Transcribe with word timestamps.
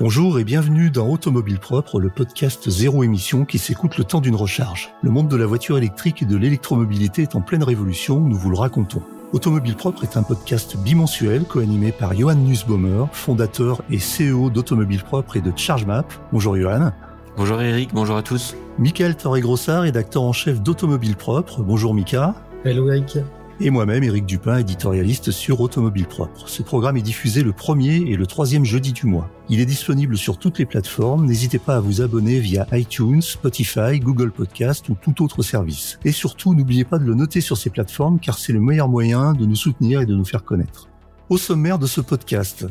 Bonjour 0.00 0.38
et 0.38 0.44
bienvenue 0.44 0.90
dans 0.90 1.08
Automobile 1.08 1.58
Propre, 1.58 1.98
le 1.98 2.08
podcast 2.08 2.70
zéro 2.70 3.02
émission 3.02 3.44
qui 3.44 3.58
s'écoute 3.58 3.98
le 3.98 4.04
temps 4.04 4.20
d'une 4.20 4.36
recharge. 4.36 4.90
Le 5.02 5.10
monde 5.10 5.26
de 5.26 5.34
la 5.34 5.44
voiture 5.44 5.76
électrique 5.76 6.22
et 6.22 6.24
de 6.24 6.36
l'électromobilité 6.36 7.22
est 7.22 7.34
en 7.34 7.40
pleine 7.40 7.64
révolution, 7.64 8.20
nous 8.20 8.36
vous 8.36 8.48
le 8.48 8.56
racontons. 8.56 9.02
Automobile 9.32 9.74
Propre 9.74 10.04
est 10.04 10.16
un 10.16 10.22
podcast 10.22 10.76
bimensuel 10.76 11.42
co-animé 11.42 11.90
par 11.90 12.14
Johan 12.16 12.36
Nussbaumer, 12.36 13.06
fondateur 13.10 13.82
et 13.90 13.98
CEO 13.98 14.50
d'Automobile 14.50 15.02
Propre 15.02 15.36
et 15.36 15.40
de 15.40 15.50
ChargeMap. 15.56 16.06
Bonjour 16.32 16.56
Johan. 16.56 16.92
Bonjour 17.36 17.60
Eric, 17.60 17.90
bonjour 17.92 18.16
à 18.16 18.22
tous. 18.22 18.54
Michael 18.78 19.16
Torré-Grossard, 19.16 19.82
rédacteur 19.82 20.22
en 20.22 20.32
chef 20.32 20.62
d'Automobile 20.62 21.16
Propre. 21.16 21.62
Bonjour 21.62 21.92
Mika. 21.92 22.36
Hello 22.64 22.88
Eric 22.88 23.18
et 23.60 23.70
moi-même, 23.70 24.04
Éric 24.04 24.24
Dupin, 24.26 24.58
éditorialiste 24.58 25.30
sur 25.30 25.60
Automobile 25.60 26.06
Propre. 26.06 26.48
Ce 26.48 26.62
programme 26.62 26.96
est 26.96 27.02
diffusé 27.02 27.42
le 27.42 27.52
premier 27.52 27.96
et 27.96 28.16
le 28.16 28.26
troisième 28.26 28.64
jeudi 28.64 28.92
du 28.92 29.06
mois. 29.06 29.28
Il 29.48 29.60
est 29.60 29.66
disponible 29.66 30.16
sur 30.16 30.38
toutes 30.38 30.58
les 30.58 30.66
plateformes. 30.66 31.26
N'hésitez 31.26 31.58
pas 31.58 31.76
à 31.76 31.80
vous 31.80 32.00
abonner 32.00 32.38
via 32.38 32.66
iTunes, 32.72 33.20
Spotify, 33.20 33.98
Google 33.98 34.30
Podcast 34.30 34.88
ou 34.88 34.96
tout 35.00 35.24
autre 35.24 35.42
service. 35.42 35.98
Et 36.04 36.12
surtout, 36.12 36.54
n'oubliez 36.54 36.84
pas 36.84 36.98
de 36.98 37.04
le 37.04 37.14
noter 37.14 37.40
sur 37.40 37.56
ces 37.56 37.70
plateformes 37.70 38.20
car 38.20 38.38
c'est 38.38 38.52
le 38.52 38.60
meilleur 38.60 38.88
moyen 38.88 39.32
de 39.32 39.44
nous 39.44 39.56
soutenir 39.56 40.00
et 40.00 40.06
de 40.06 40.14
nous 40.14 40.24
faire 40.24 40.44
connaître. 40.44 40.88
Au 41.28 41.36
sommaire 41.36 41.78
de 41.78 41.86
ce 41.86 42.00
podcast, 42.00 42.66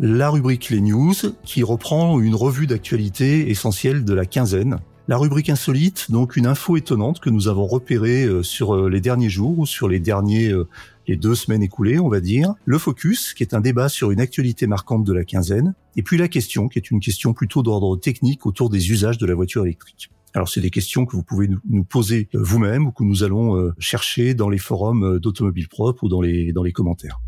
la 0.00 0.30
rubrique 0.30 0.70
Les 0.70 0.80
News 0.80 1.14
qui 1.44 1.62
reprend 1.62 2.18
une 2.20 2.34
revue 2.34 2.66
d'actualité 2.66 3.50
essentielle 3.50 4.04
de 4.04 4.14
la 4.14 4.26
quinzaine 4.26 4.78
la 5.06 5.18
rubrique 5.18 5.50
insolite, 5.50 6.10
donc 6.10 6.36
une 6.36 6.46
info 6.46 6.76
étonnante 6.76 7.20
que 7.20 7.28
nous 7.28 7.48
avons 7.48 7.66
repérée 7.66 8.24
euh, 8.24 8.42
sur 8.42 8.74
euh, 8.74 8.88
les 8.88 9.02
derniers 9.02 9.28
jours 9.28 9.58
ou 9.58 9.66
sur 9.66 9.86
les 9.86 10.00
derniers 10.00 10.48
euh, 10.48 10.66
les 11.06 11.16
deux 11.16 11.34
semaines 11.34 11.62
écoulées, 11.62 11.98
on 11.98 12.08
va 12.08 12.20
dire. 12.20 12.54
Le 12.64 12.78
focus, 12.78 13.34
qui 13.34 13.42
est 13.42 13.52
un 13.52 13.60
débat 13.60 13.90
sur 13.90 14.10
une 14.10 14.20
actualité 14.20 14.66
marquante 14.66 15.04
de 15.04 15.12
la 15.12 15.24
quinzaine. 15.24 15.74
Et 15.96 16.02
puis 16.02 16.16
la 16.16 16.28
question, 16.28 16.68
qui 16.68 16.78
est 16.78 16.90
une 16.90 17.00
question 17.00 17.34
plutôt 17.34 17.62
d'ordre 17.62 17.96
technique 17.96 18.46
autour 18.46 18.70
des 18.70 18.90
usages 18.90 19.18
de 19.18 19.26
la 19.26 19.34
voiture 19.34 19.64
électrique. 19.64 20.10
Alors 20.32 20.48
c'est 20.48 20.62
des 20.62 20.70
questions 20.70 21.04
que 21.04 21.14
vous 21.14 21.22
pouvez 21.22 21.50
nous 21.68 21.84
poser 21.84 22.28
vous-même 22.32 22.86
ou 22.86 22.90
que 22.90 23.04
nous 23.04 23.22
allons 23.22 23.72
chercher 23.78 24.34
dans 24.34 24.48
les 24.48 24.58
forums 24.58 25.20
d'Automobile 25.20 25.68
Propre 25.68 26.04
ou 26.04 26.08
dans 26.08 26.22
les, 26.22 26.52
dans 26.52 26.64
les 26.64 26.72
commentaires. 26.72 27.20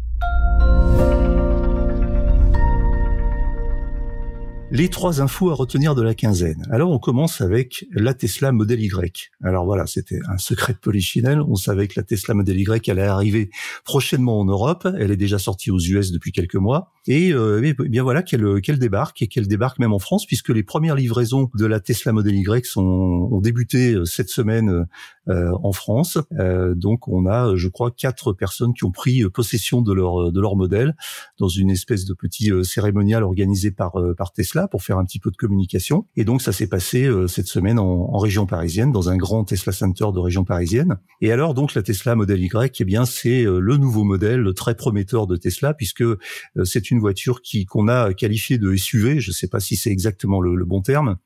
Les 4.73 4.89
trois 4.89 5.23
infos 5.23 5.51
à 5.51 5.55
retenir 5.55 5.95
de 5.95 6.03
la 6.03 6.17
quinzaine. 6.17 6.67
Alors 6.73 6.91
on 6.91 6.99
commence 6.99 7.41
avec 7.41 7.87
la 7.93 8.15
Tesla 8.15 8.51
Model 8.51 8.81
Y. 8.81 9.31
Alors 9.45 9.65
voilà, 9.65 9.87
c'était 9.87 10.19
un 10.29 10.39
secret 10.39 10.73
de 10.73 10.79
polichinelle. 10.79 11.41
On 11.41 11.55
savait 11.55 11.87
que 11.87 11.95
la 11.97 12.03
Tesla 12.03 12.35
Model 12.35 12.59
Y 12.59 12.91
allait 12.91 13.03
arriver 13.03 13.51
prochainement 13.85 14.41
en 14.41 14.45
Europe. 14.45 14.89
Elle 14.99 15.13
est 15.13 15.17
déjà 15.17 15.39
sortie 15.39 15.71
aux 15.71 15.79
US 15.79 16.11
depuis 16.11 16.33
quelques 16.33 16.57
mois. 16.57 16.91
Et, 17.07 17.33
euh, 17.33 17.63
eh 17.65 17.75
bien 17.89 18.03
voilà 18.03 18.25
qu'elle 18.25 18.61
qu'elle 18.61 18.81
débarque 18.81 19.23
et 19.23 19.29
qu'elle 19.29 19.47
débarque 19.47 19.79
même 19.79 19.93
en 19.93 20.01
France 20.01 20.27
puisque 20.27 20.49
les 20.49 20.65
premières 20.65 20.97
livraisons 20.97 21.49
de 21.55 21.65
la 21.65 21.79
Tesla 21.79 22.13
Model 22.13 22.35
Y 22.35 22.67
sont, 22.67 22.83
ont 22.83 23.41
débuté 23.41 23.93
euh, 23.93 24.05
cette 24.05 24.31
semaine 24.31 24.85
euh, 25.29 25.53
en 25.63 25.73
France. 25.73 26.19
Euh, 26.41 26.75
donc 26.75 27.07
on 27.07 27.27
a, 27.27 27.55
je 27.55 27.69
crois, 27.69 27.93
quatre 27.93 28.33
personnes 28.33 28.75
qui 28.75 28.85
ont 28.85 28.91
pris 28.91 29.23
possession 29.31 29.81
de 29.81 29.93
leur 29.93 30.33
de 30.33 30.41
leur 30.41 30.57
modèle 30.57 30.97
dans 31.39 31.49
une 31.49 31.71
espèce 31.71 32.05
de 32.05 32.15
petit 32.15 32.51
cérémonial 32.65 33.23
organisé 33.23 33.71
par 33.71 33.95
par 34.17 34.33
Tesla 34.33 34.56
pour 34.71 34.83
faire 34.83 34.99
un 34.99 35.05
petit 35.05 35.19
peu 35.19 35.31
de 35.31 35.37
communication. 35.37 36.07
Et 36.17 36.25
donc 36.25 36.43
ça 36.43 36.53
s'est 36.53 36.67
passé 36.67 37.05
euh, 37.05 37.27
cette 37.27 37.47
semaine 37.47 37.79
en, 37.79 38.19
région 38.19 38.47
parisienne, 38.47 38.93
dans 38.93 39.11
un 39.11 39.17
grand 39.17 39.45
Tesla 39.45 39.73
Center 39.73 40.07
de 40.15 40.19
région 40.19 40.45
parisienne. 40.45 40.99
Et 41.21 41.31
alors 41.31 41.55
donc 41.55 41.75
la 41.75 41.83
Tesla 41.83 42.15
Model 42.15 42.43
Y, 42.43 42.81
eh 42.81 42.85
bien 42.85 43.05
c'est 43.05 43.45
euh, 43.45 43.61
le 43.61 43.77
nouveau 43.77 44.05
modèle 44.05 44.53
très 44.55 44.75
prometteur 44.75 45.27
de 45.27 45.37
Tesla 45.37 45.75
puisque 45.75 46.03
euh, 46.03 46.19
c'est 46.65 46.91
une 46.91 46.99
voiture 46.99 47.43
qui 47.43 47.67
qu'on 47.67 47.89
a 47.89 48.15
qualifiée 48.15 48.59
de 48.59 48.75
SUV. 48.75 49.21
Je 49.21 49.31
ne 49.31 49.35
sais 49.35 49.49
pas 49.49 49.61
si 49.61 49.77
c'est 49.77 49.91
exactement 49.91 50.41
le, 50.41 50.65
bon 50.65 50.81
terme 50.81 51.17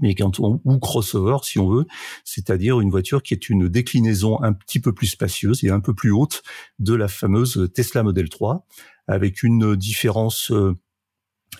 mais 0.00 0.14
quand 0.14 0.40
on, 0.40 0.60
ou 0.64 0.78
crossover 0.78 1.36
si 1.42 1.58
on 1.58 1.68
veut, 1.68 1.84
c'est-à-dire 2.24 2.80
une 2.80 2.90
voiture 2.90 3.22
qui 3.22 3.34
est 3.34 3.50
une 3.50 3.68
déclinaison 3.68 4.42
un 4.42 4.54
petit 4.54 4.80
peu 4.80 4.94
plus 4.94 5.08
spacieuse 5.08 5.62
et 5.62 5.70
un 5.70 5.80
peu 5.80 5.94
plus 5.94 6.10
haute 6.10 6.42
de 6.78 6.94
la 6.94 7.06
fameuse 7.06 7.68
Tesla 7.74 8.02
Model 8.02 8.30
3, 8.30 8.66
avec 9.06 9.42
une 9.42 9.76
différence 9.76 10.50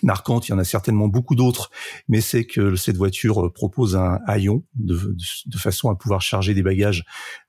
marquante, 0.03 0.47
il 0.47 0.51
y 0.51 0.53
en 0.53 0.57
a 0.57 0.63
certainement 0.63 1.07
beaucoup 1.07 1.35
d'autres, 1.35 1.69
mais 2.07 2.21
c'est 2.21 2.45
que 2.45 2.75
cette 2.75 2.97
voiture 2.97 3.45
euh, 3.45 3.49
propose 3.51 3.95
un 3.95 4.19
haillon 4.25 4.63
de, 4.75 5.15
façon 5.57 5.89
à 5.89 5.95
pouvoir 5.95 6.21
charger 6.21 6.53
des 6.53 6.63
bagages 6.63 7.03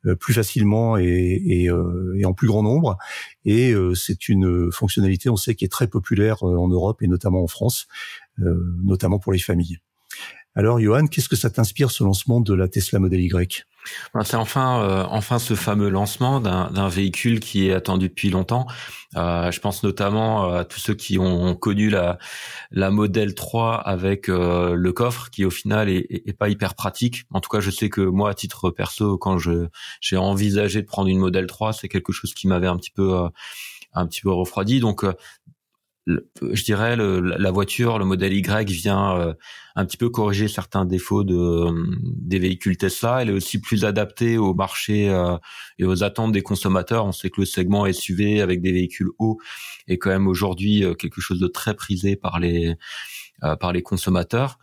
euh, 0.07 0.15
plus 0.15 0.35
facilement 0.35 0.97
et, 0.99 1.41
et, 1.45 1.71
euh, 1.71 2.15
et 2.19 2.25
en 2.25 2.35
plus 2.35 2.49
grand 2.49 2.63
nombre. 2.63 2.99
Et 3.45 3.75
c'est 3.95 4.29
une 4.29 4.71
fonctionnalité, 4.71 5.29
on 5.29 5.37
sait, 5.37 5.55
qui 5.55 5.65
est 5.65 5.69
très 5.69 5.89
populaire 5.89 6.43
en 6.45 6.69
Europe 6.69 7.03
et 7.03 7.09
notamment 7.09 7.43
en 7.43 7.49
France, 7.49 7.89
notamment 8.39 9.19
pour 9.19 9.33
les 9.33 9.41
familles. 9.41 9.79
Alors, 10.55 10.79
Johan, 10.81 11.07
qu'est-ce 11.07 11.31
que 11.31 11.37
ça 11.37 11.49
t'inspire 11.49 11.91
ce 11.91 12.05
lancement 12.05 12.41
de 12.41 12.53
la 12.53 12.69
Tesla 12.69 12.99
Model 12.99 13.21
Y? 13.21 13.65
Ben, 14.13 14.23
C'est 14.23 14.37
enfin, 14.37 14.83
euh, 14.83 15.05
enfin 15.09 15.39
ce 15.39 15.55
fameux 15.55 15.89
lancement 15.89 16.41
d'un 16.41 16.89
véhicule 16.89 17.41
qui 17.41 17.69
est 17.69 17.73
attendu 17.73 18.09
depuis 18.09 18.29
longtemps. 18.29 18.67
Euh, 19.17 19.51
je 19.51 19.61
pense 19.61 19.83
notamment 19.83 20.53
à 20.53 20.65
tous 20.65 20.79
ceux 20.79 20.95
qui 20.95 21.19
ont 21.19 21.55
connu 21.55 21.89
la, 21.89 22.19
Model 22.91 23.35
3 23.35 23.77
avec 23.77 24.29
euh, 24.29 24.75
le 24.75 24.93
coffre, 24.93 25.31
qui 25.31 25.47
au 25.47 25.51
final 25.51 25.89
est, 25.89 26.07
est, 26.11 26.37
pas 26.37 26.51
hyper 26.51 26.75
pratique. 26.75 27.25
En 27.31 27.41
tout 27.41 27.49
cas, 27.49 27.61
je 27.61 27.71
sais 27.71 27.89
que 27.89 28.03
moi, 28.03 28.31
à 28.31 28.35
titre 28.35 28.71
perso, 28.71 29.17
quand 29.17 29.39
j'ai 29.39 30.17
envisagé 30.17 30.83
de 30.83 30.87
prendre 30.87 31.09
une 31.09 31.19
Model 31.19 31.47
3, 31.47 31.73
c'est 31.73 31.89
quelque 31.89 32.13
chose 32.13 32.35
qui 32.35 32.47
m'avait 32.47 32.69
un 32.69 32.77
petit 32.77 32.93
peu 32.93 33.29
un 33.95 34.07
petit 34.07 34.23
peu 34.23 34.31
refroidi. 34.31 34.81
Donc 34.81 35.05
je 36.07 36.65
dirais 36.65 36.97
le, 36.97 37.21
la 37.21 37.51
voiture, 37.51 37.99
le 37.99 38.05
modèle 38.05 38.33
Y 38.33 38.65
vient 38.73 39.17
euh, 39.17 39.35
un 39.77 39.85
petit 39.85 39.97
peu 39.97 40.09
corriger 40.09 40.49
certains 40.49 40.85
défauts 40.85 41.23
de 41.23 41.69
des 42.03 42.39
véhicules 42.39 42.77
Tesla. 42.77 43.23
Elle 43.23 43.31
est 43.31 43.35
aussi 43.35 43.61
plus 43.61 43.85
adaptée 43.85 44.37
au 44.37 44.53
marché 44.55 45.09
euh, 45.09 45.37
et 45.79 45.85
aux 45.85 46.03
attentes 46.03 46.33
des 46.33 46.43
consommateurs. 46.43 47.07
On 47.07 47.13
sait 47.13 47.31
que 47.31 47.41
le 47.41 47.47
segment 47.47 47.91
SUV 47.91 48.41
avec 48.41 48.61
des 48.61 48.73
véhicules 48.73 49.11
hauts 49.19 49.39
est 49.87 49.99
quand 49.99 50.11
même 50.11 50.27
aujourd'hui 50.27 50.85
euh, 50.85 50.95
quelque 50.95 51.21
chose 51.21 51.39
de 51.39 51.47
très 51.49 51.75
prisé 51.75 52.17
par 52.17 52.41
les 52.41 52.75
par 53.59 53.73
les 53.73 53.83
consommateurs. 53.83 54.61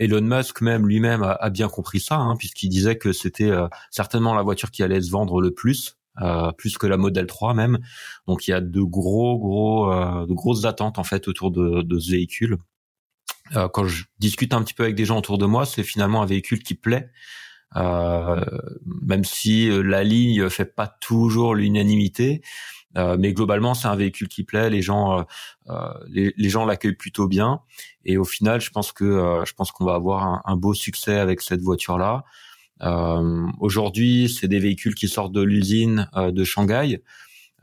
Elon 0.00 0.22
Musk 0.22 0.62
même 0.62 0.88
lui-même 0.88 1.22
a, 1.22 1.48
bien 1.48 1.68
compris 1.68 2.00
ça, 2.00 2.16
hein, 2.16 2.34
puisqu'il 2.36 2.68
disait 2.68 2.98
que 2.98 3.12
c'était 3.12 3.52
certainement 3.92 4.34
la 4.34 4.42
voiture 4.42 4.72
qui 4.72 4.82
allait 4.82 5.00
se 5.00 5.12
vendre 5.12 5.40
le 5.40 5.52
plus 5.52 5.99
euh, 6.20 6.52
plus 6.52 6.78
que 6.78 6.86
la 6.86 6.96
Model 6.96 7.26
3 7.26 7.54
même. 7.54 7.78
Donc 8.26 8.46
il 8.46 8.50
y 8.50 8.54
a 8.54 8.60
de 8.60 8.82
gros 8.82 9.38
gros 9.38 9.92
euh, 9.92 10.26
de 10.26 10.32
grosses 10.32 10.64
attentes 10.64 10.98
en 10.98 11.04
fait 11.04 11.28
autour 11.28 11.50
de, 11.50 11.82
de 11.82 11.98
ce 11.98 12.10
véhicule. 12.10 12.58
Euh, 13.56 13.68
quand 13.68 13.84
je 13.84 14.04
discute 14.18 14.54
un 14.54 14.62
petit 14.62 14.74
peu 14.74 14.84
avec 14.84 14.94
des 14.94 15.04
gens 15.04 15.18
autour 15.18 15.38
de 15.38 15.46
moi, 15.46 15.66
c'est 15.66 15.82
finalement 15.82 16.22
un 16.22 16.26
véhicule 16.26 16.62
qui 16.62 16.74
plaît. 16.74 17.10
Euh, 17.76 18.44
même 18.84 19.24
si 19.24 19.70
la 19.70 20.02
ligne 20.02 20.48
fait 20.50 20.64
pas 20.64 20.88
toujours 20.88 21.54
l'unanimité, 21.54 22.42
mais 22.96 23.32
globalement 23.32 23.74
c'est 23.74 23.86
un 23.86 23.94
véhicule 23.94 24.26
qui 24.26 24.42
plaît. 24.42 24.70
Les 24.70 24.82
gens, 24.82 25.24
les, 26.08 26.34
les, 26.36 26.48
gens 26.48 26.66
l'accueillent 26.66 26.96
plutôt 26.96 27.28
bien, 27.28 27.60
et 28.04 28.18
au 28.18 28.24
final, 28.24 28.60
je 28.60 28.70
pense 28.70 28.90
que 28.90 29.42
je 29.46 29.52
pense 29.52 29.70
qu'on 29.70 29.84
va 29.84 29.94
avoir 29.94 30.24
un, 30.24 30.42
un, 30.46 30.56
beau 30.56 30.74
succès 30.74 31.16
avec 31.16 31.40
cette 31.40 31.60
voiture 31.60 31.96
là. 31.96 32.24
Euh, 32.82 33.46
Aujourd'hui, 33.58 34.28
c'est 34.28 34.48
des 34.48 34.58
véhicules 34.58 34.94
qui 34.94 35.08
sortent 35.08 35.32
de 35.32 35.42
l'usine 35.42 36.08
euh, 36.16 36.30
de 36.30 36.44
Shanghai. 36.44 37.02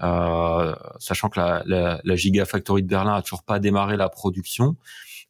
Euh, 0.04 0.76
sachant 1.00 1.30
que 1.30 1.40
la, 1.40 1.64
la, 1.66 2.00
la, 2.04 2.16
Gigafactory 2.16 2.84
de 2.84 2.88
Berlin 2.88 3.16
a 3.16 3.22
toujours 3.22 3.44
pas 3.44 3.60
démarré 3.60 3.98
la 3.98 4.10
production. 4.10 4.76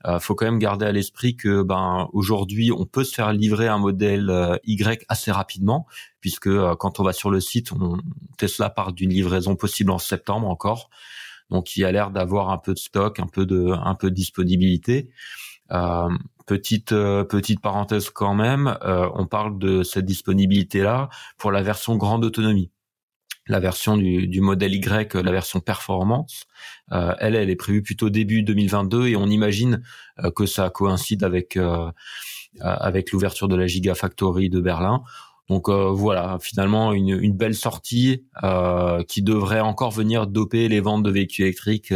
Euh, 0.05 0.19
faut 0.19 0.35
quand 0.35 0.45
même 0.45 0.59
garder 0.59 0.85
à 0.85 0.91
l'esprit 0.91 1.35
que 1.35 1.63
ben 1.63 2.07
aujourd'hui 2.13 2.71
on 2.71 2.85
peut 2.85 3.03
se 3.03 3.15
faire 3.15 3.33
livrer 3.33 3.67
un 3.67 3.79
modèle 3.79 4.29
euh, 4.29 4.57
Y 4.63 5.03
assez 5.09 5.31
rapidement 5.31 5.87
puisque 6.21 6.49
quand 6.75 6.99
on 6.99 7.03
va 7.03 7.13
sur 7.13 7.31
le 7.31 7.39
site, 7.39 7.71
on, 7.71 7.97
Tesla 8.37 8.69
part 8.69 8.93
d'une 8.93 9.09
livraison 9.09 9.55
possible 9.55 9.89
en 9.89 9.97
septembre 9.97 10.47
encore. 10.47 10.89
Donc 11.49 11.75
il 11.75 11.81
y 11.81 11.85
a 11.85 11.91
l'air 11.91 12.11
d'avoir 12.11 12.49
un 12.49 12.57
peu 12.57 12.73
de 12.73 12.79
stock, 12.79 13.19
un 13.19 13.27
peu 13.27 13.45
de 13.45 13.71
un 13.71 13.95
peu 13.95 14.09
de 14.09 14.15
disponibilité. 14.15 15.09
Euh, 16.49 16.57
petite 16.57 16.91
euh, 16.91 17.23
petite 17.23 17.61
parenthèse 17.61 18.09
quand 18.09 18.33
même, 18.33 18.77
euh, 18.83 19.09
on 19.15 19.25
parle 19.25 19.57
de 19.59 19.83
cette 19.83 20.05
disponibilité 20.05 20.81
là 20.81 21.09
pour 21.37 21.51
la 21.51 21.61
version 21.61 21.95
grande 21.97 22.25
autonomie. 22.25 22.71
La 23.47 23.59
version 23.59 23.95
du, 23.95 24.27
du 24.27 24.41
modèle 24.41 24.75
Y, 24.75 25.13
la 25.15 25.31
version 25.31 25.61
performance, 25.61 26.47
elle, 26.91 27.33
elle 27.33 27.49
est 27.49 27.55
prévue 27.55 27.81
plutôt 27.81 28.09
début 28.09 28.43
2022 28.43 29.07
et 29.07 29.15
on 29.15 29.27
imagine 29.27 29.81
que 30.35 30.45
ça 30.45 30.69
coïncide 30.69 31.23
avec 31.23 31.57
avec 32.59 33.11
l'ouverture 33.13 33.47
de 33.47 33.55
la 33.55 33.65
Gigafactory 33.65 34.49
de 34.49 34.59
Berlin. 34.59 35.01
Donc 35.47 35.69
voilà, 35.69 36.39
finalement 36.41 36.91
une, 36.91 37.07
une 37.07 37.37
belle 37.37 37.55
sortie 37.55 38.25
qui 39.07 39.21
devrait 39.21 39.61
encore 39.61 39.91
venir 39.91 40.27
doper 40.27 40.67
les 40.67 40.81
ventes 40.81 41.03
de 41.03 41.11
véhicules 41.11 41.45
électriques 41.45 41.93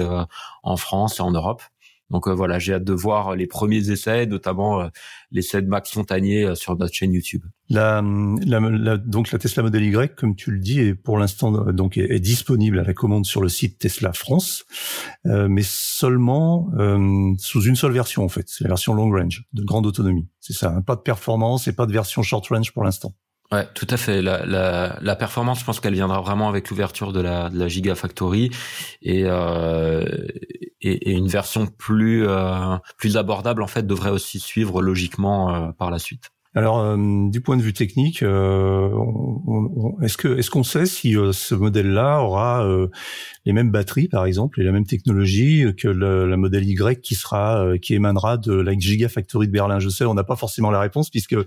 en 0.64 0.78
France 0.78 1.20
et 1.20 1.22
en 1.22 1.32
Europe. 1.32 1.64
Donc 2.12 2.28
voilà, 2.28 2.60
j'ai 2.60 2.74
hâte 2.74 2.84
de 2.84 2.94
voir 2.94 3.36
les 3.36 3.48
premiers 3.48 3.90
essais, 3.90 4.26
notamment 4.26 4.88
l'essai 5.32 5.62
de 5.62 5.68
Max 5.68 5.92
Fontanier 5.92 6.56
sur 6.56 6.78
notre 6.78 6.94
chaîne 6.94 7.14
YouTube. 7.14 7.44
La, 7.70 8.04
la, 8.46 8.98
donc 8.98 9.32
la 9.32 9.40
Tesla 9.40 9.64
Model 9.64 9.84
Y, 9.84 10.16
comme 10.16 10.36
tu 10.36 10.52
le 10.52 10.60
dis, 10.60 10.80
est 10.82 10.94
pour 10.94 11.18
l'instant 11.18 11.52
donc 11.72 11.98
est, 11.98 12.20
disponible 12.20 12.80
à 12.80 12.84
la 12.84 12.94
commande 12.94 13.26
sur 13.26 13.42
le 13.42 13.48
site 13.48 13.80
Tesla 13.80 14.12
France, 14.14 14.66
mais 15.26 15.64
seulement 15.64 16.70
sous 17.40 17.64
une 17.64 17.76
seule 17.76 17.94
version 17.94 18.24
en 18.24 18.30
fait, 18.30 18.46
c'est 18.48 18.66
la 18.66 18.70
version 18.70 18.94
long 18.94 19.10
range 19.10 19.46
de 19.54 19.64
grande 19.64 19.86
autonomie. 19.86 20.28
C'est 20.40 20.54
ça, 20.54 20.74
hein. 20.76 20.82
pas 20.82 20.96
de 20.96 21.02
performance 21.02 21.68
et 21.68 21.74
pas 21.74 21.86
de 21.86 21.94
version 21.94 22.24
short 22.24 22.46
range 22.48 22.74
pour 22.74 22.84
l'instant. 22.84 23.14
Ouais, 23.52 23.68
tout 23.74 23.88
à 23.90 23.98
fait. 23.98 24.22
La, 24.22 24.46
la, 24.46 24.98
la 25.02 25.16
performance, 25.16 25.60
je 25.60 25.66
pense 25.66 25.82
qu'elle 25.82 25.94
viendra 25.94 26.22
vraiment 26.22 26.48
avec 26.48 26.70
l'ouverture 26.70 27.12
de 27.12 27.20
la, 27.20 27.50
de 27.50 27.60
la 27.60 27.68
Gigafactory 27.68 28.50
et, 29.02 29.24
euh, 29.26 30.06
et, 30.82 31.12
une 31.12 31.28
version 31.28 31.68
plus 31.68 32.28
euh, 32.28 32.78
plus 32.98 33.18
abordable 33.18 33.64
en 33.64 33.68
fait 33.68 33.86
devrait 33.86 34.10
aussi 34.10 34.40
suivre 34.40 34.82
logiquement 34.82 35.54
euh, 35.54 35.72
par 35.72 35.92
la 35.92 36.00
suite. 36.00 36.32
Alors, 36.54 36.80
euh, 36.80 36.98
du 37.30 37.40
point 37.40 37.56
de 37.56 37.62
vue 37.62 37.72
technique, 37.72 38.24
euh, 38.24 38.90
est-ce 40.02 40.18
que 40.18 40.38
est-ce 40.38 40.50
qu'on 40.50 40.64
sait 40.64 40.86
si 40.86 41.16
euh, 41.16 41.32
ce 41.32 41.56
modèle-là 41.56 42.20
aura 42.20 42.68
les 43.46 43.54
mêmes 43.54 43.72
batteries, 43.72 44.10
par 44.10 44.26
exemple, 44.26 44.60
et 44.60 44.64
la 44.66 44.74
même 44.74 44.86
technologie 44.86 45.66
que 45.78 45.88
le, 45.88 46.28
la 46.28 46.36
modèle 46.36 46.66
Y 46.68 47.00
qui 47.02 47.16
sera 47.16 47.78
qui 47.82 47.94
émanera 47.94 48.38
de 48.38 48.54
la 48.54 48.78
Gigafactory 48.78 49.48
de 49.48 49.54
Berlin? 49.54 49.80
Je 49.80 49.88
sais, 49.88 50.04
on 50.04 50.14
n'a 50.14 50.26
pas 50.26 50.36
forcément 50.36 50.72
la 50.72 50.82
réponse 50.82 51.10
puisque 51.10 51.38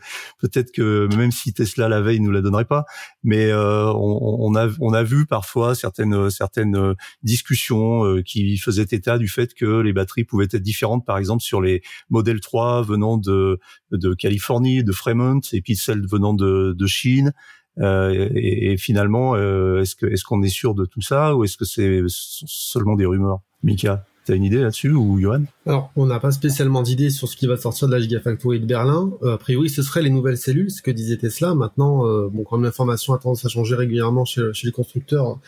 peut-être 0.41 0.73
que 0.73 1.07
même 1.17 1.33
si 1.33 1.53
Tesla 1.53 1.91
la 1.91 2.01
veille 2.01 2.21
nous 2.21 2.31
la 2.31 2.41
donnerait 2.41 2.65
pas, 2.65 2.87
mais 3.23 3.53
on, 3.53 4.55
a 4.55 5.03
vu 5.03 5.27
parfois 5.27 5.75
certaines 5.75 6.31
certaines 6.31 6.95
discussions 7.23 8.23
qui 8.25 8.57
faisaient 8.57 8.87
état 8.91 9.19
du 9.19 9.29
fait 9.29 9.53
que 9.53 9.81
les 9.81 9.93
batteries 9.93 10.25
pouvaient 10.25 10.47
être 10.47 10.57
différentes, 10.57 11.05
par 11.05 11.19
exemple 11.19 11.43
sur 11.43 11.61
les 11.61 11.83
modèles 12.09 12.41
3 12.41 12.83
venant 12.83 13.19
de 13.19 13.61
de 13.93 14.15
Californie, 14.15 14.83
de 14.83 14.94
Fremont 14.95 15.41
et 15.53 15.61
puis 15.61 15.77
celle 15.77 16.07
venant 16.07 16.35
de, 16.35 16.75
de 16.77 16.87
Chine. 16.87 17.33
Euh, 17.81 18.29
et, 18.35 18.77
finalement, 18.77 19.35
euh, 19.35 19.81
est-ce 19.81 19.97
que 19.97 20.07
est-ce 20.07 20.25
qu'on 20.25 20.43
est 20.43 20.49
sûr 20.49 20.75
de 20.75 20.85
tout 20.85 21.01
ça 21.01 21.35
ou 21.35 21.45
est-ce 21.45 21.57
que 21.57 21.65
c'est 21.65 22.03
seulement 22.09 22.95
des 22.95 23.07
rumeurs? 23.07 23.41
Mika, 23.65 24.07
t'as 24.25 24.37
une 24.37 24.45
idée 24.45 24.61
là-dessus 24.61 24.93
ou 24.93 25.19
Johan? 25.21 25.43
Alors, 25.67 25.91
on 25.97 26.07
n'a 26.07 26.21
pas 26.21 26.31
spécialement 26.31 26.83
d'idée 26.83 27.11
sur 27.11 27.29
ce 27.29 27.37
qui 27.37 27.47
va 27.47 27.57
sortir 27.57 27.89
de 27.89 27.93
la 27.93 28.01
Gigafactory 28.01 28.61
de 28.61 28.67
Berlin. 28.67 29.13
Euh, 29.23 29.35
a 29.35 29.39
priori, 29.39 29.71
ce 29.71 29.83
serait 29.83 30.03
les 30.03 30.11
nouvelles 30.11 30.39
cellules, 30.39 30.71
ce 30.71 30.83
que 30.83 30.91
disait 30.91 31.17
Tesla. 31.17 31.55
Maintenant, 31.55 32.07
euh, 32.07 32.29
bon, 32.33 32.45
comme 32.45 32.63
l'information 32.63 33.13
a 33.13 33.19
tendance 33.19 33.45
à 33.45 33.49
changer 33.49 33.75
régulièrement 33.75 34.25
chez, 34.25 34.43
chez 34.53 34.69
les 34.69 34.73
constructeurs, 34.73 35.39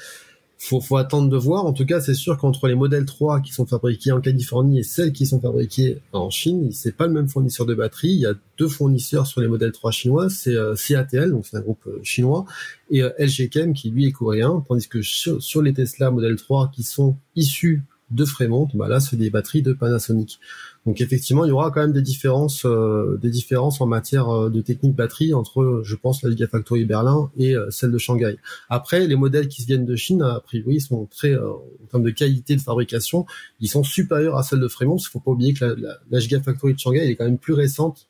faut, 0.58 0.80
faut 0.80 0.96
attendre 0.96 1.28
de 1.28 1.36
voir. 1.36 1.66
En 1.66 1.72
tout 1.72 1.84
cas, 1.84 2.00
c'est 2.00 2.14
sûr 2.14 2.36
qu'entre 2.38 2.66
les 2.68 2.74
modèles 2.74 3.04
3 3.04 3.40
qui 3.40 3.52
sont 3.52 3.66
fabriqués 3.66 4.12
en 4.12 4.20
Californie 4.20 4.80
et 4.80 4.82
celles 4.82 5.12
qui 5.12 5.26
sont 5.26 5.40
fabriquées 5.40 6.00
en 6.12 6.30
Chine, 6.30 6.70
c'est 6.72 6.96
pas 6.96 7.06
le 7.06 7.12
même 7.12 7.28
fournisseur 7.28 7.66
de 7.66 7.74
batterie. 7.74 8.08
Il 8.08 8.20
y 8.20 8.26
a 8.26 8.34
deux 8.58 8.68
fournisseurs 8.68 9.26
sur 9.26 9.40
les 9.40 9.48
modèles 9.48 9.72
3 9.72 9.90
chinois, 9.90 10.30
c'est 10.30 10.54
euh, 10.54 10.74
CATL, 10.74 11.30
donc 11.30 11.46
c'est 11.46 11.56
un 11.56 11.60
groupe 11.60 11.86
euh, 11.86 12.00
chinois, 12.02 12.46
et 12.90 13.02
euh, 13.02 13.10
LG 13.18 13.72
qui 13.74 13.90
lui 13.90 14.06
est 14.06 14.12
coréen, 14.12 14.64
tandis 14.66 14.88
que 14.88 15.02
sur, 15.02 15.42
sur 15.42 15.62
les 15.62 15.74
Tesla 15.74 16.10
modèle 16.10 16.36
3 16.36 16.70
qui 16.74 16.82
sont 16.82 17.16
issus 17.34 17.82
de 18.10 18.24
Fremont, 18.24 18.68
bah 18.74 18.88
là 18.88 19.00
c'est 19.00 19.16
des 19.16 19.30
batteries 19.30 19.62
de 19.62 19.72
Panasonic. 19.72 20.38
Donc 20.86 21.00
effectivement, 21.00 21.44
il 21.44 21.48
y 21.48 21.50
aura 21.50 21.72
quand 21.72 21.80
même 21.80 21.92
des 21.92 22.02
différences, 22.02 22.64
euh, 22.64 23.18
en 23.80 23.86
matière 23.86 24.28
euh, 24.28 24.50
de 24.50 24.60
technique 24.60 24.94
batterie 24.94 25.34
entre, 25.34 25.82
je 25.84 25.96
pense, 25.96 26.22
la 26.22 26.30
Gigafactory 26.30 26.84
Berlin 26.84 27.28
et 27.36 27.56
euh, 27.56 27.68
celle 27.70 27.90
de 27.90 27.98
Shanghai. 27.98 28.36
Après, 28.68 29.04
les 29.04 29.16
modèles 29.16 29.48
qui 29.48 29.64
viennent 29.64 29.84
de 29.84 29.96
Chine, 29.96 30.22
a 30.22 30.38
priori, 30.38 30.80
sont 30.80 31.06
très, 31.06 31.36
en 31.36 31.60
termes 31.90 32.04
de 32.04 32.10
qualité 32.10 32.54
de 32.54 32.60
fabrication, 32.60 33.26
ils 33.60 33.68
sont 33.68 33.82
supérieurs 33.82 34.36
à 34.36 34.44
celles 34.44 34.60
de 34.60 34.68
Fremont. 34.68 34.96
Qu'il 34.96 35.08
faut 35.08 35.18
pas 35.18 35.32
oublier 35.32 35.54
que 35.54 35.76
la, 36.10 36.18
Gigafactory 36.20 36.74
de 36.74 36.78
Shanghai 36.78 37.10
est 37.10 37.16
quand 37.16 37.24
même 37.24 37.38
plus 37.38 37.54
récente 37.54 38.06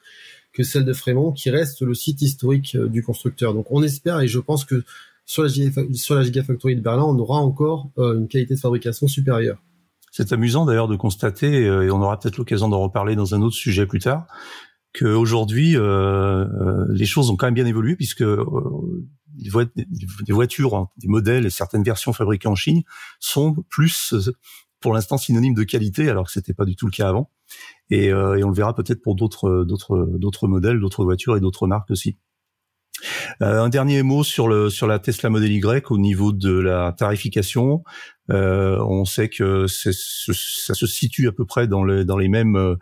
que 0.53 0.63
celle 0.63 0.85
de 0.85 0.93
Fremont, 0.93 1.33
qui 1.33 1.49
reste 1.49 1.81
le 1.81 1.95
site 1.95 2.21
historique 2.21 2.77
du 2.77 3.03
constructeur. 3.03 3.55
Donc 3.55 3.67
on 3.71 3.83
espère 3.83 4.21
et 4.21 4.29
je 4.29 4.39
pense 4.39 4.67
que 4.67 4.85
sur 5.25 5.43
la, 5.43 5.49
sur 5.95 6.15
la 6.15 6.23
Gigafactory 6.23 6.77
de 6.77 6.83
Berlin, 6.83 7.05
on 7.05 7.19
aura 7.19 7.41
encore 7.41 7.89
une 7.97 8.29
qualité 8.29 8.55
de 8.55 8.61
fabrication 8.61 9.09
supérieure. 9.09 9.59
C'est 10.17 10.33
amusant 10.33 10.65
d'ailleurs 10.65 10.89
de 10.89 10.97
constater, 10.97 11.67
euh, 11.67 11.85
et 11.85 11.91
on 11.91 12.01
aura 12.01 12.19
peut-être 12.19 12.39
l'occasion 12.39 12.71
d'en 12.71 12.81
reparler 12.81 13.17
dans 13.17 13.35
un 13.35 13.43
autre 13.43 13.55
sujet 13.55 13.85
plus 13.85 13.99
tard, 13.99 14.27
qu'aujourd'hui, 14.95 15.77
euh, 15.77 15.83
euh, 15.83 16.87
les 16.89 17.05
choses 17.05 17.29
ont 17.29 17.37
quand 17.37 17.49
même 17.49 17.55
bien 17.55 17.67
évolué 17.67 17.97
puisque 17.97 18.23
euh, 18.23 19.07
des 19.35 20.33
voitures, 20.33 20.75
hein, 20.75 20.89
des 20.97 21.09
modèles 21.09 21.45
et 21.45 21.51
certaines 21.51 21.83
versions 21.83 22.15
fabriquées 22.15 22.49
en 22.49 22.55
Chine 22.55 22.83
sont 23.21 23.57
plus, 23.69 24.15
pour 24.81 24.95
l'instant, 24.95 25.19
synonymes 25.19 25.53
de 25.53 25.65
qualité, 25.65 26.09
alors 26.09 26.25
que 26.25 26.33
c'était 26.33 26.55
pas 26.55 26.65
du 26.65 26.77
tout 26.77 26.87
le 26.87 26.93
cas 26.93 27.11
avant. 27.11 27.31
Et, 27.91 28.07
et 28.07 28.15
on 28.15 28.49
le 28.49 28.55
verra 28.55 28.75
peut-être 28.75 29.03
pour 29.03 29.17
d'autres 29.17 30.47
modèles, 30.47 30.81
d'autres 30.81 31.05
voitures 31.05 31.37
et 31.37 31.41
d'autres 31.41 31.67
marques 31.67 31.91
aussi. 31.91 32.17
Euh, 33.43 33.63
un 33.63 33.69
dernier 33.69 34.03
mot 34.03 34.25
sur 34.25 34.49
le 34.49 34.71
sur 34.71 34.87
la 34.87 34.99
Tesla 34.99 35.31
Model 35.31 35.53
Y 35.53 35.91
au 35.91 35.99
niveau 35.99 36.33
de 36.33 36.59
la 36.59 36.93
tarification. 36.93 37.85
Euh, 38.31 38.79
on 38.81 39.05
sait 39.05 39.29
que 39.29 39.67
ça 39.67 40.75
se 40.75 40.87
situe 40.87 41.29
à 41.29 41.33
peu 41.33 41.45
près 41.45 41.69
dans 41.69 41.85
les 41.85 42.05
dans 42.05 42.19
les 42.19 42.29
mêmes 42.29 42.77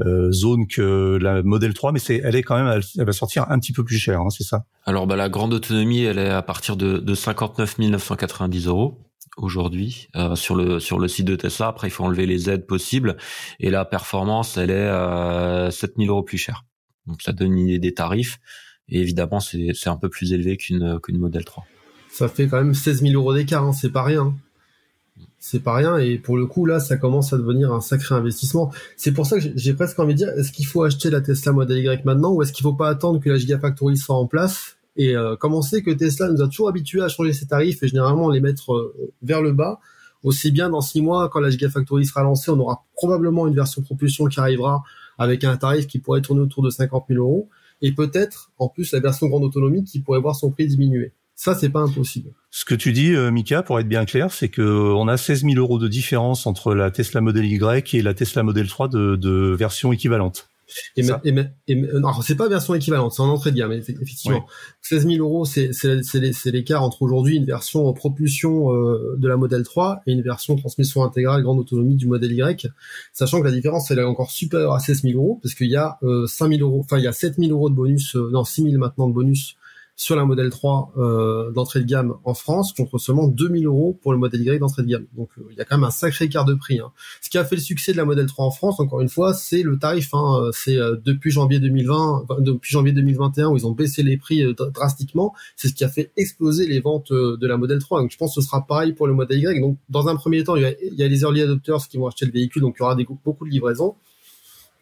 euh, 0.00 0.30
zones 0.30 0.68
que 0.68 1.18
la 1.20 1.42
Model 1.42 1.74
3, 1.74 1.92
mais 1.92 1.98
c'est 1.98 2.20
elle 2.22 2.36
est 2.36 2.42
quand 2.42 2.56
même 2.56 2.80
elle, 2.96 3.04
va 3.04 3.12
sortir 3.12 3.50
un 3.50 3.58
petit 3.58 3.72
peu 3.72 3.84
plus 3.84 3.98
cher, 3.98 4.20
hein, 4.20 4.30
c'est 4.30 4.44
ça? 4.44 4.64
Alors 4.84 5.06
bah 5.06 5.16
la 5.16 5.28
grande 5.28 5.52
autonomie, 5.52 6.02
elle 6.02 6.18
est 6.18 6.30
à 6.30 6.42
partir 6.42 6.76
de, 6.76 6.98
de 6.98 7.14
59 7.14 7.78
990 7.78 8.66
euros 8.66 8.98
aujourd'hui 9.36 10.08
euh, 10.14 10.36
sur 10.36 10.54
le 10.54 10.78
sur 10.78 10.98
le 10.98 11.08
site 11.08 11.26
de 11.26 11.36
Tesla. 11.36 11.68
Après, 11.68 11.88
il 11.88 11.90
faut 11.90 12.04
enlever 12.04 12.26
les 12.26 12.48
aides 12.48 12.66
possibles 12.66 13.16
et 13.58 13.70
la 13.70 13.84
performance, 13.84 14.56
elle 14.56 14.70
est 14.70 14.74
euh, 14.74 15.70
7000 15.70 16.10
euros 16.10 16.22
plus 16.22 16.38
chère. 16.38 16.64
Donc 17.06 17.22
ça 17.22 17.32
donne 17.32 17.52
une 17.52 17.68
idée 17.68 17.78
des 17.78 17.94
tarifs. 17.94 18.38
Et 18.90 19.00
évidemment, 19.00 19.40
c'est 19.40 19.86
un 19.86 19.96
peu 19.96 20.08
plus 20.08 20.32
élevé 20.32 20.56
qu'une 20.56 20.98
qu'une 21.00 21.18
Model 21.18 21.44
3. 21.44 21.64
Ça 22.10 22.28
fait 22.28 22.48
quand 22.48 22.56
même 22.56 22.74
16 22.74 23.02
000 23.02 23.14
euros 23.14 23.34
d'écart, 23.34 23.64
hein, 23.64 23.72
c'est 23.72 23.90
pas 23.90 24.02
rien. 24.02 24.34
C'est 25.40 25.60
pas 25.60 25.74
rien, 25.74 25.98
et 25.98 26.18
pour 26.18 26.36
le 26.36 26.46
coup, 26.46 26.66
là, 26.66 26.80
ça 26.80 26.96
commence 26.96 27.32
à 27.32 27.38
devenir 27.38 27.72
un 27.72 27.80
sacré 27.80 28.14
investissement. 28.14 28.72
C'est 28.96 29.12
pour 29.12 29.26
ça 29.26 29.38
que 29.38 29.46
j'ai 29.54 29.74
presque 29.74 29.98
envie 29.98 30.14
de 30.14 30.18
dire, 30.18 30.28
est-ce 30.30 30.50
qu'il 30.50 30.66
faut 30.66 30.82
acheter 30.82 31.10
la 31.10 31.20
Tesla 31.20 31.52
Model 31.52 31.78
Y 31.78 32.04
maintenant, 32.04 32.32
ou 32.32 32.42
est-ce 32.42 32.52
qu'il 32.52 32.64
faut 32.64 32.72
pas 32.72 32.88
attendre 32.88 33.20
que 33.20 33.30
la 33.30 33.36
Gigafactory 33.36 33.96
soit 33.96 34.16
en 34.16 34.26
place 34.26 34.78
et 34.98 35.16
euh, 35.16 35.36
comme 35.36 35.54
on 35.54 35.62
sait 35.62 35.82
que 35.82 35.92
Tesla 35.92 36.28
nous 36.28 36.42
a 36.42 36.48
toujours 36.48 36.68
habitués 36.68 37.02
à 37.02 37.08
changer 37.08 37.32
ses 37.32 37.46
tarifs 37.46 37.82
et 37.82 37.88
généralement 37.88 38.30
les 38.30 38.40
mettre 38.40 38.74
euh, 38.74 39.12
vers 39.22 39.40
le 39.40 39.52
bas, 39.52 39.78
aussi 40.24 40.50
bien 40.50 40.68
dans 40.68 40.80
six 40.80 41.00
mois, 41.00 41.28
quand 41.28 41.38
la 41.38 41.50
Gigafactory 41.50 42.04
sera 42.04 42.24
lancée, 42.24 42.50
on 42.50 42.58
aura 42.58 42.84
probablement 42.94 43.46
une 43.46 43.54
version 43.54 43.80
propulsion 43.80 44.26
qui 44.26 44.40
arrivera 44.40 44.82
avec 45.16 45.44
un 45.44 45.56
tarif 45.56 45.86
qui 45.86 46.00
pourrait 46.00 46.20
tourner 46.20 46.42
autour 46.42 46.64
de 46.64 46.70
50 46.70 47.04
000 47.08 47.20
euros 47.20 47.48
et 47.82 47.92
peut-être 47.92 48.50
en 48.58 48.68
plus 48.68 48.92
la 48.92 49.00
version 49.00 49.28
grande 49.28 49.44
autonomie 49.44 49.84
qui 49.84 50.00
pourrait 50.00 50.20
voir 50.20 50.36
son 50.36 50.50
prix 50.50 50.66
diminuer. 50.66 51.12
Ça, 51.34 51.54
c'est 51.54 51.70
pas 51.70 51.80
impossible. 51.80 52.30
Ce 52.50 52.64
que 52.64 52.74
tu 52.74 52.92
dis, 52.92 53.14
euh, 53.14 53.30
Mika, 53.30 53.62
pour 53.62 53.78
être 53.78 53.88
bien 53.88 54.04
clair, 54.04 54.32
c'est 54.32 54.48
que 54.48 54.62
on 54.62 55.06
a 55.06 55.16
16 55.16 55.44
000 55.44 55.54
euros 55.54 55.78
de 55.78 55.86
différence 55.86 56.48
entre 56.48 56.74
la 56.74 56.90
Tesla 56.90 57.20
Model 57.20 57.44
Y 57.44 57.94
et 57.94 58.02
la 58.02 58.12
Tesla 58.12 58.42
Model 58.42 58.66
3 58.66 58.88
de, 58.88 59.14
de 59.14 59.54
version 59.56 59.92
équivalente. 59.92 60.48
Et, 60.96 61.06
et, 61.24 61.34
et, 61.68 61.74
non, 61.74 62.12
c'est 62.22 62.36
pas 62.36 62.48
version 62.48 62.74
équivalente, 62.74 63.12
c'est 63.12 63.22
en 63.22 63.28
entrée 63.28 63.52
de 63.52 63.56
gamme, 63.56 63.72
effectivement. 63.72 64.46
16 64.82 65.06
000 65.06 65.18
euros, 65.18 65.44
c'est 65.44 65.70
l'écart 66.46 66.82
entre 66.82 67.02
aujourd'hui 67.02 67.36
une 67.36 67.44
version 67.44 67.92
propulsion 67.92 68.74
euh, 68.74 69.16
de 69.18 69.28
la 69.28 69.36
Model 69.36 69.62
3 69.62 70.02
et 70.06 70.12
une 70.12 70.22
version 70.22 70.56
transmission 70.56 71.04
intégrale 71.04 71.42
grande 71.42 71.58
autonomie 71.58 71.96
du 71.96 72.06
modèle 72.06 72.32
Y, 72.32 72.68
sachant 73.12 73.40
que 73.40 73.46
la 73.46 73.52
différence 73.52 73.90
elle 73.90 73.98
est 73.98 74.04
encore 74.04 74.30
supérieure 74.30 74.74
à 74.74 74.80
16 74.80 75.02
000 75.02 75.18
euros 75.18 75.38
parce 75.42 75.54
qu'il 75.54 75.68
y 75.68 75.76
a 75.76 75.98
euh, 76.02 76.26
5 76.26 76.48
000 76.52 76.60
euros, 76.68 76.80
enfin 76.84 76.98
il 76.98 77.04
y 77.04 77.08
a 77.08 77.12
7 77.12 77.36
000 77.38 77.50
euros 77.50 77.70
de 77.70 77.74
bonus, 77.74 78.16
euh, 78.16 78.30
non 78.32 78.44
6 78.44 78.62
000 78.62 78.78
maintenant 78.78 79.08
de 79.08 79.14
bonus 79.14 79.56
sur 79.98 80.14
la 80.14 80.24
modèle 80.24 80.48
3 80.48 80.92
euh, 80.96 81.50
d'entrée 81.50 81.80
de 81.80 81.84
gamme 81.84 82.14
en 82.22 82.32
France 82.32 82.72
contre 82.72 82.98
seulement 82.98 83.26
2000 83.26 83.66
euros 83.66 83.98
pour 84.00 84.12
le 84.12 84.18
modèle 84.18 84.42
Y 84.42 84.60
d'entrée 84.60 84.82
de 84.82 84.86
gamme. 84.86 85.06
Donc 85.16 85.28
euh, 85.38 85.42
il 85.50 85.56
y 85.56 85.60
a 85.60 85.64
quand 85.64 85.76
même 85.76 85.84
un 85.84 85.90
sacré 85.90 86.26
écart 86.26 86.44
de 86.44 86.54
prix. 86.54 86.78
Hein. 86.78 86.92
Ce 87.20 87.28
qui 87.28 87.36
a 87.36 87.44
fait 87.44 87.56
le 87.56 87.60
succès 87.60 87.90
de 87.90 87.96
la 87.96 88.04
modèle 88.04 88.26
3 88.26 88.46
en 88.46 88.52
France, 88.52 88.78
encore 88.78 89.00
une 89.00 89.08
fois, 89.08 89.34
c'est 89.34 89.64
le 89.64 89.76
tarif. 89.76 90.14
Hein. 90.14 90.38
Euh, 90.40 90.50
c'est 90.52 90.76
depuis 91.04 91.32
janvier 91.32 91.58
2020, 91.58 92.26
depuis 92.38 92.70
janvier 92.70 92.92
2021 92.92 93.48
où 93.48 93.56
ils 93.56 93.66
ont 93.66 93.72
baissé 93.72 94.04
les 94.04 94.16
prix 94.16 94.44
drastiquement. 94.72 95.34
C'est 95.56 95.66
ce 95.66 95.74
qui 95.74 95.82
a 95.82 95.88
fait 95.88 96.12
exploser 96.16 96.68
les 96.68 96.78
ventes 96.78 97.12
de 97.12 97.46
la 97.48 97.56
modèle 97.56 97.80
3. 97.80 98.00
Donc 98.02 98.12
je 98.12 98.16
pense 98.16 98.36
que 98.36 98.40
ce 98.40 98.46
sera 98.46 98.64
pareil 98.64 98.92
pour 98.92 99.08
le 99.08 99.14
modèle 99.14 99.40
Y. 99.40 99.60
Donc 99.60 99.78
dans 99.88 100.06
un 100.06 100.14
premier 100.14 100.44
temps, 100.44 100.54
il 100.54 100.62
y 100.62 101.02
a, 101.02 101.08
les 101.08 101.22
early 101.22 101.42
adopters 101.42 101.88
qui 101.88 101.96
vont 101.96 102.06
acheter 102.06 102.24
le 102.24 102.32
véhicule, 102.32 102.62
donc 102.62 102.76
il 102.78 102.82
y 102.82 102.84
aura 102.84 102.96
beaucoup 103.24 103.44
de 103.44 103.50
livraisons. 103.50 103.96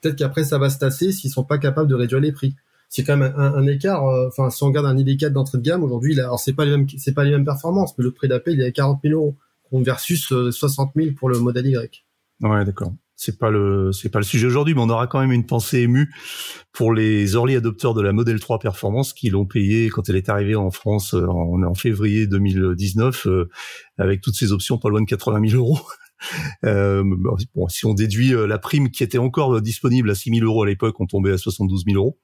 Peut-être 0.02 0.16
qu'après 0.16 0.44
ça 0.44 0.58
va 0.58 0.68
se 0.68 0.78
tasser 0.78 1.11
s'ils 1.11 1.30
sont 1.30 1.44
pas 1.44 1.56
capables 1.56 1.88
de 1.88 1.94
réduire 1.94 2.20
les 2.20 2.32
prix 2.32 2.54
c'est 2.88 3.04
quand 3.04 3.16
même 3.16 3.34
un, 3.36 3.66
écart. 3.66 4.06
Euh, 4.06 4.28
enfin, 4.28 4.50
si 4.50 4.62
on 4.62 4.66
regarde 4.66 4.86
un 4.86 4.96
ID4 4.96 5.30
d'entrée 5.30 5.58
de 5.58 5.62
gamme 5.62 5.82
aujourd'hui, 5.82 6.18
alors 6.18 6.38
c'est 6.38 6.52
pas 6.52 6.64
les 6.64 6.70
mêmes, 6.70 6.86
c'est 6.96 7.14
pas 7.14 7.24
les 7.24 7.30
mêmes 7.30 7.44
performances, 7.44 7.96
mais 7.98 8.04
le 8.04 8.12
prix 8.12 8.28
d'appel 8.28 8.54
il 8.54 8.60
est 8.60 8.66
à 8.66 8.70
40 8.70 9.00
000 9.02 9.14
euros 9.14 9.36
versus 9.72 10.32
60 10.50 10.92
euh, 10.96 11.02
000 11.02 11.14
pour 11.16 11.28
le 11.28 11.38
modèle 11.38 11.66
Y. 11.66 12.04
Ouais, 12.42 12.64
d'accord. 12.64 12.92
C'est 13.18 13.38
pas 13.38 13.50
le, 13.50 13.92
c'est 13.92 14.10
pas 14.10 14.18
le 14.18 14.26
sujet 14.26 14.46
aujourd'hui, 14.46 14.74
mais 14.74 14.82
on 14.82 14.90
aura 14.90 15.06
quand 15.06 15.20
même 15.20 15.32
une 15.32 15.46
pensée 15.46 15.78
émue 15.78 16.14
pour 16.72 16.92
les 16.92 17.32
early 17.32 17.56
adopteurs 17.56 17.94
de 17.94 18.02
la 18.02 18.12
Model 18.12 18.38
3 18.38 18.58
Performance 18.58 19.14
qui 19.14 19.30
l'ont 19.30 19.46
payé 19.46 19.88
quand 19.88 20.06
elle 20.10 20.16
est 20.16 20.28
arrivée 20.28 20.54
en 20.54 20.70
France 20.70 21.14
euh, 21.14 21.26
en, 21.26 21.62
en 21.62 21.74
février 21.74 22.26
2019 22.26 23.26
avec 23.96 24.20
toutes 24.20 24.34
ces 24.34 24.52
options 24.52 24.76
pas 24.76 24.90
loin 24.90 25.00
de 25.00 25.06
80 25.06 25.48
000 25.48 25.62
euros. 25.62 25.80
Euh, 26.64 27.02
bon, 27.54 27.68
si 27.68 27.87
on 27.87 27.94
déduit 27.94 28.35
euh, 28.35 28.46
la 28.46 28.58
prime 28.58 28.90
qui 28.90 29.02
était 29.02 29.18
encore 29.18 29.61
disponible 29.61 30.11
à 30.11 30.14
6 30.14 30.30
000 30.38 30.44
euros 30.44 30.62
à 30.62 30.66
l'époque, 30.66 30.99
on 31.00 31.06
tombait 31.06 31.32
à 31.32 31.38
72 31.38 31.85
000 31.87 31.96
euros. 31.96 32.18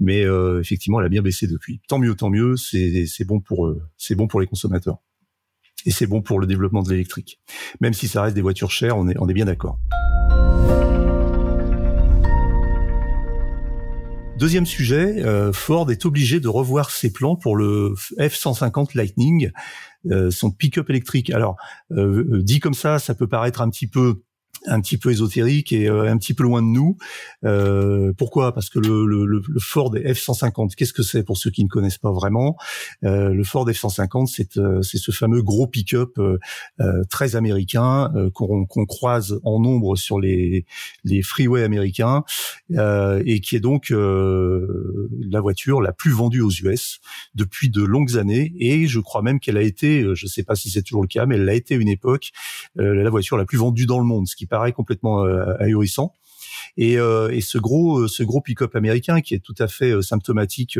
Mais 0.00 0.24
euh, 0.24 0.60
effectivement, 0.60 1.00
elle 1.00 1.06
a 1.06 1.10
bien 1.10 1.22
baissé 1.22 1.46
depuis. 1.46 1.80
Tant 1.88 1.98
mieux, 1.98 2.14
tant 2.14 2.30
mieux. 2.30 2.56
C'est 2.56 3.24
bon 3.24 3.40
pour 3.40 4.40
les 4.40 4.46
consommateurs 4.46 4.98
et 5.84 5.90
c'est 5.90 6.06
bon 6.06 6.22
pour 6.22 6.38
le 6.38 6.46
développement 6.46 6.82
de 6.82 6.90
l'électrique. 6.90 7.40
Même 7.80 7.92
si 7.92 8.06
ça 8.06 8.22
reste 8.22 8.36
des 8.36 8.42
voitures 8.42 8.70
chères, 8.70 8.96
on 8.96 9.08
est 9.08 9.34
bien 9.34 9.46
d'accord. 9.46 9.78
Deuxième 14.38 14.66
sujet, 14.66 15.22
Ford 15.52 15.90
est 15.90 16.04
obligé 16.04 16.40
de 16.40 16.48
revoir 16.48 16.90
ses 16.90 17.12
plans 17.12 17.36
pour 17.36 17.56
le 17.56 17.94
F-150 18.18 18.96
Lightning. 18.96 19.50
Euh, 20.10 20.30
son 20.30 20.50
pick-up 20.50 20.90
électrique. 20.90 21.30
Alors, 21.30 21.56
euh, 21.92 22.26
euh, 22.32 22.42
dit 22.42 22.58
comme 22.58 22.74
ça, 22.74 22.98
ça 22.98 23.14
peut 23.14 23.28
paraître 23.28 23.60
un 23.60 23.70
petit 23.70 23.86
peu 23.86 24.22
un 24.66 24.80
petit 24.80 24.98
peu 24.98 25.10
ésotérique 25.10 25.72
et 25.72 25.88
un 25.88 26.16
petit 26.18 26.34
peu 26.34 26.44
loin 26.44 26.62
de 26.62 26.66
nous. 26.66 26.96
Euh, 27.44 28.12
pourquoi? 28.16 28.52
Parce 28.52 28.70
que 28.70 28.78
le, 28.78 29.06
le, 29.06 29.26
le, 29.26 29.60
Ford 29.60 29.94
F-150, 29.94 30.74
qu'est-ce 30.74 30.92
que 30.92 31.02
c'est 31.02 31.22
pour 31.22 31.36
ceux 31.36 31.50
qui 31.50 31.64
ne 31.64 31.68
connaissent 31.68 31.98
pas 31.98 32.12
vraiment? 32.12 32.56
Euh, 33.04 33.30
Le 33.30 33.44
Ford 33.44 33.68
F-150, 33.68 34.26
c'est 34.26 34.58
c'est 34.82 34.98
ce 34.98 35.10
fameux 35.10 35.42
gros 35.42 35.66
pick-up 35.66 36.18
euh, 36.18 36.38
très 37.10 37.36
américain 37.36 38.12
qu'on 38.34 38.66
croise 38.86 39.40
en 39.44 39.60
nombre 39.60 39.96
sur 39.96 40.20
les 40.20 40.64
les 41.04 41.22
freeways 41.22 41.62
américains 41.62 42.24
et 42.70 43.40
qui 43.40 43.56
est 43.56 43.60
donc 43.60 43.90
la 43.90 45.40
voiture 45.40 45.80
la 45.80 45.92
plus 45.92 46.12
vendue 46.12 46.40
aux 46.40 46.50
US 46.50 47.00
depuis 47.34 47.70
de 47.70 47.82
longues 47.82 48.16
années. 48.16 48.52
Et 48.58 48.86
je 48.86 49.00
crois 49.00 49.22
même 49.22 49.40
qu'elle 49.40 49.56
a 49.56 49.62
été, 49.62 50.02
je 50.14 50.26
ne 50.26 50.28
sais 50.28 50.42
pas 50.42 50.54
si 50.54 50.70
c'est 50.70 50.82
toujours 50.82 51.02
le 51.02 51.08
cas, 51.08 51.26
mais 51.26 51.36
elle 51.36 51.48
a 51.48 51.54
été 51.54 51.74
une 51.74 51.88
époque 51.88 52.30
la 52.76 53.10
voiture 53.10 53.36
la 53.36 53.44
plus 53.44 53.58
vendue 53.58 53.86
dans 53.86 53.98
le 53.98 54.04
monde, 54.04 54.26
ce 54.26 54.36
qui 54.36 54.46
paraît 54.52 54.72
complètement 54.72 55.24
euh, 55.24 55.56
ahurissant. 55.58 56.12
Et, 56.76 56.98
euh, 56.98 57.30
et, 57.30 57.40
ce 57.40 57.56
gros 57.56 58.00
euh, 58.00 58.08
ce 58.08 58.22
gros 58.22 58.42
pick-up 58.42 58.76
américain 58.76 59.22
qui 59.22 59.34
est 59.34 59.42
tout 59.42 59.54
à 59.58 59.66
fait 59.66 60.00
symptomatique 60.02 60.78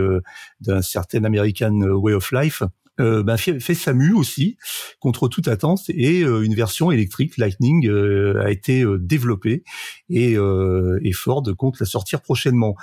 d'un 0.61 0.83
certain 0.83 1.25
American 1.25 1.81
way 2.05 2.13
of 2.13 2.31
life 2.33 2.63
euh, 3.01 3.23
ben 3.23 3.39
fait, 3.39 3.59
fait 3.59 3.75
SAMU 3.75 4.13
aussi 4.13 4.59
contre 5.01 5.27
toute 5.27 5.49
attente 5.49 5.81
et 5.89 6.23
euh, 6.23 6.43
une 6.43 6.55
version 6.55 6.91
électrique 6.91 7.39
Lightning 7.39 7.89
euh, 7.89 8.43
a 8.45 8.51
été 8.51 8.85
développée 9.01 9.65
et, 10.11 10.33
et, 10.33 11.13
Ford 11.13 11.43
compte 11.57 11.81
la 11.81 11.87
sortir 11.87 12.21
prochainement. 12.21 12.75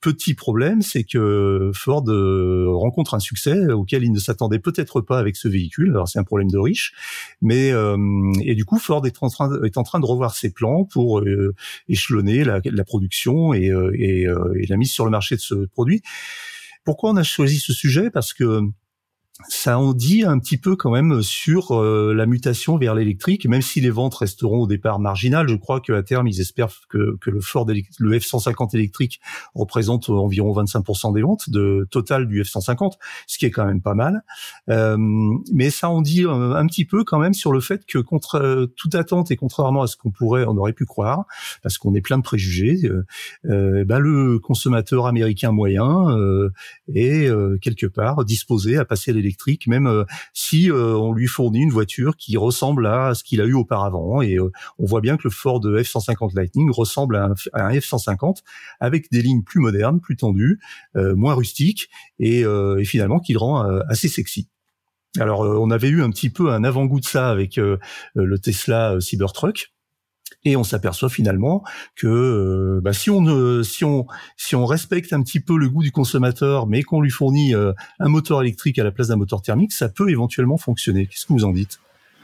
Petit 0.00 0.34
problème, 0.34 0.80
c'est 0.80 1.04
que 1.04 1.70
Ford 1.74 2.04
rencontre 2.06 3.14
un 3.14 3.18
succès 3.18 3.72
auquel 3.72 4.04
il 4.04 4.12
ne 4.12 4.18
s'attendait 4.18 4.58
peut-être 4.60 5.00
pas 5.00 5.18
avec 5.18 5.36
ce 5.36 5.48
véhicule. 5.48 5.90
Alors 5.90 6.08
c'est 6.08 6.18
un 6.18 6.24
problème 6.24 6.50
de 6.50 6.58
riche, 6.58 6.94
mais 7.42 7.72
et 8.40 8.54
du 8.54 8.64
coup 8.64 8.78
Ford 8.78 9.04
est 9.06 9.22
en 9.22 9.28
train 9.28 9.62
est 9.64 9.76
en 9.76 9.82
train 9.82 10.00
de 10.00 10.06
revoir 10.06 10.34
ses 10.34 10.50
plans 10.50 10.84
pour 10.84 11.22
échelonner 11.88 12.44
la, 12.44 12.60
la 12.64 12.84
production 12.84 13.52
et, 13.52 13.72
et, 13.94 14.22
et 14.22 14.66
la 14.68 14.76
mise 14.76 14.92
sur 14.92 15.04
le 15.04 15.10
marché 15.10 15.34
de 15.34 15.40
ce 15.40 15.66
produit. 15.66 16.00
Pourquoi 16.84 17.10
on 17.10 17.16
a 17.16 17.24
choisi 17.24 17.58
ce 17.58 17.72
sujet? 17.72 18.08
Parce 18.10 18.32
que 18.32 18.62
ça 19.46 19.78
en 19.78 19.92
dit 19.92 20.24
un 20.24 20.38
petit 20.40 20.58
peu 20.58 20.74
quand 20.74 20.90
même 20.90 21.22
sur 21.22 21.72
euh, 21.72 22.12
la 22.12 22.26
mutation 22.26 22.76
vers 22.76 22.96
l'électrique, 22.96 23.46
même 23.46 23.62
si 23.62 23.80
les 23.80 23.90
ventes 23.90 24.16
resteront 24.16 24.62
au 24.62 24.66
départ 24.66 24.98
marginales. 24.98 25.48
Je 25.48 25.54
crois 25.54 25.80
qu'à 25.80 26.02
terme, 26.02 26.26
ils 26.26 26.40
espèrent 26.40 26.72
que, 26.88 27.16
que 27.20 27.30
le 27.30 27.40
Ford, 27.40 27.66
le 27.66 28.18
F150 28.18 28.74
électrique 28.74 29.20
représente 29.54 30.10
environ 30.10 30.52
25% 30.52 31.14
des 31.14 31.22
ventes 31.22 31.50
de 31.50 31.86
total 31.90 32.26
du 32.26 32.42
F150, 32.42 32.94
ce 33.28 33.38
qui 33.38 33.46
est 33.46 33.52
quand 33.52 33.64
même 33.64 33.80
pas 33.80 33.94
mal. 33.94 34.24
Euh, 34.70 34.96
mais 35.52 35.70
ça 35.70 35.88
en 35.88 36.02
dit 36.02 36.24
un, 36.24 36.52
un, 36.52 36.66
petit 36.66 36.84
peu 36.84 37.04
quand 37.04 37.20
même 37.20 37.34
sur 37.34 37.52
le 37.52 37.60
fait 37.60 37.86
que 37.86 37.98
contre 37.98 38.36
euh, 38.36 38.66
toute 38.76 38.96
attente 38.96 39.30
et 39.30 39.36
contrairement 39.36 39.82
à 39.82 39.86
ce 39.86 39.96
qu'on 39.96 40.10
pourrait, 40.10 40.46
on 40.48 40.56
aurait 40.56 40.72
pu 40.72 40.84
croire, 40.84 41.26
parce 41.62 41.78
qu'on 41.78 41.94
est 41.94 42.00
plein 42.00 42.18
de 42.18 42.24
préjugés, 42.24 42.90
euh, 43.44 43.84
ben 43.84 44.00
le 44.00 44.40
consommateur 44.40 45.06
américain 45.06 45.52
moyen 45.52 46.06
est 46.92 47.30
quelque 47.60 47.86
part 47.86 48.24
disposé 48.24 48.76
à 48.76 48.84
passer 48.84 49.12
l'électrique 49.12 49.27
même 49.66 49.86
euh, 49.86 50.04
si 50.32 50.70
euh, 50.70 50.96
on 50.96 51.12
lui 51.12 51.26
fournit 51.26 51.62
une 51.62 51.70
voiture 51.70 52.16
qui 52.16 52.36
ressemble 52.36 52.86
à 52.86 53.14
ce 53.14 53.24
qu'il 53.24 53.40
a 53.40 53.44
eu 53.44 53.54
auparavant. 53.54 54.22
Et 54.22 54.36
euh, 54.36 54.50
on 54.78 54.86
voit 54.86 55.00
bien 55.00 55.16
que 55.16 55.22
le 55.24 55.30
Ford 55.30 55.60
F-150 55.60 56.34
Lightning 56.34 56.70
ressemble 56.70 57.16
à 57.16 57.32
un, 57.54 57.72
F-150 57.72 58.38
avec 58.80 59.10
des 59.10 59.22
lignes 59.22 59.42
plus 59.42 59.60
modernes, 59.60 60.00
plus 60.00 60.16
tendues, 60.16 60.60
moins 60.94 61.34
rustiques, 61.34 61.88
et, 62.18 62.40
et 62.40 62.84
finalement 62.84 63.20
qui 63.20 63.32
le 63.32 63.38
rend 63.38 63.62
assez 63.88 64.08
sexy. 64.08 64.48
Alors, 65.18 65.40
on 65.40 65.70
avait 65.70 65.88
eu 65.88 66.02
un 66.02 66.10
petit 66.10 66.30
peu 66.30 66.52
un 66.52 66.64
avant-goût 66.64 67.00
de 67.00 67.04
ça 67.04 67.30
avec 67.30 67.56
le 67.56 68.38
Tesla 68.38 69.00
Cybertruck, 69.00 69.72
et 70.44 70.56
on 70.56 70.64
s'aperçoit 70.64 71.08
finalement 71.08 71.64
que 71.96 72.06
euh, 72.06 72.80
bah, 72.82 72.92
si 72.92 73.10
on 73.10 73.62
si 73.62 73.84
on 73.84 74.06
si 74.36 74.56
on 74.56 74.66
respecte 74.66 75.12
un 75.12 75.22
petit 75.22 75.40
peu 75.40 75.56
le 75.56 75.68
goût 75.68 75.82
du 75.82 75.92
consommateur, 75.92 76.66
mais 76.66 76.82
qu'on 76.82 77.00
lui 77.00 77.10
fournit 77.10 77.54
euh, 77.54 77.72
un 77.98 78.08
moteur 78.08 78.42
électrique 78.42 78.78
à 78.78 78.84
la 78.84 78.92
place 78.92 79.08
d'un 79.08 79.16
moteur 79.16 79.42
thermique, 79.42 79.72
ça 79.72 79.88
peut 79.88 80.10
éventuellement 80.10 80.58
fonctionner. 80.58 81.06
Qu'est-ce 81.06 81.26
que 81.26 81.32
vous 81.32 81.44
en 81.44 81.52
dites? 81.52 81.80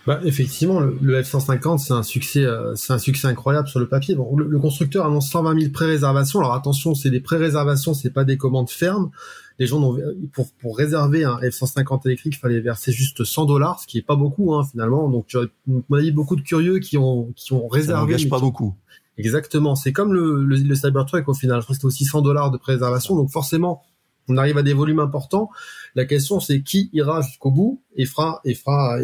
Bah, 0.07 0.21
effectivement, 0.25 0.81
le, 0.81 1.23
F-150, 1.23 1.79
c'est 1.79 1.95
un 1.95 2.03
succès, 2.03 2.45
euh, 2.45 2.75
c'est 2.75 2.93
un 2.93 2.99
succès 2.99 3.27
incroyable 3.27 3.69
sur 3.69 3.81
le 3.81 3.89
papier. 3.89 4.15
Bon, 4.15 4.37
le, 4.37 4.59
constructeur 4.59 5.07
annonce 5.07 5.31
120 5.31 5.59
000 5.59 5.73
pré-réservations. 5.73 6.41
Alors 6.41 6.53
attention, 6.53 6.95
c'est 6.95 7.11
des 7.11 7.21
pré-réservations, 7.21 7.95
c'est 7.95 8.11
pas 8.11 8.25
des 8.25 8.37
commandes 8.37 8.69
fermes 8.69 9.11
les 9.59 9.67
gens 9.67 9.97
pour 10.33 10.51
pour 10.61 10.77
réserver 10.77 11.25
un 11.25 11.39
F150 11.39 12.07
électrique, 12.07 12.35
il 12.37 12.39
fallait 12.39 12.61
verser 12.61 12.93
juste 12.93 13.25
100 13.25 13.45
dollars, 13.45 13.81
ce 13.81 13.87
qui 13.87 13.99
est 13.99 14.03
pas 14.03 14.17
beaucoup 14.17 14.55
hein, 14.55 14.65
finalement. 14.65 15.09
Donc 15.09 15.37
on 15.69 15.95
a 15.95 16.03
eu 16.03 16.13
beaucoup 16.13 16.37
de 16.37 16.43
curieux 16.43 16.79
qui 16.79 16.97
ont 16.99 17.33
qui 17.37 17.53
ont 17.53 17.69
réservé. 17.69 18.19
Ça 18.19 18.29
pas 18.29 18.41
beaucoup. 18.41 18.75
Exactement, 19.17 19.77
c'est 19.77 19.93
comme 19.93 20.13
le, 20.13 20.45
le, 20.45 20.75
Cybertruck 20.75 21.29
au 21.29 21.35
final. 21.35 21.61
Je 21.61 21.67
crois 21.67 21.75
que 21.75 21.77
c'était 21.77 21.87
aussi 21.87 22.05
100 22.05 22.23
dollars 22.23 22.51
de 22.51 22.59
préservation. 22.59 23.15
Donc 23.15 23.31
forcément, 23.31 23.85
on 24.27 24.37
arrive 24.37 24.59
à 24.59 24.65
des 24.65 24.73
volumes 24.73 24.99
importants. 24.99 25.51
La 25.95 26.05
question 26.05 26.41
c'est 26.41 26.63
qui 26.63 26.91
ira 26.93 27.23
jusqu'au 27.23 27.53
bout 27.53 27.81
et 27.95 28.07
fera 28.07 28.41
et 28.45 28.55
fera 28.55 28.99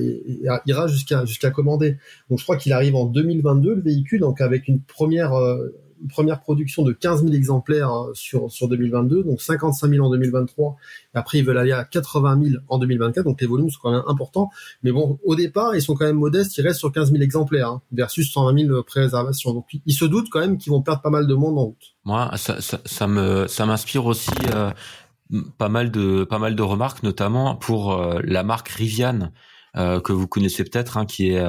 ira 0.66 0.86
jusqu'à 0.88 1.24
jusqu'à 1.26 1.52
commander. 1.52 1.96
Donc 2.28 2.40
je 2.40 2.44
crois 2.44 2.56
qu'il 2.56 2.72
arrive 2.72 2.96
en 2.96 3.04
2022 3.04 3.74
le 3.74 3.82
véhicule, 3.82 4.20
donc 4.20 4.40
avec 4.40 4.66
une 4.66 4.80
première 4.80 5.34
euh, 5.34 5.68
première 6.08 6.40
production 6.40 6.82
de 6.82 6.92
15 6.92 7.22
000 7.22 7.34
exemplaires 7.34 7.92
euh, 7.92 8.14
sur, 8.14 8.50
sur 8.50 8.68
2022, 8.68 9.24
donc 9.24 9.40
55 9.40 9.88
000 9.88 10.06
en 10.06 10.10
2023. 10.10 10.76
Et 11.14 11.18
après, 11.18 11.38
ils 11.38 11.44
veulent 11.44 11.58
aller 11.58 11.72
à 11.72 11.84
80 11.84 12.40
000 12.42 12.62
en 12.68 12.78
2024, 12.78 13.24
donc 13.24 13.40
les 13.40 13.46
volumes 13.46 13.70
sont 13.70 13.80
quand 13.82 13.92
même 13.92 14.02
importants. 14.06 14.50
Mais 14.82 14.92
bon, 14.92 15.18
au 15.24 15.34
départ, 15.34 15.74
ils 15.74 15.82
sont 15.82 15.94
quand 15.94 16.06
même 16.06 16.16
modestes, 16.16 16.56
ils 16.58 16.62
restent 16.62 16.80
sur 16.80 16.92
15 16.92 17.12
000 17.12 17.22
exemplaires 17.22 17.68
hein, 17.68 17.82
versus 17.92 18.30
120 18.32 18.66
000 18.66 18.82
pré-réservations. 18.82 19.52
Donc 19.52 19.66
ils 19.84 19.94
se 19.94 20.04
doutent 20.04 20.28
quand 20.30 20.40
même 20.40 20.58
qu'ils 20.58 20.72
vont 20.72 20.82
perdre 20.82 21.02
pas 21.02 21.10
mal 21.10 21.26
de 21.26 21.34
monde 21.34 21.58
en 21.58 21.64
route. 21.66 21.94
Moi, 22.04 22.30
ça, 22.36 23.06
me 23.06 23.46
ça 23.46 23.66
m'inspire 23.66 24.06
aussi 24.06 24.30
euh, 24.54 24.70
pas 25.58 25.68
mal 25.68 25.90
de 25.90 26.24
pas 26.24 26.38
mal 26.38 26.54
de 26.54 26.62
remarques, 26.62 27.02
notamment 27.02 27.56
pour 27.56 27.92
euh, 27.92 28.20
la 28.24 28.42
marque 28.42 28.68
Rivian. 28.68 29.30
Que 29.72 30.12
vous 30.12 30.26
connaissez 30.26 30.64
peut-être, 30.64 30.96
hein, 30.96 31.06
qui 31.06 31.28
est 31.28 31.40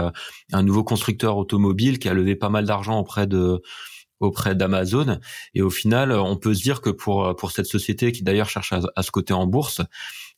un 0.53 0.61
nouveau 0.61 0.83
constructeur 0.83 1.37
automobile 1.37 1.97
qui 1.97 2.07
a 2.07 2.13
levé 2.13 2.35
pas 2.35 2.49
mal 2.49 2.65
d'argent 2.65 2.99
auprès 2.99 3.25
de 3.25 3.63
auprès 4.21 4.55
d'Amazon. 4.55 5.19
Et 5.53 5.61
au 5.61 5.69
final, 5.69 6.11
on 6.13 6.37
peut 6.37 6.53
se 6.53 6.61
dire 6.61 6.81
que 6.81 6.89
pour 6.89 7.35
pour 7.35 7.51
cette 7.51 7.65
société 7.65 8.11
qui 8.11 8.23
d'ailleurs 8.23 8.49
cherche 8.49 8.73
à, 8.73 9.03
se 9.03 9.11
coter 9.11 9.33
en 9.33 9.47
bourse, 9.47 9.81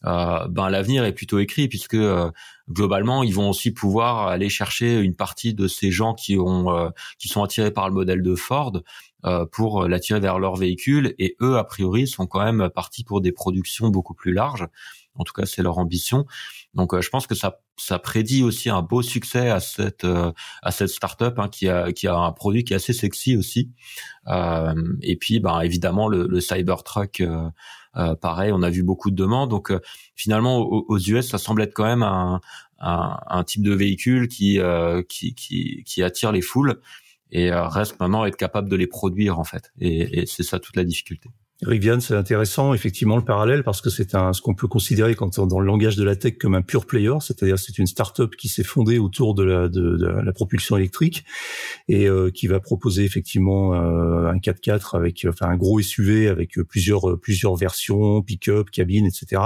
euh, 0.05 0.47
ben 0.49 0.69
l'avenir 0.69 1.05
est 1.05 1.13
plutôt 1.13 1.39
écrit 1.39 1.67
puisque 1.67 1.93
euh, 1.93 2.29
globalement 2.69 3.23
ils 3.23 3.33
vont 3.33 3.49
aussi 3.49 3.71
pouvoir 3.71 4.27
aller 4.27 4.49
chercher 4.49 4.99
une 4.99 5.15
partie 5.15 5.53
de 5.53 5.67
ces 5.67 5.91
gens 5.91 6.13
qui 6.13 6.37
ont 6.37 6.75
euh, 6.75 6.89
qui 7.19 7.29
sont 7.29 7.41
attirés 7.41 7.71
par 7.71 7.87
le 7.87 7.95
modèle 7.95 8.21
de 8.21 8.35
Ford 8.35 8.81
euh, 9.25 9.45
pour 9.45 9.87
l'attirer 9.87 10.19
vers 10.19 10.39
leur 10.39 10.57
véhicule 10.57 11.15
et 11.19 11.37
eux 11.41 11.57
a 11.57 11.63
priori 11.63 12.07
sont 12.07 12.27
quand 12.27 12.43
même 12.43 12.69
partis 12.69 13.05
pour 13.05 13.21
des 13.21 13.31
productions 13.31 13.89
beaucoup 13.89 14.13
plus 14.13 14.33
larges. 14.33 14.67
En 15.15 15.23
tout 15.23 15.33
cas, 15.33 15.45
c'est 15.45 15.61
leur 15.61 15.77
ambition. 15.77 16.25
Donc, 16.75 16.99
je 16.99 17.09
pense 17.09 17.27
que 17.27 17.35
ça 17.35 17.59
ça 17.77 17.99
prédit 17.99 18.43
aussi 18.43 18.69
un 18.69 18.81
beau 18.81 19.01
succès 19.01 19.49
à 19.49 19.59
cette 19.59 20.05
euh, 20.05 20.31
à 20.61 20.71
cette 20.71 20.89
startup 20.89 21.37
hein, 21.37 21.47
qui 21.49 21.67
a 21.69 21.91
qui 21.91 22.07
a 22.07 22.15
un 22.15 22.31
produit 22.31 22.63
qui 22.63 22.73
est 22.73 22.75
assez 22.77 22.93
sexy 22.93 23.37
aussi. 23.37 23.71
Euh, 24.27 24.73
et 25.01 25.15
puis, 25.17 25.39
ben 25.39 25.61
évidemment 25.61 26.07
le, 26.07 26.27
le 26.27 26.41
Cybertruck, 26.41 27.21
euh, 27.21 27.49
euh, 27.97 28.15
pareil, 28.15 28.51
on 28.53 28.63
a 28.63 28.69
vu 28.69 28.83
beaucoup 28.83 29.11
de 29.11 29.15
demandes. 29.15 29.49
Donc 29.49 29.71
euh, 29.71 29.79
finalement 30.15 30.59
aux, 30.59 30.99
US, 30.99 31.27
ça 31.29 31.37
semble 31.37 31.61
être 31.61 31.73
quand 31.73 31.85
même 31.85 32.03
un, 32.03 32.41
un, 32.79 33.19
un 33.27 33.43
type 33.43 33.63
de 33.63 33.73
véhicule 33.73 34.27
qui, 34.27 34.59
qui 35.09 35.35
qui 35.35 35.83
qui 35.85 36.03
attire 36.03 36.31
les 36.31 36.41
foules 36.41 36.81
et 37.31 37.51
reste 37.51 37.99
maintenant 37.99 38.25
être 38.25 38.37
capable 38.37 38.69
de 38.69 38.75
les 38.75 38.87
produire 38.87 39.39
en 39.39 39.43
fait. 39.43 39.71
Et, 39.79 40.21
et 40.21 40.25
c'est 40.25 40.43
ça 40.43 40.59
toute 40.59 40.75
la 40.75 40.83
difficulté. 40.83 41.29
Rivian, 41.65 41.99
c'est 41.99 42.15
intéressant, 42.15 42.73
effectivement, 42.73 43.15
le 43.15 43.23
parallèle, 43.23 43.63
parce 43.63 43.81
que 43.81 43.89
c'est 43.89 44.15
un, 44.15 44.33
ce 44.33 44.41
qu'on 44.41 44.53
peut 44.53 44.67
considérer 44.67 45.15
quand, 45.15 45.39
dans 45.39 45.59
le 45.59 45.65
langage 45.65 45.95
de 45.95 46.03
la 46.03 46.15
tech 46.15 46.37
comme 46.37 46.55
un 46.55 46.61
pure 46.61 46.85
player, 46.85 47.13
c'est-à-dire 47.21 47.57
c'est 47.57 47.77
une 47.77 47.87
start-up 47.87 48.35
qui 48.35 48.47
s'est 48.47 48.63
fondée 48.63 48.99
autour 48.99 49.33
de 49.33 49.43
la, 49.43 49.67
de, 49.67 49.97
de 49.97 50.05
la 50.05 50.33
propulsion 50.33 50.77
électrique 50.77 51.23
et 51.87 52.07
euh, 52.07 52.29
qui 52.31 52.47
va 52.47 52.59
proposer 52.59 53.03
effectivement 53.03 53.73
euh, 53.73 54.29
un 54.29 54.37
4x4 54.37 54.97
avec, 54.97 55.25
enfin 55.27 55.47
un 55.47 55.57
gros 55.57 55.79
SUV 55.79 56.27
avec 56.27 56.59
plusieurs, 56.67 57.19
plusieurs 57.19 57.55
versions, 57.55 58.21
pick-up, 58.21 58.69
cabine, 58.69 59.05
etc. 59.05 59.41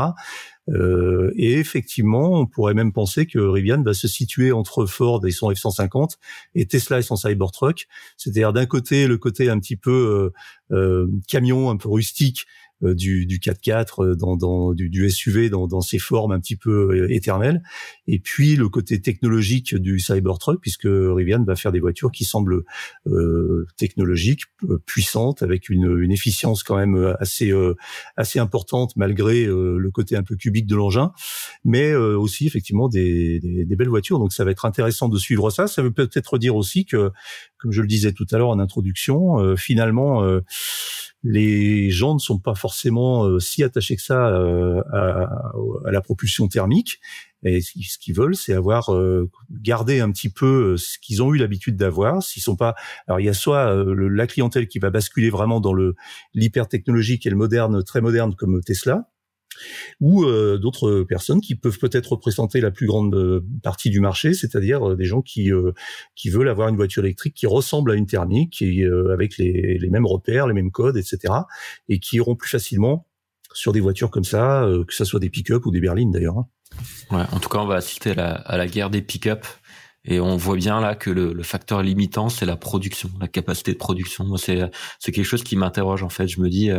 Euh, 0.69 1.31
et 1.35 1.53
effectivement, 1.53 2.31
on 2.33 2.45
pourrait 2.45 2.73
même 2.73 2.91
penser 2.91 3.25
que 3.25 3.39
Rivian 3.39 3.81
va 3.83 3.93
se 3.93 4.07
situer 4.07 4.51
entre 4.51 4.85
Ford 4.85 5.25
et 5.25 5.31
son 5.31 5.51
F-150 5.51 6.17
et 6.55 6.65
Tesla 6.65 6.99
et 6.99 7.01
son 7.01 7.15
Cybertruck. 7.15 7.87
C'est-à-dire 8.17 8.53
d'un 8.53 8.65
côté 8.65 9.07
le 9.07 9.17
côté 9.17 9.49
un 9.49 9.59
petit 9.59 9.77
peu 9.77 10.33
euh, 10.71 10.75
euh 10.75 11.07
camion, 11.27 11.69
un 11.69 11.77
peu 11.77 11.89
rustique 11.89 12.45
du, 12.81 13.25
du 13.25 13.39
4x4, 13.39 14.03
euh, 14.03 14.15
dans, 14.15 14.37
dans 14.37 14.73
du, 14.73 14.89
du, 14.89 15.09
SUV 15.09 15.49
dans, 15.49 15.67
dans 15.67 15.81
ses 15.81 15.99
formes 15.99 16.31
un 16.31 16.39
petit 16.39 16.55
peu 16.55 16.91
euh, 16.91 17.11
éternelles, 17.11 17.61
et 18.05 18.19
puis 18.19 18.55
le 18.55 18.69
côté 18.69 19.01
technologique 19.01 19.75
du 19.75 19.99
Cybertruck, 19.99 20.61
puisque 20.61 20.87
Rivian 20.87 21.43
va 21.43 21.55
faire 21.55 21.71
des 21.71 21.79
voitures 21.79 22.11
qui 22.11 22.23
semblent 22.23 22.63
euh, 23.07 23.65
technologiques, 23.77 24.43
puissantes, 24.85 25.41
avec 25.41 25.69
une, 25.69 25.99
une, 25.99 26.11
efficience 26.11 26.63
quand 26.63 26.77
même 26.77 27.15
assez 27.19 27.53
assez 28.15 28.39
importante 28.39 28.95
malgré 28.95 29.45
le 29.45 29.89
côté 29.91 30.15
un 30.15 30.23
peu 30.23 30.35
cubique 30.35 30.65
de 30.65 30.75
l'engin, 30.75 31.11
mais 31.63 31.93
aussi 31.93 32.47
effectivement 32.47 32.87
des, 32.89 33.39
des, 33.39 33.65
des, 33.65 33.75
belles 33.75 33.89
voitures. 33.89 34.19
Donc 34.19 34.33
ça 34.33 34.43
va 34.43 34.51
être 34.51 34.65
intéressant 34.65 35.09
de 35.09 35.17
suivre 35.17 35.49
ça. 35.49 35.67
Ça 35.67 35.81
veut 35.81 35.91
peut-être 35.91 36.37
dire 36.37 36.55
aussi 36.55 36.85
que, 36.85 37.11
comme 37.57 37.71
je 37.71 37.81
le 37.81 37.87
disais 37.87 38.13
tout 38.13 38.25
à 38.31 38.37
l'heure 38.37 38.49
en 38.49 38.59
introduction, 38.59 39.55
finalement 39.55 40.23
les 41.23 41.89
gens 41.89 42.13
ne 42.13 42.19
sont 42.19 42.39
pas 42.39 42.55
forcément 42.55 43.25
euh, 43.25 43.39
si 43.39 43.63
attachés 43.63 43.95
que 43.95 44.01
ça 44.01 44.27
euh, 44.27 44.81
à, 44.93 45.91
la 45.91 46.01
propulsion 46.01 46.47
thermique. 46.47 46.99
Et 47.43 47.61
ce 47.61 47.97
qu'ils 47.99 48.15
veulent, 48.15 48.35
c'est 48.35 48.53
avoir 48.53 48.93
euh, 48.93 49.29
gardé 49.51 49.99
un 49.99 50.11
petit 50.11 50.29
peu 50.29 50.75
ce 50.77 50.97
qu'ils 50.99 51.21
ont 51.21 51.33
eu 51.33 51.37
l'habitude 51.37 51.75
d'avoir. 51.75 52.23
S'ils 52.23 52.41
sont 52.41 52.55
pas, 52.55 52.75
alors 53.07 53.19
il 53.19 53.25
y 53.25 53.29
a 53.29 53.33
soit 53.33 53.73
la 53.75 54.27
clientèle 54.27 54.67
qui 54.67 54.79
va 54.79 54.89
basculer 54.89 55.29
vraiment 55.29 55.59
dans 55.59 55.73
l'hyper 56.33 56.67
technologique 56.67 57.25
et 57.25 57.29
le 57.29 57.35
moderne, 57.35 57.83
très 57.83 58.01
moderne 58.01 58.35
comme 58.35 58.61
Tesla, 58.61 59.07
ou 59.99 60.23
euh, 60.23 60.57
d'autres 60.57 61.03
personnes 61.03 61.41
qui 61.41 61.55
peuvent 61.55 61.79
peut-être 61.79 62.13
représenter 62.13 62.61
la 62.61 62.71
plus 62.71 62.87
grande 62.87 63.15
euh, 63.15 63.45
partie 63.63 63.89
du 63.89 63.99
marché, 63.99 64.33
c'est-à-dire 64.33 64.89
euh, 64.89 64.95
des 64.95 65.05
gens 65.05 65.21
qui 65.21 65.51
qui 66.15 66.29
veulent 66.29 66.49
avoir 66.49 66.69
une 66.69 66.75
voiture 66.75 67.03
électrique 67.03 67.33
qui 67.33 67.47
ressemble 67.47 67.91
à 67.91 67.95
une 67.95 68.05
thermique 68.05 68.61
et 68.61 68.85
avec 69.11 69.37
les, 69.37 69.77
les 69.79 69.89
mêmes 69.89 70.05
repères, 70.05 70.47
les 70.47 70.53
mêmes 70.53 70.71
codes, 70.71 70.97
etc. 70.97 71.33
et 71.89 71.99
qui 71.99 72.17
iront 72.17 72.35
plus 72.35 72.49
facilement 72.49 73.07
sur 73.53 73.71
des 73.71 73.79
voitures 73.79 74.11
comme 74.11 74.23
ça, 74.23 74.67
que 74.87 74.93
ce 74.93 75.05
soit 75.05 75.19
des 75.19 75.29
pick-up 75.29 75.65
ou 75.65 75.71
des 75.71 75.79
berlines 75.79 76.11
d'ailleurs. 76.11 76.37
Hein. 76.37 76.47
Ouais, 77.11 77.23
en 77.31 77.39
tout 77.39 77.49
cas, 77.49 77.59
on 77.59 77.65
va 77.65 77.75
assister 77.75 78.11
à 78.11 78.15
la, 78.15 78.57
la 78.57 78.67
guerre 78.67 78.89
des 78.89 79.01
pick-up. 79.01 79.45
Et 80.05 80.19
on 80.19 80.37
voit 80.37 80.55
bien 80.55 80.79
là 80.79 80.95
que 80.95 81.09
le, 81.09 81.33
le 81.33 81.43
facteur 81.43 81.81
limitant, 81.83 82.29
c'est 82.29 82.45
la 82.45 82.55
production, 82.55 83.09
la 83.19 83.27
capacité 83.27 83.73
de 83.73 83.77
production. 83.77 84.37
C'est 84.37 84.69
c'est 84.99 85.11
quelque 85.11 85.25
chose 85.25 85.43
qui 85.43 85.55
m'interroge 85.55 86.03
en 86.03 86.09
fait. 86.09 86.27
Je 86.27 86.39
me 86.41 86.49
dis, 86.49 86.69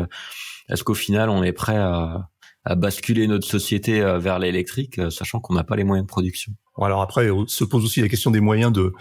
est-ce 0.68 0.84
qu'au 0.84 0.94
final, 0.94 1.30
on 1.30 1.42
est 1.42 1.52
prêt 1.52 1.76
à, 1.76 2.28
à 2.68 2.74
basculer 2.74 3.26
notre 3.26 3.46
société 3.46 4.02
euh, 4.02 4.18
vers 4.18 4.38
l'électrique, 4.38 4.98
euh, 4.98 5.08
sachant 5.08 5.40
qu'on 5.40 5.54
n'a 5.54 5.64
pas 5.64 5.74
les 5.74 5.84
moyens 5.84 6.06
de 6.06 6.08
production. 6.08 6.52
Alors 6.80 7.00
après, 7.00 7.28
se 7.46 7.64
pose 7.64 7.82
aussi 7.82 8.02
la 8.02 8.08
question 8.08 8.30
des 8.30 8.40
moyens 8.40 8.70
de, 8.72 8.92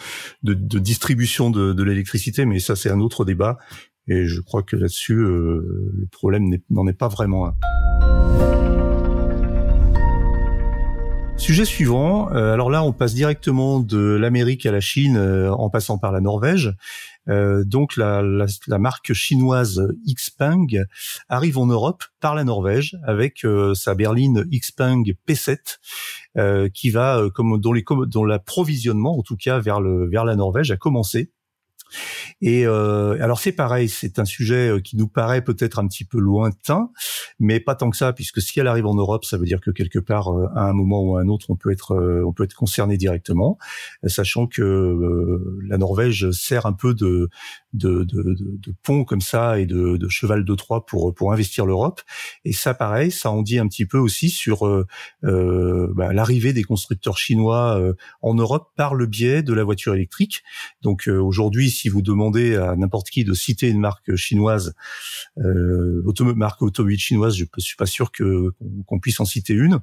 de, 0.42 0.80
distribution 0.80 1.52
de, 1.52 1.74
de 1.74 1.84
l'électricité, 1.84 2.46
mais 2.46 2.60
ça 2.60 2.78
c'est 2.78 2.90
un 2.90 3.02
autre 3.02 3.26
débat. 3.26 3.58
Et 4.08 4.26
je 4.26 4.40
crois 4.40 4.64
que 4.64 4.78
là-dessus, 4.78 5.20
euh, 5.20 5.92
le 5.94 6.08
problème 6.10 6.50
n'en 6.70 6.88
est, 6.88 6.94
pas 6.94 7.10
vraiment 7.10 7.48
un. 7.48 7.56
Sujet 11.36 11.66
suivant. 11.66 12.30
alors 12.30 12.72
là, 12.72 12.84
on 12.84 12.94
passe 12.94 13.14
directement 13.14 13.80
de 13.80 14.00
l'Amérique 14.00 14.66
à 14.66 14.72
la 14.72 14.80
Chine 14.80 15.18
en 15.18 15.70
passant 15.70 16.00
par 16.00 16.12
la 16.12 16.20
Norvège. 16.20 16.74
Euh, 17.30 17.64
donc 17.66 17.96
la, 17.98 18.22
marque 18.80 19.14
chinoise 19.14 19.88
Xpeng 20.08 20.86
arrive 21.30 21.58
en 21.58 21.66
Europe 21.66 22.04
par 22.20 22.36
la 22.36 22.44
Norvège 22.44 22.98
avec 23.04 23.44
euh, 23.44 23.74
sa 23.74 23.96
berline 23.96 24.46
Xpeng 24.52 25.04
P7 25.28 25.78
euh, 26.38 26.70
qui 26.70 26.90
va 26.90 27.22
comme 27.34 27.60
dont 27.60 28.24
l'approvisionnement 28.24 29.18
en 29.18 29.24
tout 29.24 29.38
cas 29.38 29.60
vers 29.60 29.80
la 29.80 30.36
Norvège 30.36 30.72
a 30.72 30.78
commencé 30.78 31.32
et 32.42 32.66
euh, 32.66 33.18
alors 33.22 33.40
c'est 33.40 33.52
pareil, 33.52 33.90
c'est 33.90 34.20
un 34.20 34.26
sujet 34.26 34.70
euh, 34.70 34.80
qui 34.80 34.96
nous 34.98 35.08
paraît 35.08 35.44
peut-être 35.44 35.80
un 35.80 35.88
petit 35.88 36.06
peu 36.06 36.20
lointain, 36.20 36.92
mais 37.40 37.60
pas 37.60 37.76
tant 37.76 37.90
que 37.90 37.98
ça, 37.98 38.14
puisque 38.14 38.42
si 38.42 38.60
elle 38.60 38.68
arrive 38.68 38.86
en 38.86 38.96
Europe, 38.96 39.26
ça 39.26 39.38
veut 39.38 39.46
dire 39.46 39.62
que 39.62 39.72
quelque 39.72 40.00
part, 40.00 40.30
euh, 40.30 40.48
à 40.56 40.70
un 40.70 40.74
moment 40.74 41.02
ou 41.02 41.18
à 41.18 41.22
un 41.22 41.28
autre, 41.28 41.48
on 41.50 41.56
peut 41.56 41.72
être, 41.72 41.96
on 42.26 42.34
peut 42.34 42.44
être 42.44 42.54
concerné 42.54 42.98
directement, 42.98 43.58
sachant 44.06 44.48
que 44.48 45.42
la 45.68 45.78
Norvège 45.78 46.32
sert 46.32 46.66
un 46.66 46.74
peu 46.74 46.94
de 46.94 47.30
de, 47.74 48.04
de, 48.04 48.36
de, 48.40 48.74
pont 48.82 49.04
comme 49.04 49.22
ça 49.22 49.60
et 49.60 49.66
de, 49.68 50.00
cheval 50.10 50.46
de 50.46 50.56
Troie 50.56 50.86
pour 50.86 51.14
pour 51.14 51.32
investir 51.32 51.66
l'Europe. 51.66 52.02
Et 52.44 52.54
ça, 52.54 52.74
pareil, 52.74 53.12
ça 53.12 53.30
en 53.30 53.42
dit 53.42 53.60
un 53.60 53.68
petit 53.68 53.86
peu 53.86 53.98
aussi 53.98 54.30
sur 54.30 54.66
euh, 54.68 55.94
bah, 55.96 56.14
l'arrivée 56.14 56.54
des 56.54 56.64
constructeurs 56.64 57.18
chinois 57.18 57.80
en 58.22 58.34
Europe 58.34 58.72
par 58.76 58.96
le 58.96 59.06
biais 59.06 59.44
de 59.44 59.54
la 59.54 59.64
voiture 59.64 59.94
électrique. 59.94 60.44
Donc 60.82 61.08
aujourd'hui, 61.08 61.70
si 61.78 61.90
vous 61.90 62.02
demandez 62.02 62.56
à 62.56 62.76
n'importe 62.76 63.10
qui 63.10 63.24
de 63.24 63.34
citer 63.34 63.70
une 63.70 63.80
marque 63.80 64.16
chinoise, 64.16 64.74
euh, 65.38 66.04
marque 66.36 66.62
automobile 66.62 67.00
chinoise, 67.00 67.36
je 67.36 67.46
ne 67.46 67.62
suis 67.62 67.76
pas 67.76 67.86
sûr 67.86 68.12
qu'on 68.12 69.00
puisse 69.00 69.20
en 69.20 69.26
citer 69.26 69.54
une. 69.54 69.80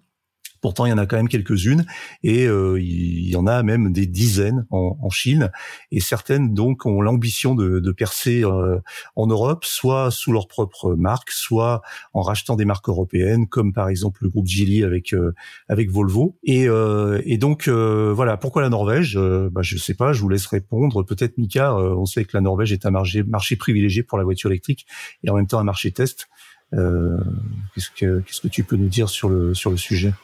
Pourtant, 0.65 0.87
il 0.87 0.89
y 0.89 0.93
en 0.95 0.97
a 0.97 1.05
quand 1.05 1.17
même 1.17 1.29
quelques-unes 1.29 1.85
et 2.23 2.47
euh, 2.47 2.81
il 2.81 3.29
y 3.29 3.37
en 3.37 3.47
a 3.47 3.63
même 3.63 3.93
des 3.93 4.07
dizaines 4.07 4.65
en, 4.71 4.97
en 4.99 5.11
Chine. 5.11 5.51
Et 5.91 6.01
certaines 6.01 6.55
donc 6.55 6.87
ont 6.87 7.03
l'ambition 7.03 7.55
de, 7.55 7.81
de, 7.81 7.93
percer 7.93 8.43
euh, 8.47 8.81
en 9.15 9.27
Europe, 9.27 9.67
soit 9.67 10.11
sous 10.11 10.33
leur 10.33 10.49
propre 10.49 10.95
marque, 10.95 11.33
soit 11.33 11.83
en 12.15 12.23
rachetant 12.23 12.57
des 12.57 12.65
marques 12.65 12.89
européennes, 12.89 13.47
comme 13.47 13.75
par 13.75 13.91
exemple 13.91 14.21
le 14.23 14.31
groupe 14.31 14.47
Geely 14.47 14.85
avec 14.85 15.13
euh, 15.13 15.35
avec 15.69 15.91
Volvo. 15.91 16.39
Et, 16.45 16.67
euh, 16.67 17.21
et 17.27 17.37
donc 17.37 17.69
voilà, 17.69 18.39
pourquoi 18.39 18.63
la 18.63 18.71
Norvège? 18.71 19.19
Bah, 19.19 19.61
Je 19.61 19.77
sais 19.77 19.93
pas, 19.93 20.15
je 20.15 20.23
vous 20.23 20.31
laisse 20.31 20.47
répondre. 20.47 21.03
Peut-être 21.03 21.37
Mika, 21.37 21.75
on 21.75 22.07
sait 22.07 22.25
que 22.25 22.35
la 22.35 22.41
Norvège 22.41 22.73
est 22.73 22.87
un 22.87 22.91
marché, 22.91 23.23
marché 23.23 23.57
privilégié 23.57 24.03
pour 24.03 24.17
la 24.17 24.25
voiture 24.25 24.49
électrique 24.49 24.87
et 25.25 25.29
en 25.29 25.35
même 25.35 25.47
temps 25.47 25.59
un 25.59 25.65
marché 25.65 25.91
test. 25.91 26.27
qu'est-ce 26.73 27.91
que 27.91 28.21
qu'est-ce 28.21 28.41
que 28.41 28.49
tu 28.49 28.65
peux 28.65 28.77
nous 28.77 28.89
dire 28.89 29.11
sur 29.11 29.29
le 29.29 29.53
sur 29.53 29.71
le 29.71 29.77
sujet? 29.77 30.15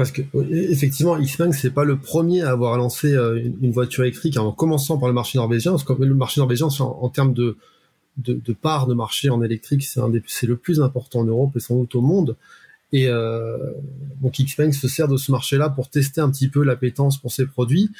Parce 0.00 0.12
que 0.12 0.22
effectivement, 0.50 1.18
Xpeng 1.20 1.52
c'est 1.52 1.72
pas 1.72 1.84
le 1.84 1.98
premier 1.98 2.40
à 2.40 2.52
avoir 2.52 2.78
lancé 2.78 3.12
euh, 3.12 3.38
une 3.60 3.70
voiture 3.70 4.02
électrique 4.02 4.38
en 4.38 4.50
commençant 4.50 4.96
par 4.96 5.10
le 5.10 5.14
marché 5.14 5.36
norvégien, 5.36 5.72
parce 5.72 5.84
que 5.84 5.92
le 5.92 6.14
marché 6.14 6.40
norvégien, 6.40 6.68
en, 6.68 7.08
termes 7.10 7.34
de, 7.34 7.58
de, 8.16 8.32
de, 8.32 8.52
part 8.54 8.86
de 8.86 8.94
marché 8.94 9.28
en 9.28 9.42
électrique, 9.42 9.82
c'est 9.82 10.00
c'est 10.26 10.46
le 10.46 10.56
plus 10.56 10.80
important 10.80 11.18
en 11.18 11.24
Europe 11.24 11.50
et 11.54 11.60
sans 11.60 11.76
doute 11.76 11.94
au 11.96 12.00
monde. 12.00 12.36
Et 12.94 13.08
euh, 13.08 13.58
donc 14.22 14.40
Xpeng 14.40 14.72
se 14.72 14.88
sert 14.88 15.06
de 15.06 15.18
ce 15.18 15.30
marché-là 15.32 15.68
pour 15.68 15.90
tester 15.90 16.22
un 16.22 16.30
petit 16.30 16.48
peu 16.48 16.64
l'appétence 16.64 17.18
pour 17.18 17.30
ses 17.30 17.44
produits 17.44 17.90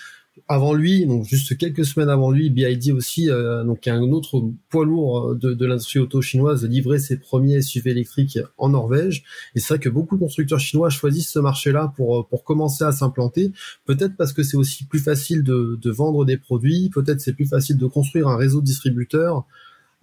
avant 0.49 0.75
lui, 0.75 1.07
donc 1.07 1.25
juste 1.25 1.57
quelques 1.59 1.85
semaines 1.85 2.09
avant 2.09 2.31
lui, 2.31 2.51
BID 2.51 2.93
aussi, 2.93 3.31
euh, 3.31 3.65
donc 3.65 3.87
un 3.89 4.01
autre 4.13 4.43
poids 4.69 4.85
lourd 4.85 5.35
de, 5.35 5.55
de 5.55 5.67
l'industrie 5.67 5.99
auto 5.99 6.23
chinoise, 6.23 6.65
livrait 6.65 6.99
ses 6.99 7.19
premiers 7.19 7.61
SUV 7.63 7.91
électriques 7.91 8.39
en 8.57 8.71
Norvège. 8.71 9.25
Et 9.55 9.61
c'est 9.61 9.75
vrai 9.75 9.79
que 9.79 9.89
beaucoup 9.89 10.17
de 10.17 10.21
constructeurs 10.21 10.61
chinois 10.61 10.89
choisissent 10.89 11.31
ce 11.31 11.41
marché-là 11.41 11.93
pour 11.97 12.29
pour 12.29 12.45
commencer 12.45 12.85
à 12.85 12.93
s'implanter. 12.93 13.53
Peut-être 13.85 14.17
parce 14.17 14.33
que 14.33 14.43
c'est 14.43 14.57
aussi 14.57 14.85
plus 14.85 15.01
facile 15.01 15.43
de, 15.43 15.79
de 15.81 15.91
vendre 15.91 16.25
des 16.25 16.37
produits, 16.37 16.91
peut-être 16.91 17.21
c'est 17.21 17.35
plus 17.35 17.47
facile 17.47 17.77
de 17.77 17.87
construire 17.87 18.29
un 18.29 18.37
réseau 18.37 18.61
de 18.61 18.67
distributeurs. 18.67 19.45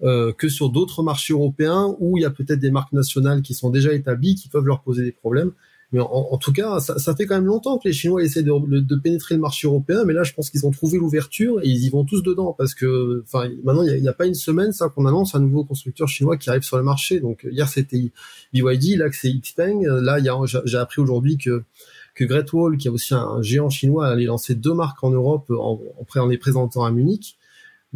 Euh, 0.04 0.32
que 0.32 0.48
sur 0.48 0.70
d'autres 0.70 1.02
marchés 1.02 1.34
européens 1.34 1.96
où 1.98 2.20
il 2.20 2.22
y 2.22 2.26
a 2.26 2.30
peut-être 2.30 2.60
des 2.60 2.70
marques 2.70 2.94
nationales 2.94 3.42
qui 3.42 3.56
sont 3.56 3.72
déjà 3.72 3.94
établies, 3.94 4.36
qui 4.36 4.48
peuvent 4.48 4.68
leur 4.68 4.84
poser 4.84 5.04
des 5.04 5.12
problèmes. 5.12 5.54
Mais 5.94 6.02
en, 6.02 6.38
tout 6.38 6.52
cas, 6.52 6.82
ça, 6.82 7.16
fait 7.16 7.26
quand 7.26 7.36
même 7.36 7.46
longtemps 7.46 7.78
que 7.78 7.88
les 7.88 7.94
Chinois 7.94 8.22
essaient 8.22 8.44
de, 8.44 8.96
pénétrer 8.96 9.36
le 9.36 9.42
marché 9.42 9.68
européen, 9.68 10.04
mais 10.06 10.12
là, 10.12 10.24
je 10.24 10.34
pense 10.34 10.50
qu'ils 10.50 10.66
ont 10.66 10.72
trouvé 10.72 10.98
l'ouverture 10.98 11.62
et 11.64 11.70
ils 11.70 11.86
y 11.86 11.90
vont 11.90 12.04
tous 12.04 12.22
dedans 12.22 12.54
parce 12.58 12.74
que, 12.74 13.24
enfin, 13.24 13.50
maintenant, 13.64 13.84
il 13.84 14.02
n'y 14.02 14.08
a, 14.08 14.12
a, 14.12 14.14
pas 14.14 14.26
une 14.26 14.34
semaine, 14.34 14.74
ça, 14.74 14.90
qu'on 14.90 15.06
annonce 15.06 15.34
un 15.34 15.40
nouveau 15.40 15.64
constructeur 15.64 16.10
chinois 16.10 16.36
qui 16.36 16.50
arrive 16.50 16.64
sur 16.64 16.76
le 16.76 16.84
marché. 16.84 17.22
Donc 17.22 17.48
hier, 17.50 17.70
c'était 17.70 18.12
BYD, 18.52 18.98
là, 18.98 19.06
c'est 19.14 19.32
Xpeng. 19.32 19.86
Là, 19.86 20.18
j'ai 20.66 20.78
appris 20.78 21.02
aujourd'hui 21.02 21.38
que 21.38 21.64
que 22.18 22.26
Great 22.26 22.52
Wall, 22.52 22.78
qui 22.78 22.88
est 22.88 22.92
aussi 22.92 23.14
un 23.14 23.42
géant 23.42 23.70
chinois, 23.70 24.08
allait 24.08 24.26
lancer 24.26 24.56
deux 24.56 24.74
marques 24.74 25.04
en 25.04 25.12
Europe 25.12 25.52
en, 25.52 25.80
en, 26.00 26.20
en 26.20 26.28
les 26.28 26.40
présentant 26.40 26.84
à 26.84 26.92
Munich. 26.92 27.37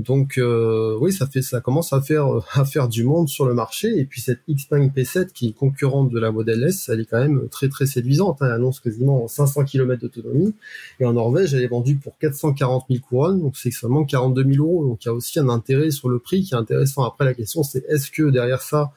Donc 0.01 0.37
euh, 0.37 0.97
oui, 0.99 1.13
ça 1.13 1.27
fait, 1.27 1.41
ça 1.41 1.61
commence 1.61 1.93
à 1.93 2.01
faire 2.01 2.27
à 2.53 2.65
faire 2.65 2.87
du 2.87 3.03
monde 3.03 3.29
sur 3.29 3.45
le 3.45 3.53
marché. 3.53 3.87
Et 3.97 4.05
puis 4.05 4.21
cette 4.21 4.41
Xpeng 4.49 4.89
P7 4.89 5.31
qui 5.31 5.49
est 5.49 5.53
concurrente 5.53 6.09
de 6.09 6.19
la 6.19 6.31
Model 6.31 6.63
S, 6.63 6.89
elle 6.89 7.01
est 7.01 7.05
quand 7.05 7.19
même 7.19 7.47
très 7.49 7.69
très 7.69 7.85
séduisante. 7.85 8.41
Hein. 8.41 8.47
Elle 8.47 8.53
annonce 8.53 8.79
quasiment 8.79 9.27
500 9.27 9.65
km 9.65 10.01
d'autonomie. 10.01 10.53
Et 10.99 11.05
en 11.05 11.13
Norvège, 11.13 11.53
elle 11.53 11.63
est 11.63 11.67
vendue 11.67 11.95
pour 11.95 12.17
440 12.17 12.85
000 12.89 13.01
couronnes, 13.07 13.41
donc 13.41 13.57
c'est 13.57 13.71
seulement 13.71 14.03
42 14.03 14.43
000 14.53 14.65
euros. 14.65 14.85
Donc 14.85 15.05
il 15.05 15.07
y 15.07 15.09
a 15.09 15.13
aussi 15.13 15.39
un 15.39 15.49
intérêt 15.49 15.91
sur 15.91 16.09
le 16.09 16.19
prix 16.19 16.43
qui 16.43 16.53
est 16.53 16.57
intéressant. 16.57 17.03
Après 17.03 17.25
la 17.25 17.33
question, 17.33 17.63
c'est 17.63 17.85
est-ce 17.87 18.11
que 18.11 18.29
derrière 18.29 18.61
ça 18.61 18.91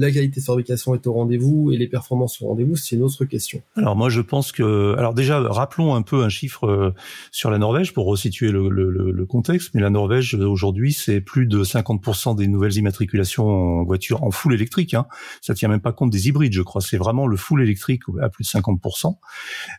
la 0.00 0.10
qualité 0.10 0.40
de 0.40 0.44
fabrication 0.44 0.94
est 0.94 1.06
au 1.06 1.12
rendez-vous 1.12 1.70
et 1.72 1.76
les 1.76 1.88
performances 1.88 2.40
au 2.42 2.48
rendez-vous, 2.48 2.76
c'est 2.76 2.96
une 2.96 3.02
autre 3.02 3.24
question. 3.24 3.62
Alors 3.76 3.96
moi 3.96 4.08
je 4.08 4.20
pense 4.20 4.52
que, 4.52 4.94
alors 4.96 5.14
déjà 5.14 5.40
rappelons 5.40 5.94
un 5.94 6.02
peu 6.02 6.22
un 6.22 6.28
chiffre 6.28 6.66
euh, 6.66 6.94
sur 7.30 7.50
la 7.50 7.58
Norvège 7.58 7.92
pour 7.92 8.06
resituer 8.06 8.50
le, 8.50 8.68
le, 8.68 8.90
le 8.90 9.26
contexte, 9.26 9.70
mais 9.74 9.80
la 9.80 9.90
Norvège 9.90 10.34
aujourd'hui 10.34 10.92
c'est 10.92 11.20
plus 11.20 11.46
de 11.46 11.62
50% 11.64 12.36
des 12.36 12.48
nouvelles 12.48 12.76
immatriculations 12.76 13.46
en 13.46 13.84
voiture 13.84 14.22
en 14.22 14.30
full 14.30 14.54
électrique. 14.54 14.94
Hein. 14.94 15.06
Ça 15.40 15.54
tient 15.54 15.68
même 15.68 15.80
pas 15.80 15.92
compte 15.92 16.10
des 16.10 16.28
hybrides, 16.28 16.52
je 16.52 16.62
crois. 16.62 16.80
C'est 16.80 16.96
vraiment 16.96 17.26
le 17.26 17.36
full 17.36 17.62
électrique 17.62 18.02
à 18.20 18.28
plus 18.28 18.44
de 18.44 18.48
50%. 18.48 19.16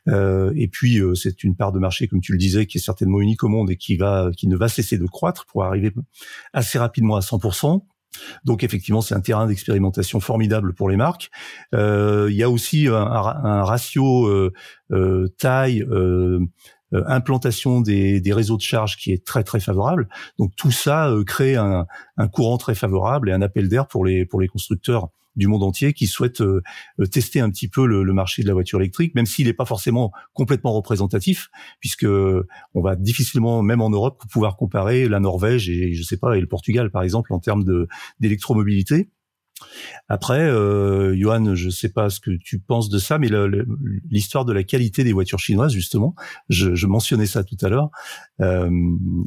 Euh, 0.08 0.52
et 0.56 0.68
puis 0.68 1.00
euh, 1.00 1.16
c'est 1.16 1.44
une 1.44 1.56
part 1.56 1.72
de 1.72 1.80
marché, 1.80 2.08
comme 2.08 2.22
tu 2.22 2.32
le 2.32 2.38
disais, 2.38 2.66
qui 2.66 2.78
est 2.78 2.82
certainement 2.82 3.22
unique 3.22 3.44
au 3.44 3.50
monde 3.50 3.70
et 3.72 3.78
qui 3.78 3.96
va, 3.96 4.32
qui 4.36 4.48
ne 4.48 4.56
va 4.56 4.68
cesser 4.68 4.98
de 4.98 5.06
croître 5.06 5.46
pour 5.46 5.64
arriver 5.64 5.94
assez 6.54 6.78
rapidement 6.78 7.16
à 7.16 7.22
100%. 7.22 7.82
Donc 8.44 8.64
effectivement, 8.64 9.02
c'est 9.02 9.16
un 9.16 9.22
terrain 9.22 9.48
d'expérimentation 9.48 10.20
formidable 10.20 10.74
pour 10.74 10.90
les 10.90 10.98
marques. 10.98 11.30
Euh, 11.74 12.28
il 12.30 12.36
y 12.36 12.44
a 12.44 12.50
aussi 12.50 12.88
un, 12.88 13.64
ratio 13.64 14.28
euh, 14.28 14.54
euh, 14.92 15.28
taille 15.38 15.86
implantation 16.94 17.80
des, 17.80 18.20
des, 18.20 18.34
réseaux 18.34 18.58
de 18.58 18.62
charge 18.62 18.98
qui 18.98 19.14
est 19.14 19.26
très 19.26 19.46
très 19.46 19.62
favorable. 19.62 20.10
Donc 20.38 20.52
tout 20.58 20.72
ça 20.72 21.10
crée 21.26 21.56
un, 21.56 21.86
un, 22.18 22.28
courant 22.28 22.58
très 22.58 22.76
favorable 22.76 23.30
et 23.30 23.34
un 23.34 23.42
appel 23.42 23.70
d'air 23.70 23.88
pour 23.88 24.04
les 24.04 24.26
pour 24.26 24.42
les 24.42 24.50
constructeurs 24.50 25.08
du 25.36 25.48
monde 25.48 25.64
entier 25.64 25.94
qui 25.94 26.08
souhaitent 26.08 26.42
euh, 26.42 26.62
euh, 27.00 27.06
tester 27.06 27.40
un 27.40 27.50
petit 27.50 27.68
peu 27.68 27.86
le, 27.86 28.12
marché 28.14 28.44
de 28.44 28.48
la 28.48 28.54
voiture 28.54 28.80
électrique, 28.80 29.16
même 29.16 29.26
s'il 29.26 29.48
n'est 29.48 29.54
pas 29.54 29.66
forcément 29.66 30.12
complètement 30.34 30.74
représentatif, 30.74 31.50
puisque 31.80 32.06
on 32.06 32.82
va 32.82 32.96
difficilement, 32.96 33.62
même 33.62 33.82
en 33.82 33.90
Europe, 33.90 34.24
pouvoir 34.30 34.58
comparer 34.58 35.08
la 35.08 35.20
Norvège 35.20 35.70
et 35.70 35.94
je 35.94 36.04
sais 36.04 36.18
pas 36.18 36.38
et 36.38 36.42
le 36.42 36.48
Portugal 36.48 36.92
par 36.92 37.04
exemple 37.04 37.34
en 37.34 37.40
termes 37.40 37.64
d'électromobilité. 38.20 39.10
Après, 40.08 40.42
euh, 40.42 41.16
Johan, 41.16 41.56
je 41.56 41.68
ne 41.68 41.72
sais 41.72 41.90
pas 41.90 42.10
ce 42.10 42.20
que 42.20 42.32
tu 42.32 42.60
penses 42.60 42.90
de 42.90 43.00
ça, 43.00 43.18
mais 43.18 43.30
l'histoire 44.10 44.46
de 44.46 44.54
la 44.54 44.64
qualité 44.64 45.04
des 45.04 45.14
voitures 45.14 45.40
chinoises, 45.40 45.74
justement, 45.74 46.16
je, 46.50 46.76
je 46.76 46.88
mentionnais 46.88 47.26
ça 47.26 47.44
tout 47.44 47.58
à 47.62 47.70
l'heure, 47.70 47.90
euh, 48.42 48.70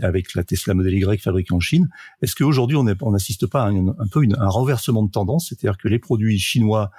avec 0.03 0.35
la 0.35 0.45
Tesla 0.45 0.75
Model 0.75 0.95
Y 0.95 1.21
fabriquée 1.21 1.55
en 1.55 1.61
Chine. 1.61 1.89
Est-ce 2.23 2.35
qu'aujourd'hui, 2.35 2.77
on 2.77 3.11
n'assiste 3.11 3.47
pas 3.47 3.63
à 3.63 3.69
un, 3.69 3.95
peu 4.11 4.23
un 4.39 4.49
renversement 4.49 5.03
de 5.03 5.11
tendance, 5.11 5.49
c'est-à-dire 5.49 5.79
que 5.79 5.89
les 5.89 5.99
produits 5.99 6.39
chinois 6.39 6.91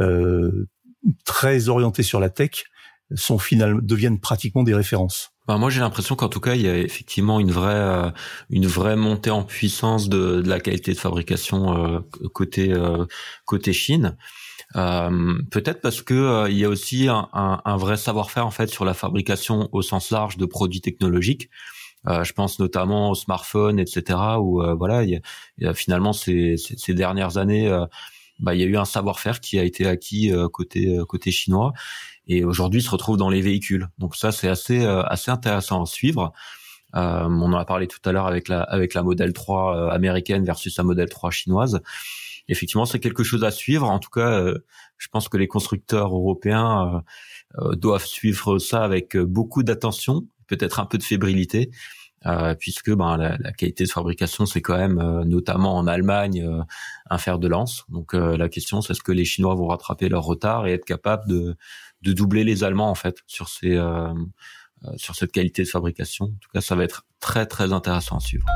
euh, 0.00 0.68
très 1.24 1.68
orientés 1.68 2.02
sur 2.02 2.20
la 2.20 2.30
tech 2.30 2.64
sont 3.14 3.38
finalement 3.38 3.80
deviennent 3.82 4.20
pratiquement 4.20 4.62
des 4.62 4.74
références 4.74 5.32
ben 5.48 5.58
moi 5.58 5.70
j'ai 5.70 5.80
l'impression 5.80 6.14
qu'en 6.14 6.28
tout 6.28 6.40
cas 6.40 6.54
il 6.54 6.62
y 6.62 6.68
a 6.68 6.76
effectivement 6.76 7.40
une 7.40 7.50
vraie 7.50 7.74
euh, 7.74 8.10
une 8.48 8.66
vraie 8.66 8.94
montée 8.94 9.30
en 9.30 9.42
puissance 9.42 10.08
de, 10.08 10.40
de 10.40 10.48
la 10.48 10.60
qualité 10.60 10.92
de 10.92 10.98
fabrication 10.98 11.76
euh, 11.76 12.00
côté 12.32 12.72
euh, 12.72 13.06
côté 13.44 13.72
Chine. 13.72 14.16
Peut-être 14.74 15.82
parce 15.82 16.00
que 16.00 16.48
il 16.48 16.56
y 16.56 16.64
a 16.64 16.68
aussi 16.68 17.06
un, 17.08 17.28
un, 17.34 17.60
un 17.62 17.76
vrai 17.76 17.98
savoir-faire 17.98 18.46
en 18.46 18.50
fait 18.50 18.68
sur 18.68 18.86
la 18.86 18.94
fabrication 18.94 19.68
au 19.72 19.82
sens 19.82 20.10
large 20.10 20.38
de 20.38 20.46
produits 20.46 20.80
technologiques. 20.80 21.50
je 22.06 22.32
pense 22.32 22.58
notamment 22.58 23.10
aux 23.10 23.14
smartphones, 23.14 23.78
etc. 23.78 24.18
Où 24.40 24.62
voilà, 24.78 25.02
il 25.04 25.20
y 25.58 25.66
a, 25.66 25.74
finalement 25.74 26.14
ces, 26.14 26.56
ces, 26.56 26.94
dernières 26.94 27.36
années, 27.36 27.68
bah, 28.38 28.54
il 28.54 28.62
y 28.62 28.64
a 28.64 28.66
eu 28.66 28.78
un 28.78 28.86
savoir-faire 28.86 29.40
qui 29.40 29.58
a 29.58 29.64
été 29.64 29.86
acquis 29.86 30.32
côté 30.50 30.98
côté 31.06 31.30
chinois 31.30 31.74
et 32.26 32.44
aujourd'hui 32.44 32.82
se 32.82 32.90
retrouve 32.90 33.16
dans 33.16 33.30
les 33.30 33.40
véhicules. 33.40 33.88
Donc 33.98 34.16
ça 34.16 34.32
c'est 34.32 34.48
assez 34.48 34.84
euh, 34.84 35.02
assez 35.04 35.30
intéressant 35.30 35.82
à 35.82 35.86
suivre. 35.86 36.32
Euh, 36.94 37.24
on 37.24 37.52
en 37.52 37.54
a 37.54 37.64
parlé 37.64 37.86
tout 37.86 38.00
à 38.04 38.12
l'heure 38.12 38.26
avec 38.26 38.48
la 38.48 38.62
avec 38.62 38.94
la 38.94 39.02
modèle 39.02 39.32
3 39.32 39.76
euh, 39.76 39.90
américaine 39.90 40.44
versus 40.44 40.76
la 40.76 40.84
modèle 40.84 41.08
3 41.08 41.30
chinoise. 41.30 41.80
Effectivement, 42.48 42.84
c'est 42.84 42.98
quelque 42.98 43.22
chose 43.22 43.44
à 43.44 43.50
suivre. 43.50 43.88
En 43.88 44.00
tout 44.00 44.10
cas, 44.10 44.44
je 44.98 45.08
pense 45.08 45.28
que 45.28 45.36
les 45.36 45.46
constructeurs 45.46 46.12
européens 46.12 47.04
doivent 47.74 48.04
suivre 48.04 48.58
ça 48.58 48.82
avec 48.82 49.16
beaucoup 49.16 49.62
d'attention, 49.62 50.26
peut-être 50.48 50.80
un 50.80 50.84
peu 50.84 50.98
de 50.98 51.04
fébrilité, 51.04 51.70
euh, 52.26 52.56
puisque 52.56 52.90
ben, 52.92 53.16
la, 53.16 53.36
la, 53.38 53.52
qualité 53.52 53.84
de 53.84 53.90
fabrication, 53.90 54.44
c'est 54.44 54.60
quand 54.60 54.76
même, 54.76 55.22
notamment 55.22 55.76
en 55.76 55.86
Allemagne, 55.86 56.44
un 57.08 57.18
fer 57.18 57.38
de 57.38 57.46
lance. 57.46 57.84
Donc 57.90 58.12
la 58.12 58.48
question, 58.48 58.82
c'est 58.82 58.92
est-ce 58.92 59.02
que 59.02 59.12
les 59.12 59.24
Chinois 59.24 59.54
vont 59.54 59.68
rattraper 59.68 60.08
leur 60.08 60.24
retard 60.24 60.66
et 60.66 60.72
être 60.72 60.84
capables 60.84 61.28
de, 61.28 61.56
de 62.02 62.12
doubler 62.12 62.44
les 62.44 62.64
Allemands 62.64 62.90
en 62.90 62.94
fait 62.94 63.16
sur 63.26 63.48
ces 63.48 63.76
euh, 63.76 64.12
euh, 64.84 64.90
sur 64.96 65.14
cette 65.14 65.30
qualité 65.30 65.62
de 65.62 65.68
fabrication. 65.68 66.24
En 66.24 66.38
tout 66.40 66.50
cas, 66.52 66.60
ça 66.60 66.74
va 66.74 66.82
être 66.82 67.06
très 67.20 67.46
très 67.46 67.72
intéressant 67.72 68.16
à 68.16 68.20
suivre. 68.20 68.46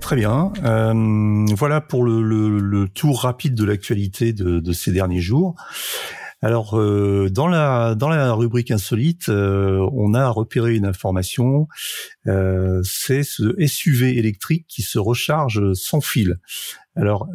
Très 0.00 0.16
bien. 0.16 0.52
Euh, 0.64 1.46
voilà 1.54 1.80
pour 1.80 2.04
le, 2.04 2.88
tour 2.88 3.22
rapide 3.22 3.54
de 3.54 3.64
l'actualité 3.64 4.32
de, 4.32 4.72
ces 4.72 4.90
derniers 4.90 5.20
jours. 5.20 5.54
Alors 6.42 6.78
euh, 6.78 7.28
dans 7.30 7.46
la 7.46 7.94
dans 7.94 8.08
la 8.08 8.32
rubrique 8.32 8.70
insolite, 8.70 9.28
on 9.28 10.14
a 10.14 10.28
repéré 10.28 10.74
une 10.74 10.86
information. 10.86 11.68
C'est 12.24 13.22
ce 13.22 13.54
SUV 13.66 14.18
électrique 14.18 14.66
qui 14.68 14.82
se 14.82 14.98
recharge 14.98 15.72
sans 15.74 16.00
fil. 16.00 16.38
Alors 16.96 17.28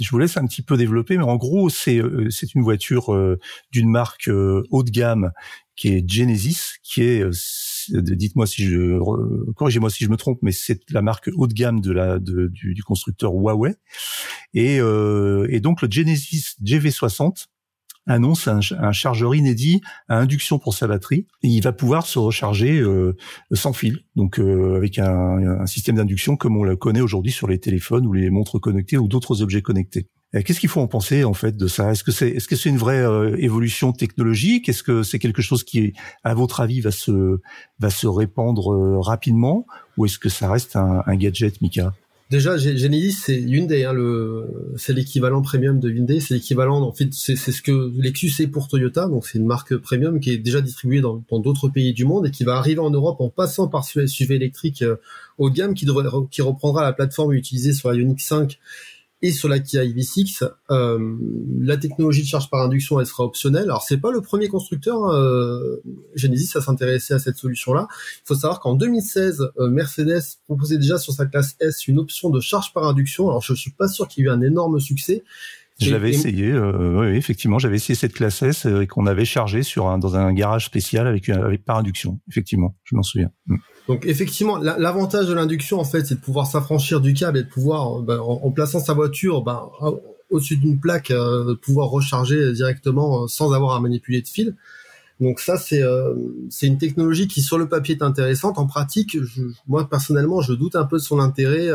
je 0.00 0.10
vous 0.10 0.18
laisse 0.18 0.36
un 0.36 0.46
petit 0.46 0.62
peu 0.62 0.76
développer, 0.76 1.16
mais 1.16 1.24
en 1.24 1.36
gros, 1.36 1.68
c'est 1.68 1.98
euh, 1.98 2.28
c'est 2.30 2.54
une 2.54 2.62
voiture 2.62 3.12
euh, 3.12 3.38
d'une 3.72 3.90
marque 3.90 4.28
euh, 4.28 4.62
haut 4.70 4.82
de 4.82 4.90
gamme 4.90 5.32
qui 5.76 5.88
est 5.88 6.08
Genesis, 6.08 6.78
qui 6.82 7.02
est 7.02 7.24
dites-moi 7.90 8.48
si 8.48 8.64
je 8.64 8.98
corrigez-moi 9.54 9.90
si 9.90 10.04
je 10.04 10.10
me 10.10 10.16
trompe, 10.16 10.40
mais 10.42 10.50
c'est 10.50 10.80
la 10.90 11.02
marque 11.02 11.30
haut 11.36 11.46
de 11.46 11.54
gamme 11.54 11.80
du, 11.80 12.82
constructeur 12.84 13.32
Huawei. 13.32 13.76
Et, 14.54 14.78
et 14.78 15.60
donc 15.60 15.80
le 15.80 15.88
Genesis 15.88 16.56
GV60 16.64 17.46
annonce 18.08 18.48
un, 18.48 18.60
un, 18.78 18.92
chargeur 18.92 19.34
inédit 19.34 19.80
à 20.08 20.18
induction 20.18 20.58
pour 20.58 20.74
sa 20.74 20.86
batterie. 20.86 21.26
Et 21.42 21.48
il 21.48 21.62
va 21.62 21.72
pouvoir 21.72 22.06
se 22.06 22.18
recharger 22.18 22.80
euh, 22.80 23.16
sans 23.52 23.72
fil, 23.72 24.00
donc 24.16 24.40
euh, 24.40 24.76
avec 24.76 24.98
un, 24.98 25.60
un 25.60 25.66
système 25.66 25.96
d'induction 25.96 26.36
comme 26.36 26.56
on 26.56 26.64
le 26.64 26.74
connaît 26.74 27.00
aujourd'hui 27.00 27.32
sur 27.32 27.46
les 27.46 27.58
téléphones 27.58 28.06
ou 28.06 28.12
les 28.12 28.30
montres 28.30 28.60
connectées 28.60 28.98
ou 28.98 29.06
d'autres 29.06 29.42
objets 29.42 29.62
connectés. 29.62 30.06
Qu'est-ce 30.32 30.60
qu'il 30.60 30.68
faut 30.68 30.82
en 30.82 30.88
penser 30.88 31.24
en 31.24 31.32
fait 31.32 31.56
de 31.56 31.66
ça? 31.68 31.90
Est-ce 31.90 32.04
que 32.04 32.12
c'est 32.12 32.28
est-ce 32.28 32.48
que 32.48 32.56
c'est 32.56 32.68
une 32.68 32.76
vraie 32.76 33.00
euh, 33.00 33.34
évolution 33.38 33.92
technologique? 33.92 34.68
Est-ce 34.68 34.82
que 34.82 35.02
c'est 35.02 35.18
quelque 35.18 35.40
chose 35.40 35.64
qui, 35.64 35.94
à 36.22 36.34
votre 36.34 36.60
avis, 36.60 36.82
va 36.82 36.90
se 36.90 37.40
va 37.78 37.88
se 37.88 38.06
répandre 38.06 39.00
rapidement, 39.00 39.64
ou 39.96 40.04
est-ce 40.04 40.18
que 40.18 40.28
ça 40.28 40.50
reste 40.50 40.76
un, 40.76 41.02
un 41.06 41.16
gadget, 41.16 41.62
Mika? 41.62 41.94
Déjà, 42.30 42.58
Genesis, 42.58 43.22
c'est 43.24 43.40
Hyundai, 43.40 43.84
hein, 43.84 43.94
le, 43.94 44.74
c'est 44.76 44.92
l'équivalent 44.92 45.40
premium 45.40 45.80
de 45.80 45.90
Hyundai, 45.90 46.20
c'est 46.20 46.34
l'équivalent, 46.34 46.82
en 46.82 46.92
fait, 46.92 47.08
c'est, 47.12 47.36
ce 47.36 47.62
que 47.62 47.90
Lexus 47.96 48.42
est 48.42 48.48
pour 48.48 48.68
Toyota, 48.68 49.08
donc 49.08 49.26
c'est 49.26 49.38
une 49.38 49.46
marque 49.46 49.74
premium 49.78 50.20
qui 50.20 50.32
est 50.32 50.36
déjà 50.36 50.60
distribuée 50.60 51.00
dans, 51.00 51.22
d'autres 51.38 51.70
pays 51.70 51.94
du 51.94 52.04
monde 52.04 52.26
et 52.26 52.30
qui 52.30 52.44
va 52.44 52.56
arriver 52.56 52.80
en 52.80 52.90
Europe 52.90 53.22
en 53.22 53.30
passant 53.30 53.66
par 53.66 53.84
ce 53.84 54.06
SUV 54.06 54.34
électrique 54.34 54.82
euh, 54.82 54.96
haut 55.38 55.48
de 55.48 55.54
gamme 55.54 55.72
qui 55.72 55.86
qui 56.30 56.42
reprendra 56.42 56.82
la 56.82 56.92
plateforme 56.92 57.32
utilisée 57.32 57.72
sur 57.72 57.90
la 57.90 57.96
Ioniq 57.96 58.20
5 58.20 58.58
et 59.20 59.32
sur 59.32 59.48
la 59.48 59.58
Kia 59.58 59.84
EV6, 59.84 60.48
euh, 60.70 61.16
la 61.60 61.76
technologie 61.76 62.22
de 62.22 62.28
charge 62.28 62.50
par 62.50 62.62
induction, 62.62 63.00
elle 63.00 63.06
sera 63.06 63.24
optionnelle. 63.24 63.64
Alors 63.64 63.82
c'est 63.82 63.98
pas 63.98 64.12
le 64.12 64.20
premier 64.20 64.48
constructeur 64.48 65.04
euh, 65.06 65.82
Genesis 66.14 66.56
à 66.56 66.60
s'intéresser 66.60 67.14
à 67.14 67.18
cette 67.18 67.36
solution-là. 67.36 67.88
Il 67.90 68.26
faut 68.26 68.34
savoir 68.34 68.60
qu'en 68.60 68.74
2016, 68.74 69.50
euh, 69.58 69.68
Mercedes 69.68 70.22
proposait 70.44 70.78
déjà 70.78 70.98
sur 70.98 71.12
sa 71.12 71.26
classe 71.26 71.56
S 71.60 71.88
une 71.88 71.98
option 71.98 72.30
de 72.30 72.40
charge 72.40 72.72
par 72.72 72.84
induction. 72.84 73.28
Alors 73.28 73.42
je 73.42 73.54
suis 73.54 73.72
pas 73.72 73.88
sûr 73.88 74.06
qu'il 74.06 74.22
y 74.22 74.26
ait 74.26 74.30
eu 74.30 74.32
un 74.32 74.40
énorme 74.40 74.78
succès. 74.78 75.24
Je 75.80 75.92
l'avais 75.92 76.10
essayé, 76.10 76.50
euh, 76.50 76.98
oui, 76.98 77.16
effectivement, 77.16 77.60
j'avais 77.60 77.76
essayé 77.76 77.94
cette 77.94 78.12
classe 78.12 78.42
S 78.42 78.66
et 78.66 78.88
qu'on 78.88 79.06
avait 79.06 79.24
chargé 79.24 79.62
sur 79.62 79.86
un, 79.86 79.98
dans 79.98 80.16
un 80.16 80.32
garage 80.32 80.66
spécial 80.66 81.06
avec, 81.06 81.28
avec 81.28 81.64
par 81.64 81.76
induction. 81.76 82.18
Effectivement, 82.28 82.76
je 82.82 82.96
m'en 82.96 83.04
souviens. 83.04 83.30
Mm. 83.46 83.56
Donc 83.88 84.04
effectivement, 84.04 84.58
l'avantage 84.58 85.26
de 85.28 85.32
l'induction 85.32 85.80
en 85.80 85.84
fait, 85.84 86.04
c'est 86.04 86.16
de 86.16 86.20
pouvoir 86.20 86.46
s'affranchir 86.46 87.00
du 87.00 87.14
câble 87.14 87.38
et 87.38 87.42
de 87.42 87.48
pouvoir, 87.48 88.00
ben, 88.00 88.18
en, 88.20 88.50
plaçant 88.50 88.80
sa 88.80 88.92
voiture 88.92 89.42
ben, 89.42 89.66
au-dessus 90.28 90.58
d'une 90.58 90.78
plaque, 90.78 91.10
euh, 91.10 91.54
pouvoir 91.56 91.88
recharger 91.88 92.52
directement 92.52 93.24
euh, 93.24 93.26
sans 93.28 93.52
avoir 93.52 93.74
à 93.74 93.80
manipuler 93.80 94.20
de 94.20 94.28
fil. 94.28 94.54
Donc 95.20 95.40
ça, 95.40 95.56
c'est 95.56 95.82
euh, 95.82 96.14
une 96.62 96.76
technologie 96.76 97.28
qui 97.28 97.40
sur 97.40 97.56
le 97.56 97.66
papier 97.66 97.96
est 97.96 98.02
intéressante. 98.02 98.58
En 98.58 98.66
pratique, 98.66 99.16
je, 99.20 99.42
moi 99.66 99.88
personnellement, 99.88 100.42
je 100.42 100.52
doute 100.52 100.76
un 100.76 100.84
peu 100.84 100.98
de 100.98 101.02
son 101.02 101.18
intérêt 101.18 101.70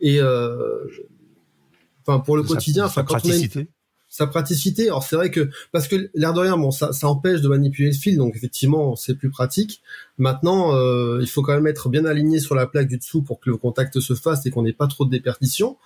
et 0.00 0.20
enfin 0.20 2.18
pour 2.18 2.36
le 2.36 2.42
quotidien, 2.42 2.88
sa, 2.88 3.04
praticité 3.04 3.68
sa 4.14 4.28
praticité. 4.28 4.86
Alors 4.86 5.02
c'est 5.02 5.16
vrai 5.16 5.32
que 5.32 5.50
parce 5.72 5.88
que 5.88 6.08
l'air 6.14 6.32
de 6.32 6.38
rien, 6.38 6.56
bon, 6.56 6.70
ça, 6.70 6.92
empêche 7.02 7.40
de 7.40 7.48
manipuler 7.48 7.88
le 7.88 7.96
fil, 7.96 8.16
donc 8.16 8.36
effectivement 8.36 8.94
c'est 8.94 9.16
plus 9.16 9.28
pratique. 9.28 9.82
Maintenant, 10.18 10.76
euh, 10.76 11.18
il 11.20 11.26
faut 11.26 11.42
quand 11.42 11.52
même 11.52 11.66
être 11.66 11.88
bien 11.88 12.04
aligné 12.04 12.38
sur 12.38 12.54
la 12.54 12.68
plaque 12.68 12.86
du 12.86 12.96
dessous 12.96 13.22
pour 13.22 13.40
que 13.40 13.50
le 13.50 13.56
contact 13.56 13.98
se 13.98 14.14
fasse 14.14 14.46
et 14.46 14.52
qu'on 14.52 14.62
n'ait 14.62 14.72
pas 14.72 14.86
trop 14.86 15.04
de 15.04 15.10
déperdition. 15.10 15.78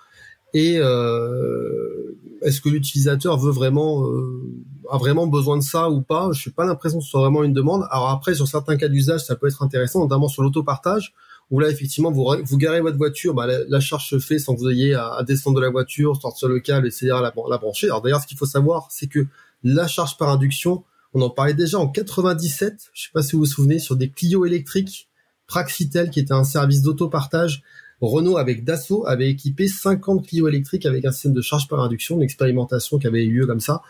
Et 0.53 0.77
euh, 0.77 2.19
est-ce 2.43 2.61
que 2.61 2.69
l'utilisateur 2.69 3.39
veut 3.39 3.51
vraiment 3.51 4.07
euh, 4.07 4.43
a 4.91 4.99
vraiment 4.99 5.27
besoin 5.27 5.57
de 5.57 5.63
ça 5.63 5.89
ou 5.89 6.03
pas? 6.03 6.29
Je 6.33 6.51
n'ai 6.51 6.53
pas 6.53 6.67
l'impression 6.67 6.99
que 6.99 7.05
ce 7.07 7.11
soit 7.11 7.21
vraiment 7.21 7.45
une 7.45 7.55
demande. 7.55 7.87
Alors 7.91 8.11
après, 8.11 8.35
sur 8.35 8.47
certains 8.47 8.77
cas 8.77 8.89
d'usage, 8.89 9.25
ça 9.25 9.37
peut 9.37 9.47
être 9.47 9.63
intéressant, 9.63 10.01
notamment 10.01 10.29
sur 10.29 10.43
l'autopartage 10.43 11.15
où 11.51 11.61
là 11.61 11.69
effectivement 11.71 12.11
vous 12.11 12.27
vous 12.45 12.59
garez 12.59 12.81
votre 12.81 12.97
voiture, 12.97 13.35
bah, 13.35 13.47
la, 13.47 13.81
charge 13.81 14.09
se 14.09 14.19
fait 14.19 14.39
sans 14.39 14.55
que 14.55 14.61
vous 14.61 14.69
ayez 14.69 14.95
à, 14.95 15.23
descendre 15.27 15.57
de 15.57 15.63
la 15.63 15.71
voiture, 15.71 16.21
sortir 16.21 16.49
le 16.49 16.61
câble, 16.61 16.89
à 16.89 17.07
la, 17.07 17.33
la 17.49 17.59
brancher. 17.59 17.87
Alors 17.87 18.03
d'ailleurs, 18.03 18.21
ce 18.21 18.27
qu'il 18.27 18.37
faut 18.37 18.47
savoir, 18.47 18.89
c'est 18.91 19.07
que 19.07 19.27
la 19.65 19.89
charge 19.89 20.17
par 20.19 20.29
induction, 20.29 20.85
on 21.15 21.23
en 21.23 21.31
parlait 21.31 21.55
déjà 21.55 21.79
en 21.79 21.89
97, 21.89 22.91
je 22.93 23.03
sais 23.03 23.09
pas 23.13 23.23
si 23.23 23.33
vous 23.33 23.41
vous 23.41 23.47
souvenez, 23.47 23.79
sur 23.79 23.97
des 23.97 24.11
Clio 24.11 24.45
électriques, 24.45 25.09
Praxitel 25.47 26.11
qui 26.11 26.21
était 26.21 26.35
un 26.35 26.45
service 26.45 26.83
d'autopartage. 26.83 27.63
Renault 28.01 28.37
avec 28.37 28.65
Dassault 28.65 29.07
avait 29.07 29.31
équipé 29.31 29.67
50 29.67 30.27
Clio 30.27 30.47
électriques 30.47 30.87
avec 30.87 31.05
un 31.05 31.11
système 31.11 31.33
de 31.33 31.41
charge 31.41 31.67
par 31.67 31.81
induction, 31.81 32.17
une 32.17 32.23
expérimentation 32.23 32.99
qui 32.99 33.07
avait 33.07 33.25
eu 33.25 33.41
lieu 33.41 33.47
comme 33.47 33.61
ça 33.61 33.83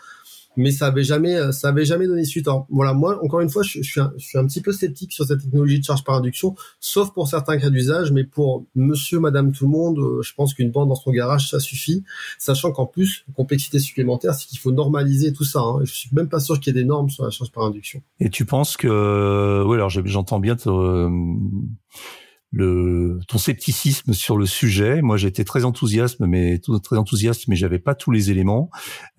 mais 0.57 0.71
ça 0.71 0.87
avait 0.87 1.03
jamais, 1.03 1.35
euh, 1.35 1.51
ça 1.51 1.69
avait 1.69 1.85
jamais 1.85 2.07
donné 2.07 2.25
suite. 2.25 2.47
Alors, 2.47 2.65
voilà, 2.69 2.93
moi, 2.93 3.19
encore 3.23 3.41
une 3.41 3.49
fois, 3.49 3.63
je, 3.63 3.81
suis 3.81 4.01
un, 4.01 4.11
je 4.17 4.25
suis 4.25 4.37
un 4.37 4.45
petit 4.45 4.61
peu 4.61 4.71
sceptique 4.71 5.13
sur 5.13 5.25
cette 5.25 5.41
technologie 5.41 5.79
de 5.79 5.85
charge 5.85 6.03
par 6.03 6.15
induction, 6.15 6.55
sauf 6.79 7.13
pour 7.13 7.27
certains 7.27 7.57
cas 7.57 7.69
d'usage, 7.69 8.11
mais 8.11 8.23
pour 8.23 8.65
monsieur, 8.75 9.19
madame, 9.19 9.51
tout 9.51 9.65
le 9.65 9.71
monde, 9.71 9.99
euh, 9.99 10.21
je 10.21 10.33
pense 10.33 10.53
qu'une 10.53 10.71
bande 10.71 10.89
dans 10.89 10.95
son 10.95 11.11
garage, 11.11 11.49
ça 11.49 11.59
suffit, 11.59 12.03
sachant 12.37 12.71
qu'en 12.71 12.85
plus, 12.85 13.25
complexité 13.35 13.79
supplémentaire, 13.79 14.33
c'est 14.33 14.47
qu'il 14.47 14.59
faut 14.59 14.71
normaliser 14.71 15.33
tout 15.33 15.45
ça. 15.45 15.59
Hein. 15.59 15.79
Je 15.83 15.93
suis 15.93 16.09
même 16.13 16.29
pas 16.29 16.39
sûr 16.39 16.59
qu'il 16.59 16.75
y 16.75 16.77
ait 16.77 16.81
des 16.81 16.87
normes 16.87 17.09
sur 17.09 17.23
la 17.23 17.29
charge 17.29 17.51
par 17.51 17.63
induction. 17.63 18.01
Et 18.19 18.29
tu 18.29 18.45
penses 18.45 18.77
que, 18.77 19.63
oui, 19.65 19.75
alors 19.75 19.89
j'entends 19.89 20.39
bien 20.39 20.55
euh, 20.67 21.09
le 22.51 23.19
ton 23.27 23.37
scepticisme 23.37 24.13
sur 24.13 24.37
le 24.37 24.45
sujet. 24.45 25.01
Moi, 25.01 25.17
j'étais 25.17 25.43
très 25.43 25.65
enthousiaste, 25.65 26.19
mais 26.19 26.59
très 26.83 26.97
enthousiaste, 26.97 27.47
mais 27.47 27.55
j'avais 27.55 27.77
pas 27.79 27.93
tous 27.93 28.11
les 28.11 28.31
éléments. 28.31 28.71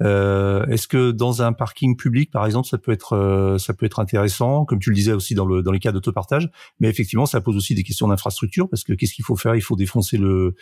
Euh, 0.03 0.67
Est-ce 0.67 0.89
que 0.89 1.13
dans 1.13 1.43
un 1.43 1.53
parking 1.53 1.97
public, 1.97 2.31
par 2.31 2.45
exemple, 2.45 2.67
ça 2.67 2.79
peut 2.79 2.91
être 2.93 3.13
euh, 3.13 3.59
ça 3.59 3.73
peut 3.73 3.87
être 3.87 4.01
intéressant, 4.01 4.65
comme 4.65 4.81
tu 4.81 4.91
le 4.91 4.97
disais 4.97 5.13
aussi 5.13 5.35
dans 5.35 5.47
le 5.47 5.63
dans 5.63 5.73
les 5.73 5.79
cas 5.79 5.93
d'autopartage. 5.93 6.51
Mais 6.81 6.89
effectivement, 6.89 7.27
ça 7.27 7.41
pose 7.41 7.57
aussi 7.57 7.75
des 7.75 7.85
questions 7.85 8.09
d'infrastructure 8.09 8.69
parce 8.69 8.83
que 8.83 8.93
qu'est-ce 8.95 9.15
qu'il 9.15 9.25
faut 9.25 9.37
faire? 9.37 9.55
Il 9.55 9.63
faut 9.63 9.77
défoncer 9.77 10.17
le 10.17 10.55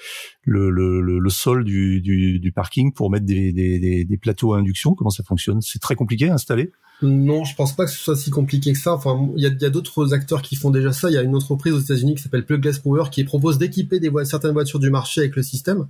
le, 0.42 0.70
le, 0.70 1.00
le, 1.00 1.30
sol 1.30 1.64
du, 1.64 2.00
du, 2.00 2.38
du, 2.38 2.52
parking 2.52 2.92
pour 2.92 3.10
mettre 3.10 3.26
des, 3.26 3.52
des, 3.52 3.78
des, 3.78 4.04
des 4.04 4.16
plateaux 4.16 4.54
à 4.54 4.58
induction. 4.58 4.94
Comment 4.94 5.10
ça 5.10 5.22
fonctionne? 5.22 5.60
C'est 5.60 5.78
très 5.78 5.94
compliqué 5.94 6.28
à 6.28 6.34
installer. 6.34 6.72
Non, 7.00 7.44
je 7.44 7.54
pense 7.54 7.76
pas 7.76 7.84
que 7.84 7.90
ce 7.92 7.98
soit 7.98 8.16
si 8.16 8.30
compliqué 8.30 8.72
que 8.72 8.78
ça. 8.78 8.92
Enfin, 8.92 9.30
il 9.36 9.42
y 9.42 9.46
a, 9.46 9.50
y 9.50 9.64
a 9.64 9.70
d'autres 9.70 10.14
acteurs 10.14 10.42
qui 10.42 10.56
font 10.56 10.70
déjà 10.70 10.92
ça. 10.92 11.10
Il 11.10 11.14
y 11.14 11.18
a 11.18 11.22
une 11.22 11.36
entreprise 11.36 11.72
aux 11.72 11.78
États-Unis 11.78 12.16
qui 12.16 12.22
s'appelle 12.22 12.44
Plugless 12.44 12.80
Power 12.80 13.04
qui 13.10 13.22
propose 13.24 13.58
d'équiper 13.58 14.00
des 14.00 14.10
certaines 14.24 14.52
voitures 14.52 14.80
du 14.80 14.90
marché 14.90 15.20
avec 15.20 15.36
le 15.36 15.42
système. 15.42 15.86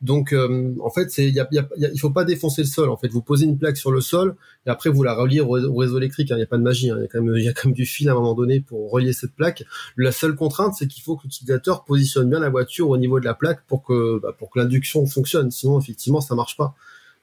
Donc, 0.00 0.32
euh, 0.32 0.74
en 0.82 0.90
fait, 0.90 1.10
c'est, 1.10 1.28
y 1.30 1.38
a, 1.40 1.46
y 1.52 1.58
a, 1.58 1.68
il 1.76 2.00
faut 2.00 2.10
pas 2.10 2.24
défoncer 2.24 2.62
le 2.62 2.66
sol. 2.66 2.88
En 2.88 2.96
fait, 2.96 3.08
vous 3.08 3.20
posez 3.20 3.44
une 3.44 3.58
plaque 3.58 3.76
sur 3.76 3.92
le 3.92 4.00
sol 4.00 4.34
et 4.66 4.70
après 4.70 4.88
vous 4.88 5.02
la 5.02 5.14
reliez 5.14 5.40
au, 5.40 5.50
réseau 5.50 5.98
électrique. 5.98 6.30
Il 6.30 6.36
n'y 6.36 6.42
a 6.42 6.46
pas 6.46 6.56
de 6.56 6.62
magie. 6.62 6.90
Hein. 6.90 6.96
Il 6.98 7.02
y 7.02 7.04
a 7.04 7.08
quand 7.08 7.22
même, 7.22 7.36
il 7.36 7.44
y 7.44 7.48
a 7.48 7.52
quand 7.52 7.68
même 7.68 7.74
du 7.74 7.84
fil 7.84 8.08
à 8.08 8.12
un 8.12 8.14
moment 8.14 8.34
donné 8.34 8.60
pour 8.60 8.90
relier 8.90 9.12
cette 9.12 9.34
plaque. 9.34 9.64
La 9.96 10.10
seule 10.10 10.34
contrainte, 10.34 10.74
c'est 10.76 10.86
qu'il 10.86 11.02
faut 11.02 11.16
que 11.16 11.24
l'utilisateur 11.24 11.84
positionne 11.84 12.30
bien 12.30 12.40
la 12.40 12.48
voiture 12.48 12.88
au 12.88 12.96
niveau 12.96 13.20
de 13.20 13.26
la 13.26 13.34
plaque 13.34 13.62
pour 13.66 13.82
que, 13.82 14.18
bah, 14.20 14.34
pour 14.36 14.50
que 14.50 14.58
l'induction 14.58 15.06
fonctionne. 15.06 15.50
Sinon, 15.50 15.78
effectivement, 15.78 16.22
ça 16.22 16.34
marche 16.34 16.56
pas. 16.56 16.74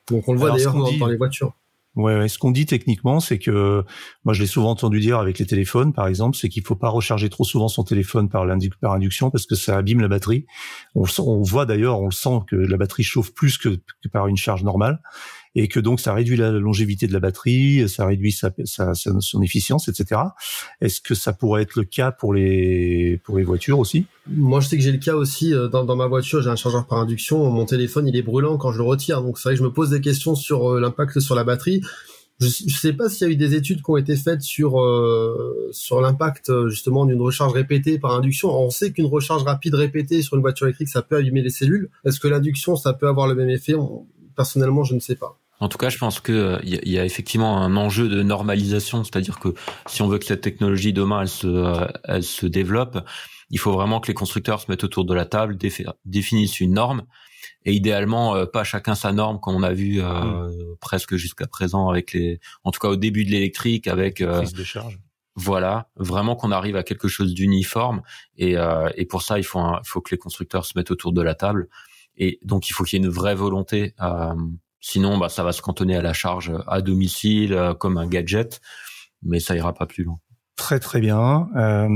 Donc, 0.10 0.28
on 0.28 0.34
le 0.34 0.40
voit 0.40 0.52
d'ailleurs 0.52 0.76
dans 1.00 1.08
les 1.08 1.18
voitures. 1.18 1.54
Ouais, 1.98 2.28
ce 2.28 2.38
qu'on 2.38 2.52
dit 2.52 2.68
techniquement, 2.68 3.20
c'est 3.20 3.40
que 3.40 3.84
moi 4.24 4.36
je 4.36 4.42
l'ai 4.42 4.48
souvent 4.48 4.70
entendu 4.70 5.00
dire 5.00 5.18
avec 5.18 5.40
les 5.40 5.48
téléphones, 5.48 5.94
par 5.94 6.06
exemple, 6.06 6.38
c'est 6.38 6.48
qu'il 6.48 6.62
faut 6.64 6.76
pas 6.76 6.90
recharger 6.90 7.28
trop 7.28 7.44
souvent 7.44 7.70
son 7.70 7.84
téléphone 7.84 8.30
par, 8.30 8.46
par 8.80 8.94
induction 8.94 9.32
parce 9.32 9.48
que 9.48 9.56
ça 9.56 9.78
abîme 9.78 10.00
la 10.02 10.08
batterie. 10.08 10.46
On, 10.94 11.06
on 11.18 11.42
voit 11.42 11.66
d'ailleurs, 11.66 12.00
on 12.00 12.06
le 12.06 12.12
sent 12.12 12.42
que 12.48 12.56
la 12.56 12.78
batterie 12.78 13.02
chauffe 13.02 13.34
plus 13.34 13.58
que 13.58 13.80
par 14.14 14.28
une 14.28 14.38
charge 14.38 14.64
normale 14.64 15.02
et 15.56 15.68
que 15.68 15.80
donc 15.80 16.00
ça 16.00 16.14
réduit 16.14 16.38
la 16.38 16.52
longévité 16.52 17.08
de 17.08 17.14
la 17.14 17.20
batterie, 17.20 17.88
ça 17.90 18.06
réduit 18.06 18.32
sa, 18.32 18.52
sa, 18.66 18.94
son 18.94 19.42
efficience, 19.42 19.88
etc. 19.88 20.22
Est-ce 20.82 21.02
que 21.02 21.16
ça 21.16 21.34
pourrait 21.34 21.64
être 21.64 21.76
le 21.76 21.84
cas 21.84 22.12
pour 22.12 22.34
les 22.34 23.20
pour 23.24 23.38
les 23.38 23.44
voitures 23.44 23.80
aussi? 23.80 24.06
Moi, 24.30 24.60
je 24.60 24.68
sais 24.68 24.78
que 24.78 24.84
j'ai 24.84 24.92
le 24.92 24.98
cas 24.98 25.16
aussi 25.16 25.54
euh, 25.54 25.68
dans, 25.68 25.86
dans 25.86 25.96
ma 25.96 26.08
voiture. 26.08 26.42
J'ai 26.42 26.50
un 26.50 26.56
chargeur 26.56 26.86
par 26.86 27.00
induction. 27.00 27.50
Mon 27.50 27.66
téléphone, 27.66 28.08
il 28.08 28.16
est 28.16 28.22
brûlant 28.22 28.58
quand 28.58 28.72
je 28.72 28.78
le 28.78 28.84
retire. 28.84 29.22
Donc 29.22 29.38
c'est 29.38 29.50
vrai 29.50 29.54
que 29.56 29.60
je 29.60 29.64
me 29.64 29.72
pose 29.72 29.90
des 29.90 30.02
questions 30.02 30.36
sur 30.36 30.74
euh, 30.74 30.80
l'impact 30.80 31.20
sur 31.20 31.36
la 31.36 31.44
batterie. 31.44 31.82
Je 32.40 32.46
ne 32.46 32.70
sais 32.70 32.94
pas 32.94 33.10
s'il 33.10 33.28
y 33.28 33.32
a 33.32 33.34
eu 33.34 33.36
des 33.36 33.56
études 33.56 33.82
qui 33.82 33.90
ont 33.90 33.98
été 33.98 34.16
faites 34.16 34.44
sur 34.44 34.80
euh, 34.80 35.70
sur 35.72 36.02
l'impact 36.02 36.52
justement 36.68 37.08
d'une 37.08 37.20
recharge 37.20 37.52
répétée 37.54 37.98
par 37.98 38.14
induction. 38.14 38.50
On 38.50 38.70
sait 38.70 38.92
qu'une 38.92 39.08
recharge 39.08 39.42
rapide 39.42 39.74
répétée 39.74 40.22
sur 40.22 40.36
une 40.36 40.42
voiture 40.42 40.68
électrique, 40.68 40.90
ça 40.90 41.02
peut 41.02 41.16
abîmer 41.16 41.42
les 41.42 41.50
cellules. 41.50 41.90
Est-ce 42.06 42.20
que 42.20 42.28
l'induction, 42.28 42.76
ça 42.76 42.94
peut 42.94 43.08
avoir 43.08 43.28
le 43.28 43.34
même 43.34 43.50
effet? 43.50 43.74
Personnellement, 44.38 44.84
je 44.84 44.94
ne 44.94 45.00
sais 45.00 45.16
pas. 45.16 45.38
En 45.60 45.70
tout 45.70 45.80
cas, 45.80 45.90
je 45.90 45.98
pense 45.98 46.20
que 46.20 46.60
il 46.64 46.76
euh, 46.76 46.80
y, 46.86 47.00
a 47.00 47.06
effectivement 47.06 47.58
un 47.58 47.76
enjeu 47.76 48.08
de 48.08 48.22
normalisation, 48.22 49.04
c'est-à-dire 49.04 49.40
que 49.40 49.56
si 49.88 50.04
on 50.04 50.08
veut 50.08 50.20
que 50.20 50.26
cette 50.26 50.42
technologie 50.42 50.94
demain 50.94 51.22
elle 51.22 51.28
se 51.28 51.48
euh, 51.48 51.88
elle 52.04 52.24
se 52.24 52.46
développe, 52.46 53.00
il 53.50 53.58
faut 53.58 53.72
vraiment 53.72 54.00
que 54.00 54.08
les 54.08 54.14
constructeurs 54.14 54.62
se 54.62 54.70
mettent 54.70 54.84
autour 54.84 55.06
de 55.06 55.16
la 55.16 55.26
table, 55.26 55.58
définissent 56.06 56.60
une 56.60 56.74
norme 56.74 57.04
et 57.66 57.74
idéalement 57.74 58.36
euh, 58.36 58.46
pas 58.46 58.64
chacun 58.64 58.94
sa 58.94 59.12
norme 59.12 59.40
comme 59.40 59.56
on 59.56 59.64
a 59.64 59.74
vu 59.74 60.00
mm. 60.00 60.76
presque 60.80 61.16
jusqu'à 61.16 61.48
présent 61.48 61.90
avec 61.90 62.14
les 62.14 62.40
en 62.64 62.70
tout 62.70 62.80
cas 62.80 62.90
au 62.90 62.96
début 62.96 63.26
de 63.26 63.32
l'électrique 63.32 63.88
avec 63.88 64.24
prise 64.24 64.54
de 64.54 64.64
charge. 64.64 65.00
Voilà, 65.40 65.90
vraiment 65.96 66.36
qu'on 66.36 66.52
arrive 66.52 66.76
à 66.76 66.84
quelque 66.84 67.08
chose 67.08 67.34
d'uniforme 67.34 68.02
et, 68.38 68.56
et 68.96 69.06
pour 69.06 69.24
ça 69.24 69.40
il 69.40 69.44
faut 69.44 69.60
il 69.60 69.88
faut 69.88 70.02
que 70.02 70.12
les 70.12 70.20
constructeurs 70.20 70.66
se 70.66 70.74
mettent 70.76 70.92
autour 70.92 71.14
de 71.14 71.22
la 71.24 71.34
table 71.34 71.68
et 72.18 72.40
donc 72.44 72.70
il 72.70 72.74
faut 72.74 72.84
qu'il 72.84 73.00
y 73.00 73.02
ait 73.02 73.06
une 73.06 73.12
vraie 73.12 73.36
volonté 73.36 73.94
Sinon, 74.80 75.18
bah, 75.18 75.30
ça 75.30 75.44
va 75.44 75.52
se 75.52 75.62
cantonner 75.62 75.96
à 75.96 76.02
la 76.02 76.14
charge 76.14 76.54
à 76.68 76.82
domicile 76.82 77.54
euh, 77.54 77.74
comme 77.74 77.98
un 77.98 78.08
gadget, 78.08 78.62
mais 79.24 79.40
ça 79.40 79.56
ira 79.56 79.74
pas 79.74 79.86
plus 79.86 80.04
loin. 80.04 80.18
Très 80.56 80.80
très 80.80 81.00
bien. 81.00 81.50
Euh, 81.56 81.88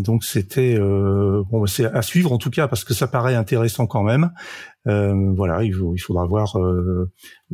donc 0.00 0.24
c'était 0.24 0.74
euh, 0.76 1.44
bon, 1.50 1.66
c'est 1.66 1.84
à 1.84 2.02
suivre 2.02 2.32
en 2.32 2.38
tout 2.38 2.50
cas 2.50 2.66
parce 2.66 2.82
que 2.82 2.94
ça 2.94 3.06
paraît 3.06 3.36
intéressant 3.36 3.86
quand 3.86 4.02
même. 4.02 4.32
Euh, 4.86 5.32
voilà, 5.34 5.62
il, 5.62 5.74
faudra 6.00 6.24
voir 6.24 6.58
euh, 6.58 7.10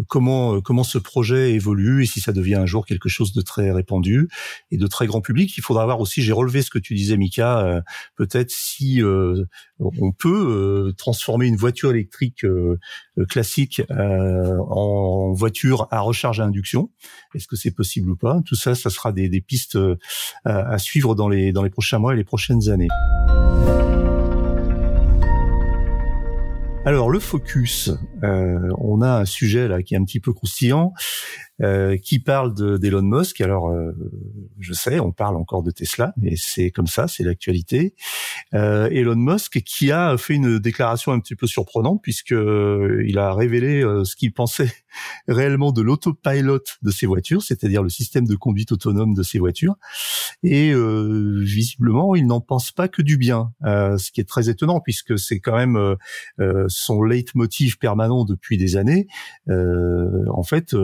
comment 0.07 0.57
euh, 0.57 0.61
comment 0.61 0.85
ce 0.85 0.99
projet 0.99 1.55
évolue 1.55 2.05
et 2.05 2.07
si 2.07 2.21
ça 2.21 2.33
devient 2.33 2.55
un 2.55 2.67
jour 2.67 2.87
quelque 2.87 3.09
chose 3.09 3.33
de 3.33 3.41
très 3.41 3.73
répandu 3.73 4.29
et 4.71 4.77
de 4.77 4.87
très 4.87 5.07
grand 5.07 5.21
public. 5.21 5.57
Il 5.57 5.63
faudra 5.63 5.85
voir 5.85 6.01
aussi. 6.01 6.23
J'ai 6.23 6.33
relevé 6.33 6.63
ce 6.63 6.71
que 6.71 6.79
tu 6.79 6.95
disais, 6.95 7.17
Mika. 7.17 7.83
Peut-être 8.15 8.51
si 8.51 9.03
on 9.79 10.13
peut 10.13 10.95
transformer 10.97 11.47
une 11.47 11.57
voiture 11.57 11.91
électrique 11.91 12.47
classique 13.29 13.83
en 13.91 15.33
voiture 15.33 15.89
à 15.91 16.01
recharge 16.01 16.41
à 16.41 16.45
induction. 16.45 16.91
Est-ce 17.35 17.49
que 17.49 17.57
c'est 17.57 17.73
possible 17.73 18.11
ou 18.11 18.17
pas? 18.17 18.41
Tout 18.47 18.55
ça, 18.57 18.75
ça 18.75 18.91
sera 18.91 19.13
des, 19.13 19.29
des 19.29 19.41
pistes 19.41 19.79
à 20.45 20.79
suivre 20.79 21.15
dans 21.15 21.29
les 21.29 21.53
dans 21.53 21.63
les 21.63 21.71
prochains 21.71 21.99
mois 21.99 22.15
et 22.15 22.17
les 22.17 22.25
prochaines 22.25 22.69
années. 22.69 22.89
Alors 26.87 27.11
le 27.11 27.19
focus, 27.19 27.91
euh, 28.23 28.71
on 28.79 29.03
a 29.03 29.19
un 29.19 29.25
sujet 29.25 29.67
là 29.67 29.83
qui 29.83 29.95
est 29.95 29.99
un 29.99 30.05
petit 30.05 30.21
peu 30.21 30.33
croustillant. 30.33 30.93
Euh, 31.63 31.97
qui 31.97 32.19
parle 32.19 32.55
d'Elon 32.79 33.03
Musk? 33.03 33.41
Alors, 33.41 33.69
euh, 33.69 33.93
je 34.61 34.75
sais, 34.75 35.01
on 35.01 35.13
parle 35.13 35.37
encore 35.37 35.63
de 35.63 35.71
Tesla, 35.71 36.13
mais 36.19 36.35
c'est 36.37 36.71
comme 36.71 36.87
ça, 36.87 37.09
c'est 37.09 37.23
l'actualité. 37.23 37.95
Euh, 38.53 38.91
Elon 38.91 39.17
Musk 39.17 39.63
qui 39.63 39.91
a 39.91 40.19
fait 40.19 40.35
une 40.35 40.59
déclaration 40.59 41.13
un 41.13 41.21
petit 41.21 41.35
peu 41.35 41.47
surprenante 41.47 42.01
puisque 42.03 42.35
il 42.35 43.19
a 43.19 43.33
révélé 43.33 43.83
ce 44.05 44.17
qu'il 44.17 44.33
pensait 44.33 44.73
réellement 45.29 45.73
de 45.73 45.81
l'autopilot 45.81 46.61
de 46.83 46.91
ses 46.91 47.07
voitures, 47.07 47.43
c'est-à-dire 47.43 47.83
le 47.83 47.89
système 47.89 48.27
de 48.27 48.35
conduite 48.35 48.73
autonome 48.73 49.15
de 49.15 49.23
ses 49.23 49.39
voitures. 49.39 49.77
Et 50.43 50.75
visiblement, 50.75 52.15
il 52.15 52.27
n'en 52.27 52.41
pense 52.41 52.73
pas 52.73 52.89
que 52.89 53.03
du 53.03 53.17
bien, 53.17 53.53
ce 53.63 54.11
qui 54.11 54.21
est 54.21 54.29
très 54.29 54.49
étonnant 54.51 54.81
puisque 54.81 55.19
c'est 55.19 55.41
quand 55.41 55.57
même 55.57 55.97
son 56.69 57.03
leitmotiv 57.03 57.79
permanent 57.79 58.25
depuis 58.25 58.59
des 58.59 58.77
années. 58.77 59.07
en 59.49 60.43
fait, 60.43 60.75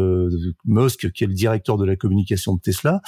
Musk, 0.65 1.11
qui 1.13 1.25
est 1.25 1.27
le 1.27 1.35
directeur 1.35 1.77
de 1.77 1.85
la 1.85 1.97
communication 1.97 2.55
de 2.55 2.61
Tesla, 2.61 3.01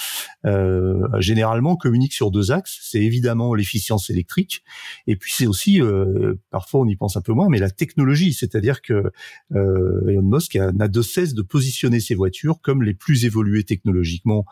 euh, 0.45 1.07
généralement 1.19 1.75
communique 1.75 2.13
sur 2.13 2.31
deux 2.31 2.51
axes. 2.51 2.79
C'est 2.81 3.01
évidemment 3.01 3.53
l'efficience 3.53 4.09
électrique, 4.09 4.63
et 5.07 5.15
puis 5.15 5.31
c'est 5.35 5.47
aussi, 5.47 5.81
euh, 5.81 6.35
parfois 6.49 6.81
on 6.81 6.87
y 6.87 6.95
pense 6.95 7.17
un 7.17 7.21
peu 7.21 7.33
moins, 7.33 7.49
mais 7.49 7.59
la 7.59 7.69
technologie. 7.69 8.33
C'est-à-dire 8.33 8.81
que 8.81 9.11
euh, 9.53 10.07
Elon 10.07 10.23
Musk 10.23 10.55
n'a 10.55 10.87
de 10.87 11.01
cesse 11.01 11.33
de 11.33 11.41
positionner 11.41 11.99
ses 11.99 12.15
voitures 12.15 12.59
comme 12.61 12.83
les 12.83 12.93
plus 12.93 13.25
évoluées 13.25 13.63
technologiquement 13.63 14.45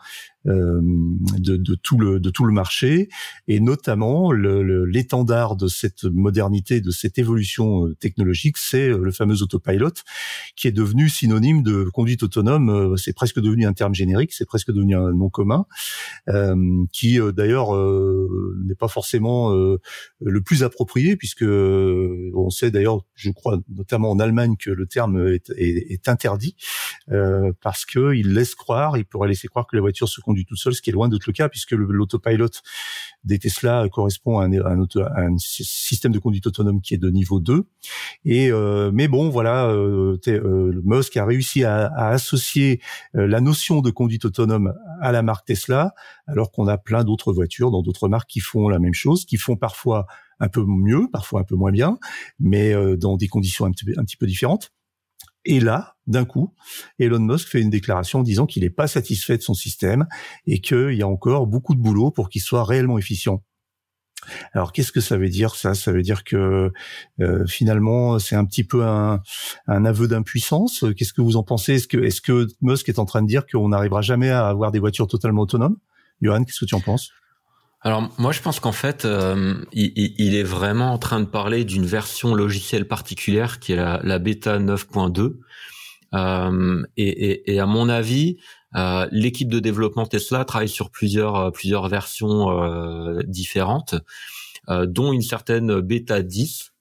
de, 0.44 1.56
de, 1.56 1.74
tout 1.74 1.98
le 1.98 2.20
de 2.20 2.30
tout 2.30 2.44
le 2.44 2.52
marché 2.52 3.08
et 3.48 3.60
notamment 3.60 4.32
l'étendard 4.32 5.56
de 5.56 5.68
cette 5.68 6.04
modernité, 6.04 6.80
de 6.80 6.90
cette 6.90 7.18
évolution 7.18 7.86
euh, 7.86 7.94
technologique, 7.94 8.58
c'est 8.58 8.88
euh, 8.88 8.98
le 8.98 9.10
fameux 9.10 9.42
autopilot 9.42 9.92
qui 10.56 10.68
est 10.68 10.72
devenu 10.72 11.08
synonyme 11.08 11.62
de 11.62 11.84
conduite 11.92 12.22
autonome. 12.22 12.96
C'est 12.96 13.14
presque 13.14 13.40
devenu 13.40 13.66
un 13.66 13.72
terme 13.72 13.94
générique, 13.94 14.32
c'est 14.32 14.46
presque 14.46 14.70
devenu 14.70 14.96
un 14.96 15.12
nom 15.12 15.28
commun, 15.28 15.66
euh, 16.28 16.56
qui 16.92 17.18
d'ailleurs 17.34 17.72
n'est 18.64 18.74
pas 18.74 18.88
forcément 18.88 19.52
le 19.52 20.40
plus 20.40 20.62
approprié 20.62 21.16
puisque 21.16 21.44
on 21.44 22.50
sait 22.50 22.70
d'ailleurs, 22.70 23.00
je 23.14 23.30
crois 23.30 23.60
notamment 23.68 24.10
en 24.10 24.18
Allemagne 24.18 24.56
que 24.58 24.70
le 24.70 24.86
terme 24.86 25.28
est, 25.28 25.50
est, 25.56 25.92
est 25.92 26.08
interdit 26.08 26.56
parce 27.60 27.84
que 27.84 28.14
il 28.14 28.34
laisse 28.34 28.54
croire, 28.54 28.96
il 28.96 29.04
pourrait 29.04 29.28
laisser 29.28 29.48
croire 29.48 29.66
que 29.66 29.76
les 29.76 29.80
voitures 29.80 30.08
se 30.08 30.20
conduisent 30.20 30.33
conduit 30.34 30.44
toute 30.44 30.58
seule, 30.58 30.74
ce 30.74 30.82
qui 30.82 30.90
est 30.90 30.92
loin 30.92 31.08
d'être 31.08 31.26
le 31.26 31.32
cas 31.32 31.48
puisque 31.48 31.72
l'autopilot 31.72 32.48
des 33.22 33.38
Tesla 33.38 33.88
correspond 33.90 34.40
à 34.40 34.46
un, 34.46 35.38
système 35.38 36.12
de 36.12 36.18
conduite 36.18 36.46
autonome 36.46 36.80
qui 36.80 36.94
est 36.94 36.98
de 36.98 37.10
niveau 37.10 37.40
2. 37.40 37.64
Et 38.24 38.50
euh, 38.50 38.90
mais 38.92 39.06
bon, 39.06 39.30
voilà, 39.30 39.68
euh, 39.68 40.18
euh, 40.28 40.82
Musk 40.84 41.16
a 41.16 41.24
réussi 41.24 41.64
à, 41.64 41.86
associer 42.08 42.80
la 43.14 43.40
notion 43.40 43.80
de 43.80 43.90
conduite 43.90 44.24
autonome 44.24 44.74
à 45.00 45.12
la 45.12 45.22
marque 45.22 45.46
Tesla, 45.46 45.94
alors 46.26 46.50
qu'on 46.50 46.66
a 46.66 46.76
plein 46.76 47.04
d'autres 47.04 47.32
voitures 47.32 47.70
dans 47.70 47.82
d'autres 47.82 48.08
marques 48.08 48.28
qui 48.28 48.40
font 48.40 48.68
la 48.68 48.78
même 48.78 48.94
chose, 48.94 49.24
qui 49.24 49.36
font 49.36 49.56
parfois 49.56 50.06
un 50.40 50.48
peu 50.48 50.64
mieux, 50.66 51.08
parfois 51.12 51.40
un 51.40 51.44
peu 51.44 51.54
moins 51.54 51.70
bien, 51.70 51.98
mais 52.40 52.74
dans 52.96 53.16
des 53.16 53.28
conditions 53.28 53.64
un 53.64 53.70
petit, 53.70 53.86
un 53.96 54.04
petit 54.04 54.16
peu 54.16 54.26
différentes. 54.26 54.72
Et 55.44 55.60
là, 55.60 55.96
d'un 56.06 56.24
coup, 56.24 56.54
Elon 56.98 57.20
Musk 57.20 57.48
fait 57.48 57.60
une 57.60 57.70
déclaration 57.70 58.22
disant 58.22 58.46
qu'il 58.46 58.62
n'est 58.62 58.70
pas 58.70 58.86
satisfait 58.86 59.36
de 59.36 59.42
son 59.42 59.54
système 59.54 60.06
et 60.46 60.60
qu'il 60.60 60.94
y 60.94 61.02
a 61.02 61.08
encore 61.08 61.46
beaucoup 61.46 61.74
de 61.74 61.80
boulot 61.80 62.10
pour 62.10 62.28
qu'il 62.28 62.40
soit 62.40 62.64
réellement 62.64 62.98
efficient. 62.98 63.42
Alors 64.52 64.72
qu'est-ce 64.72 64.92
que 64.92 65.00
ça 65.00 65.18
veut 65.18 65.28
dire 65.28 65.54
ça? 65.54 65.74
Ça 65.74 65.92
veut 65.92 66.02
dire 66.02 66.24
que 66.24 66.72
euh, 67.20 67.46
finalement 67.46 68.18
c'est 68.18 68.36
un 68.36 68.44
petit 68.44 68.64
peu 68.64 68.84
un, 68.84 69.20
aveu 69.66 70.08
d'impuissance? 70.08 70.84
Qu'est-ce 70.96 71.12
que 71.12 71.20
vous 71.20 71.36
en 71.36 71.42
pensez? 71.42 71.74
Est-ce 71.74 71.88
que, 71.88 71.98
est-ce 71.98 72.20
que 72.20 72.46
Musk 72.62 72.88
est 72.88 72.98
en 72.98 73.04
train 73.04 73.22
de 73.22 73.26
dire 73.26 73.46
qu'on 73.46 73.68
n'arrivera 73.68 74.00
jamais 74.00 74.30
à 74.30 74.48
avoir 74.48 74.72
des 74.72 74.78
voitures 74.78 75.08
totalement 75.08 75.42
autonomes? 75.42 75.76
Johan, 76.22 76.44
qu'est-ce 76.44 76.60
que 76.60 76.64
tu 76.64 76.74
en 76.74 76.80
penses? 76.80 77.10
Alors 77.84 78.10
moi 78.16 78.32
je 78.32 78.40
pense 78.40 78.60
qu'en 78.60 78.72
fait 78.72 79.04
euh, 79.04 79.54
il, 79.72 80.34
est 80.34 80.42
vraiment 80.42 80.94
en 80.94 80.98
train 80.98 81.20
de 81.20 81.26
parler 81.26 81.64
d'une 81.64 81.84
version 81.84 82.34
logicielle 82.34 82.88
particulière 82.88 83.60
qui 83.60 83.72
est 83.72 83.76
la, 83.76 84.18
bêta 84.18 84.58
9.2 84.58 85.36
euh, 86.14 86.82
et, 86.96 87.60
à 87.60 87.66
mon 87.66 87.90
avis 87.90 88.38
euh, 88.74 89.06
l'équipe 89.12 89.50
de 89.50 89.60
développement 89.60 90.06
Tesla 90.06 90.46
travaille 90.46 90.70
sur 90.70 90.90
plusieurs 90.90 91.52
plusieurs 91.52 91.88
versions 91.88 93.20
différentes 93.26 93.94
dont 94.66 95.12
une 95.12 95.22
certaine 95.22 95.80
bêta 95.80 96.22
10 96.22 96.72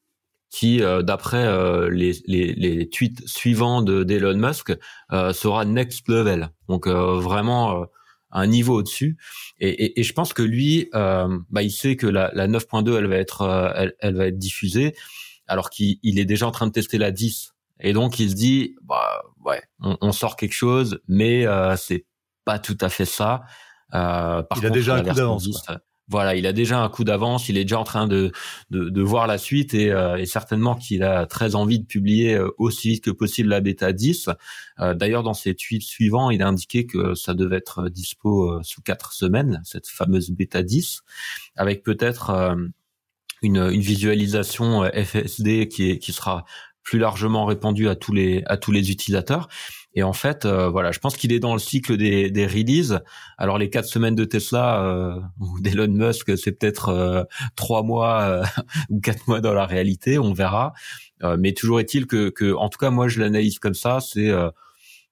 qui, 0.49 0.77
d'après 1.01 1.89
les, 1.89 2.89
tweets 2.89 3.27
suivants 3.27 3.81
de 3.81 4.03
d'Elon 4.03 4.37
Musk, 4.37 4.73
sera 5.11 5.65
next 5.65 6.07
level. 6.07 6.49
Donc 6.69 6.87
vraiment 6.87 7.87
un 8.33 8.47
niveau 8.47 8.75
au-dessus. 8.79 9.17
Et, 9.59 9.69
et, 9.69 9.99
et, 9.99 10.03
je 10.03 10.13
pense 10.13 10.33
que 10.33 10.41
lui, 10.41 10.89
euh, 10.93 11.39
bah, 11.49 11.63
il 11.63 11.71
sait 11.71 11.95
que 11.95 12.07
la, 12.07 12.31
la 12.33 12.47
9.2, 12.47 12.97
elle 12.97 13.07
va 13.07 13.15
être, 13.15 13.41
euh, 13.43 13.71
elle, 13.75 13.95
elle, 13.99 14.15
va 14.15 14.27
être 14.27 14.37
diffusée, 14.37 14.95
alors 15.47 15.69
qu'il 15.69 15.97
est 16.03 16.25
déjà 16.25 16.47
en 16.47 16.51
train 16.51 16.67
de 16.67 16.71
tester 16.71 16.97
la 16.97 17.11
10. 17.11 17.53
Et 17.79 17.93
donc 17.93 18.19
il 18.19 18.29
se 18.29 18.35
dit, 18.35 18.75
bah 18.83 19.23
ouais, 19.45 19.61
on, 19.79 19.97
on 20.01 20.11
sort 20.11 20.35
quelque 20.35 20.53
chose, 20.53 20.99
mais 21.07 21.45
euh, 21.45 21.75
c'est 21.77 22.05
pas 22.45 22.59
tout 22.59 22.77
à 22.81 22.89
fait 22.89 23.05
ça. 23.05 23.43
Euh, 23.93 24.41
par 24.41 24.57
il 24.57 24.65
a 24.65 24.69
déjà 24.69 24.95
un 24.95 25.03
coup 25.03 25.13
d'avance 25.13 25.47
voilà, 26.13 26.35
il 26.35 26.45
a 26.45 26.53
déjà 26.53 26.79
un 26.79 26.89
coup 26.89 27.03
d'avance, 27.03 27.49
il 27.49 27.57
est 27.57 27.63
déjà 27.63 27.79
en 27.79 27.83
train 27.83 28.07
de, 28.07 28.31
de, 28.69 29.01
voir 29.01 29.25
la 29.25 29.39
suite 29.39 29.73
et, 29.73 29.91
euh, 29.91 30.15
et 30.15 30.27
certainement 30.27 30.75
qu'il 30.75 31.01
a 31.01 31.25
très 31.25 31.55
envie 31.55 31.79
de 31.79 31.85
publier 31.85 32.35
euh, 32.35 32.51
aussi 32.59 32.89
vite 32.89 33.03
que 33.03 33.09
possible 33.09 33.49
la 33.49 33.61
bêta 33.61 33.91
10. 33.93 34.29
Euh, 34.79 34.93
d'ailleurs, 34.93 35.23
dans 35.23 35.33
ses 35.33 35.55
tweets 35.55 35.81
suivants, 35.81 36.29
il 36.29 36.43
a 36.43 36.47
indiqué 36.47 36.85
que 36.85 37.15
ça 37.15 37.33
devait 37.33 37.57
être 37.57 37.89
dispo 37.89 38.61
sous 38.61 38.83
quatre 38.83 39.11
semaines, 39.11 39.59
cette 39.65 39.87
fameuse 39.87 40.29
bêta 40.29 40.61
10, 40.61 41.01
avec 41.55 41.81
peut-être 41.81 42.55
une, 43.41 43.69
visualisation 43.71 44.83
FSD 44.83 45.67
qui, 45.67 45.97
qui 45.97 46.13
sera 46.13 46.45
plus 46.83 46.99
largement 46.99 47.45
répandue 47.45 47.89
à 47.89 47.95
tous 47.95 48.13
les 48.13 48.43
à 48.45 48.57
tous 48.57 48.71
les 48.71 48.91
utilisateurs. 48.91 49.49
Et 49.95 50.03
en 50.03 50.13
fait, 50.13 50.45
euh, 50.45 50.69
voilà, 50.69 50.91
je 50.91 50.99
pense 50.99 51.15
qu'il 51.15 51.31
est 51.31 51.39
dans 51.39 51.53
le 51.53 51.59
cycle 51.59 51.97
des, 51.97 52.31
des 52.31 52.47
releases. 52.47 53.01
Alors 53.37 53.57
les 53.57 53.69
quatre 53.69 53.87
semaines 53.87 54.15
de 54.15 54.25
Tesla 54.25 54.83
euh, 54.83 55.19
ou 55.39 55.59
d'Elon 55.59 55.87
Musk, 55.87 56.37
c'est 56.37 56.51
peut-être 56.51 56.89
euh, 56.89 57.23
trois 57.55 57.83
mois 57.83 58.43
ou 58.89 58.99
quatre 58.99 59.27
mois 59.27 59.41
dans 59.41 59.53
la 59.53 59.65
réalité, 59.65 60.17
on 60.17 60.33
verra. 60.33 60.73
mais 61.37 61.53
toujours 61.53 61.79
est-il 61.79 62.05
que, 62.07 62.29
que, 62.29 62.53
en 62.53 62.69
tout 62.69 62.77
cas, 62.77 62.89
moi 62.89 63.07
je 63.07 63.19
l'analyse 63.19 63.59
comme 63.59 63.75
ça. 63.75 63.99
C'est 64.01 64.31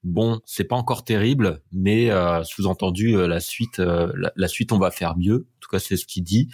bon, 0.04 0.40
c'est 0.46 0.64
pas 0.64 0.76
encore 0.76 1.04
terrible, 1.04 1.62
mais 1.72 2.10
sous-entendu 2.44 3.16
la 3.16 3.40
suite, 3.40 3.80
la, 3.80 4.32
la, 4.36 4.48
suite, 4.48 4.72
on 4.72 4.80
va 4.80 4.92
faire 4.92 5.18
mieux. 5.18 5.48
En 5.58 5.60
tout 5.60 5.70
cas, 5.70 5.80
c'est 5.80 5.98
ce 5.98 6.06
qu'il 6.06 6.24
dit. 6.24 6.50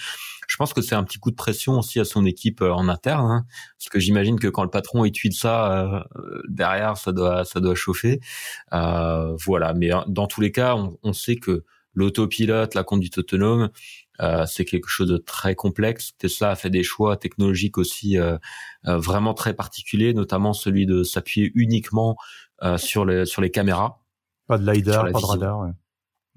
Je 0.47 0.55
pense 0.55 0.73
que 0.73 0.81
c'est 0.81 0.95
un 0.95 1.03
petit 1.03 1.19
coup 1.19 1.29
de 1.29 1.35
pression 1.35 1.77
aussi 1.77 1.99
à 1.99 2.05
son 2.05 2.25
équipe 2.25 2.61
euh, 2.61 2.71
en 2.71 2.87
interne, 2.87 3.29
hein, 3.29 3.45
parce 3.77 3.89
que 3.89 3.99
j'imagine 3.99 4.39
que 4.39 4.47
quand 4.47 4.63
le 4.63 4.69
patron 4.69 5.03
étudie 5.03 5.35
ça 5.35 5.99
euh, 6.15 6.41
derrière, 6.47 6.97
ça 6.97 7.11
doit 7.11 7.43
ça 7.45 7.59
doit 7.59 7.75
chauffer. 7.75 8.21
Euh, 8.73 9.35
voilà, 9.45 9.73
mais 9.73 9.91
hein, 9.91 10.05
dans 10.07 10.27
tous 10.27 10.41
les 10.41 10.51
cas, 10.51 10.75
on, 10.75 10.97
on 11.03 11.13
sait 11.13 11.35
que 11.35 11.65
l'autopilote, 11.93 12.75
la 12.75 12.83
conduite 12.83 13.17
autonome, 13.17 13.69
euh, 14.21 14.45
c'est 14.47 14.65
quelque 14.65 14.87
chose 14.87 15.07
de 15.07 15.17
très 15.17 15.55
complexe. 15.55 16.13
Tesla 16.17 16.51
a 16.51 16.55
fait 16.55 16.69
des 16.69 16.83
choix 16.83 17.17
technologiques 17.17 17.77
aussi 17.77 18.17
euh, 18.17 18.37
euh, 18.87 18.97
vraiment 18.97 19.33
très 19.33 19.53
particuliers, 19.53 20.13
notamment 20.13 20.53
celui 20.53 20.85
de 20.85 21.03
s'appuyer 21.03 21.51
uniquement 21.55 22.15
sur 22.77 23.05
les 23.05 23.25
sur 23.25 23.41
les 23.41 23.51
caméras. 23.51 23.99
Pas 24.47 24.57
de 24.57 24.71
lidar, 24.71 25.03
pas 25.11 25.19
de 25.19 25.25
radar. 25.25 25.59
Ouais. 25.59 25.71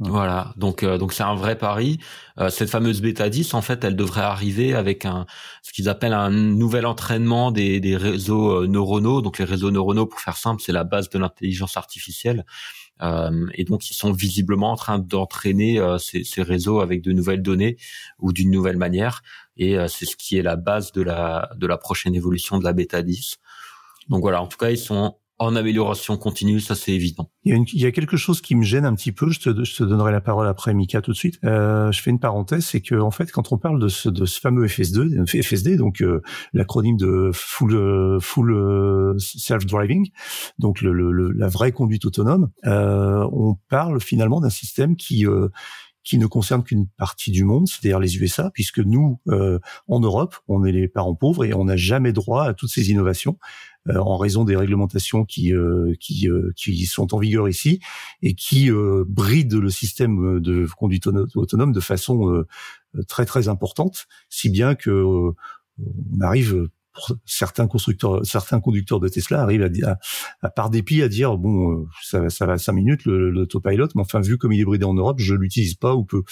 Voilà, 0.02 0.54
donc 0.56 0.82
euh, 0.82 0.96
donc 0.96 1.12
c'est 1.12 1.22
un 1.22 1.34
vrai 1.34 1.58
pari. 1.58 1.98
Euh, 2.38 2.48
cette 2.48 2.70
fameuse 2.70 3.02
bêta 3.02 3.28
10, 3.28 3.52
en 3.52 3.60
fait, 3.60 3.84
elle 3.84 3.96
devrait 3.96 4.22
arriver 4.22 4.72
avec 4.74 5.04
un 5.04 5.26
ce 5.62 5.72
qu'ils 5.74 5.90
appellent 5.90 6.14
un 6.14 6.30
nouvel 6.30 6.86
entraînement 6.86 7.52
des, 7.52 7.80
des 7.80 7.98
réseaux 7.98 8.62
euh, 8.62 8.66
neuronaux. 8.66 9.20
Donc 9.20 9.38
les 9.38 9.44
réseaux 9.44 9.70
neuronaux, 9.70 10.06
pour 10.06 10.20
faire 10.20 10.38
simple, 10.38 10.62
c'est 10.64 10.72
la 10.72 10.84
base 10.84 11.10
de 11.10 11.18
l'intelligence 11.18 11.76
artificielle. 11.76 12.46
et 13.54 13.64
donc 13.64 13.90
ils 13.90 13.94
sont 13.94 14.12
visiblement 14.12 14.72
en 14.72 14.76
train 14.76 14.98
d'entraîner 14.98 15.80
ces, 15.98 16.24
ces, 16.24 16.42
réseaux 16.42 16.80
avec 16.80 17.02
de 17.02 17.12
nouvelles 17.12 17.42
données 17.42 17.76
ou 18.18 18.32
d'une 18.32 18.50
nouvelle 18.50 18.76
manière. 18.78 19.22
Et 19.56 19.76
c'est 19.88 20.06
ce 20.06 20.16
qui 20.16 20.38
est 20.38 20.42
la 20.42 20.56
base 20.56 20.92
de 20.92 21.02
la 21.02 21.50
de 21.56 21.66
la 21.66 21.78
prochaine 21.78 22.14
évolution 22.14 22.58
de 22.58 22.64
la 22.64 22.72
bêta 22.72 23.02
10. 23.02 23.36
Donc 24.08 24.22
voilà, 24.22 24.42
en 24.42 24.46
tout 24.46 24.58
cas, 24.58 24.70
ils 24.70 24.78
sont 24.78 25.16
en 25.40 25.56
amélioration 25.56 26.18
continue, 26.18 26.60
ça 26.60 26.74
c'est 26.74 26.92
évident. 26.92 27.30
Il 27.44 27.54
y, 27.54 27.58
a 27.58 27.64
il 27.72 27.80
y, 27.80 27.86
a 27.86 27.92
quelque 27.92 28.18
chose 28.18 28.42
qui 28.42 28.54
me 28.54 28.62
gêne 28.62 28.84
un 28.84 28.94
petit 28.94 29.10
peu. 29.10 29.30
Je 29.30 29.40
te, 29.40 29.64
je 29.64 29.74
te 29.74 29.82
donnerai 29.82 30.12
la 30.12 30.20
parole 30.20 30.46
après, 30.46 30.74
Mika, 30.74 31.00
tout 31.00 31.12
de 31.12 31.16
suite. 31.16 31.38
Euh, 31.44 31.90
je 31.92 32.02
fais 32.02 32.10
une 32.10 32.20
parenthèse, 32.20 32.66
c'est 32.66 32.82
que 32.82 32.94
en 32.94 33.10
fait, 33.10 33.32
quand 33.32 33.50
on 33.50 33.56
parle 33.56 33.80
de 33.80 33.88
ce, 33.88 34.10
de 34.10 34.26
ce 34.26 34.38
fameux 34.38 34.66
FS2, 34.66 35.26
FSD, 35.42 35.78
donc 35.78 36.02
euh, 36.02 36.20
l'acronyme 36.52 36.98
de 36.98 37.30
full 37.32 37.74
euh, 37.74 38.20
full 38.20 38.52
euh, 38.52 39.14
self 39.18 39.64
driving, 39.64 40.10
donc 40.58 40.82
le, 40.82 40.92
le, 40.92 41.30
la 41.30 41.48
vraie 41.48 41.72
conduite 41.72 42.04
autonome, 42.04 42.50
on 42.62 43.56
parle 43.70 43.98
finalement 43.98 44.40
d'un 44.40 44.50
système 44.50 44.94
qui 44.94 45.24
qui 46.02 46.18
ne 46.18 46.26
concerne 46.26 46.62
qu'une 46.62 46.86
partie 46.96 47.30
du 47.30 47.44
monde, 47.44 47.68
c'est-à-dire 47.68 48.00
les 48.00 48.16
USA, 48.16 48.50
puisque 48.54 48.78
nous, 48.78 49.20
en 49.86 50.00
Europe, 50.00 50.34
on 50.48 50.64
est 50.64 50.72
les 50.72 50.88
parents 50.88 51.14
pauvres 51.14 51.44
et 51.44 51.52
on 51.52 51.64
n'a 51.64 51.76
jamais 51.76 52.12
droit 52.12 52.44
à 52.44 52.54
toutes 52.54 52.70
ces 52.70 52.90
innovations. 52.90 53.38
Euh, 53.88 53.96
en 53.96 54.18
raison 54.18 54.44
des 54.44 54.56
réglementations 54.56 55.24
qui 55.24 55.54
euh, 55.54 55.94
qui 55.98 56.28
euh, 56.28 56.52
qui 56.54 56.84
sont 56.84 57.14
en 57.14 57.18
vigueur 57.18 57.48
ici 57.48 57.80
et 58.20 58.34
qui 58.34 58.70
brident 59.06 59.54
le 59.54 59.70
système 59.70 60.38
de 60.38 60.66
conduite 60.76 61.06
autonome 61.34 61.72
de 61.72 61.80
façon 61.80 62.44
très 63.08 63.24
très 63.24 63.48
importante, 63.48 64.06
si 64.28 64.50
bien 64.50 64.74
que 64.74 64.90
on 64.92 66.20
arrive 66.20 66.68
certains 67.24 67.66
constructeurs, 67.66 68.26
certains 68.26 68.60
conducteurs 68.60 69.00
de 69.00 69.08
Tesla 69.08 69.40
arrivent 69.40 69.62
à, 69.62 69.68
dire, 69.70 69.96
à, 70.42 70.50
par 70.50 70.68
dépit 70.68 71.02
à 71.02 71.08
dire 71.08 71.38
bon, 71.38 71.86
ça, 72.02 72.28
ça 72.28 72.44
va 72.44 72.58
cinq 72.58 72.72
minutes 72.72 73.06
l'autopilot, 73.06 73.88
mais 73.94 74.02
enfin 74.02 74.20
vu 74.20 74.36
comme 74.36 74.52
il 74.52 74.60
est 74.60 74.64
bridé 74.64 74.84
en 74.84 74.94
Europe, 74.94 75.20
je 75.20 75.34
l'utilise 75.34 75.74
pas 75.74 75.94
ou 75.94 76.04
peu. 76.04 76.22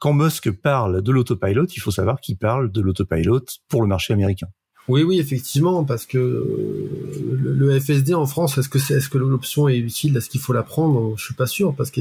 Quand 0.00 0.12
Musk 0.12 0.52
parle 0.52 1.02
de 1.02 1.10
l'autopilot, 1.10 1.66
il 1.66 1.80
faut 1.80 1.90
savoir 1.90 2.20
qu'il 2.20 2.36
parle 2.36 2.70
de 2.70 2.80
l'autopilot 2.80 3.44
pour 3.68 3.82
le 3.82 3.88
marché 3.88 4.12
américain. 4.12 4.46
Oui, 4.88 5.02
oui, 5.02 5.18
effectivement, 5.18 5.84
parce 5.84 6.06
que 6.06 6.18
le, 6.18 7.78
FSD 7.78 8.14
en 8.14 8.26
France, 8.26 8.56
est-ce 8.56 8.70
que 8.70 8.78
c'est, 8.78 8.94
est-ce 8.94 9.10
que 9.10 9.18
l'option 9.18 9.68
est 9.68 9.76
utile? 9.76 10.16
Est-ce 10.16 10.30
qu'il 10.30 10.40
faut 10.40 10.54
la 10.54 10.62
prendre? 10.62 11.14
Je 11.18 11.24
suis 11.24 11.34
pas 11.34 11.46
sûr, 11.46 11.74
parce 11.74 11.90
que 11.90 12.00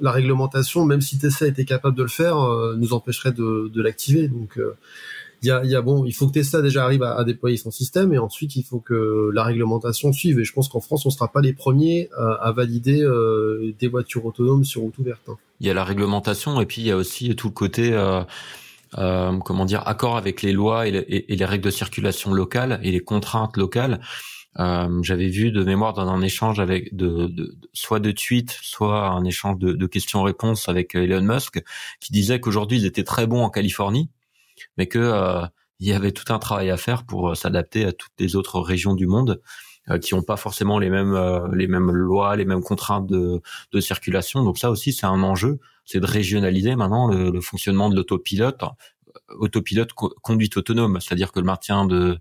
la 0.00 0.12
réglementation, 0.12 0.86
même 0.86 1.02
si 1.02 1.18
Tesla 1.18 1.46
était 1.48 1.66
capable 1.66 1.96
de 1.96 2.02
le 2.02 2.08
faire, 2.08 2.40
euh, 2.40 2.74
nous 2.78 2.94
empêcherait 2.94 3.32
de, 3.32 3.70
l'activer. 3.82 4.28
Donc, 4.28 4.56
euh, 4.56 4.74
il 5.42 5.48
y, 5.48 5.50
a, 5.50 5.62
y, 5.66 5.76
a, 5.76 5.82
bon, 5.82 6.06
il 6.06 6.12
faut 6.12 6.26
que 6.26 6.32
Tesla 6.32 6.62
déjà 6.62 6.84
arrive 6.84 7.02
à, 7.02 7.22
déployer 7.22 7.58
son 7.58 7.70
système, 7.70 8.14
et 8.14 8.18
ensuite 8.18 8.56
il 8.56 8.62
faut 8.62 8.80
que 8.80 9.30
la 9.34 9.44
réglementation 9.44 10.10
suive. 10.14 10.40
Et 10.40 10.44
je 10.44 10.54
pense 10.54 10.68
qu'en 10.68 10.80
France, 10.80 11.04
on 11.04 11.10
sera 11.10 11.28
pas 11.28 11.42
les 11.42 11.52
premiers 11.52 12.08
à, 12.16 12.50
valider 12.50 13.02
euh, 13.02 13.74
des 13.78 13.88
voitures 13.88 14.24
autonomes 14.24 14.64
sur 14.64 14.80
route 14.80 14.96
ouverte. 14.96 15.28
Hein. 15.28 15.36
Il 15.60 15.66
y 15.66 15.70
a 15.70 15.74
la 15.74 15.84
réglementation, 15.84 16.62
et 16.62 16.66
puis 16.66 16.80
il 16.80 16.86
y 16.86 16.90
a 16.90 16.96
aussi 16.96 17.36
tout 17.36 17.48
le 17.48 17.52
côté 17.52 17.92
euh, 18.98 19.38
comment 19.38 19.64
dire, 19.64 19.86
accord 19.86 20.16
avec 20.16 20.42
les 20.42 20.52
lois 20.52 20.86
et, 20.86 21.26
les 21.28 21.44
règles 21.44 21.64
de 21.64 21.70
circulation 21.70 22.32
locales 22.32 22.80
et 22.82 22.90
les 22.90 23.00
contraintes 23.00 23.56
locales. 23.56 24.00
Euh, 24.58 25.02
J'avais 25.02 25.28
vu 25.28 25.50
de 25.52 25.62
mémoire 25.64 25.92
dans 25.92 26.08
un 26.08 26.22
échange 26.22 26.60
avec 26.60 26.94
de, 26.96 27.26
de, 27.26 27.58
soit 27.72 28.00
de 28.00 28.10
tweets, 28.10 28.58
soit 28.62 29.08
un 29.08 29.24
échange 29.24 29.58
de, 29.58 29.86
questions-réponses 29.86 30.68
avec 30.68 30.94
Elon 30.94 31.22
Musk, 31.22 31.62
qui 32.00 32.12
disait 32.12 32.40
qu'aujourd'hui 32.40 32.78
ils 32.78 32.86
étaient 32.86 33.04
très 33.04 33.26
bons 33.26 33.42
en 33.42 33.50
Californie, 33.50 34.10
mais 34.78 34.86
que 34.86 34.98
euh, 34.98 35.46
il 35.80 35.88
y 35.88 35.92
avait 35.92 36.12
tout 36.12 36.32
un 36.32 36.38
travail 36.38 36.70
à 36.70 36.78
faire 36.78 37.04
pour 37.04 37.30
euh, 37.30 37.34
s'adapter 37.34 37.84
à 37.84 37.92
toutes 37.92 38.12
les 38.18 38.34
autres 38.36 38.60
régions 38.60 38.94
du 38.94 39.06
monde. 39.06 39.40
qui 40.02 40.14
n'ont 40.14 40.22
pas 40.22 40.36
forcément 40.36 40.80
les 40.80 40.90
mêmes 40.90 41.16
les 41.52 41.68
mêmes 41.68 41.92
lois, 41.92 42.34
les 42.34 42.44
mêmes 42.44 42.62
contraintes 42.62 43.06
de, 43.06 43.40
de 43.72 43.80
circulation. 43.80 44.42
Donc 44.42 44.58
ça 44.58 44.70
aussi, 44.70 44.92
c'est 44.92 45.06
un 45.06 45.22
enjeu, 45.22 45.60
c'est 45.86 46.00
de 46.00 46.06
régionaliser 46.06 46.76
maintenant 46.76 47.08
le, 47.08 47.30
le 47.30 47.40
fonctionnement 47.40 47.88
de 47.88 47.96
l'autopilote, 47.96 48.60
autopilote 49.30 49.92
conduite 49.94 50.56
autonome, 50.58 51.00
c'est-à-dire 51.00 51.32
que 51.32 51.40
le 51.40 51.46
maintien 51.46 51.86
de 51.86 52.18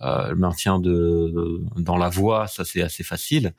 le 0.00 0.34
maintien 0.34 0.78
de 0.80 1.62
dans 1.76 1.96
la 1.96 2.10
voie, 2.10 2.46
ça 2.46 2.66
c'est 2.66 2.82
assez 2.82 3.02
facile 3.02 3.54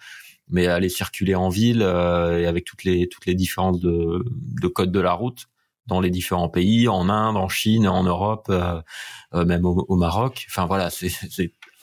mais 0.49 0.67
aller 0.67 0.89
circuler 0.89 1.35
en 1.35 1.49
ville 1.49 1.81
euh, 1.81 2.39
et 2.39 2.45
avec 2.45 2.65
toutes 2.65 2.83
les 2.83 3.07
toutes 3.09 3.25
les 3.25 3.35
différences 3.35 3.79
de, 3.79 4.23
de 4.25 4.67
code 4.67 4.91
de 4.91 4.99
la 4.99 5.13
route 5.13 5.47
dans 5.87 5.99
les 5.99 6.09
différents 6.09 6.49
pays, 6.49 6.87
en 6.87 7.09
Inde, 7.09 7.37
en 7.37 7.47
Chine, 7.47 7.87
en 7.87 8.01
Europe, 8.03 8.47
euh, 8.49 8.81
euh, 9.35 9.45
même 9.45 9.65
au, 9.65 9.95
Maroc. 9.95 10.47
Enfin 10.49 10.65
voilà, 10.65 10.89
c'est 10.89 11.11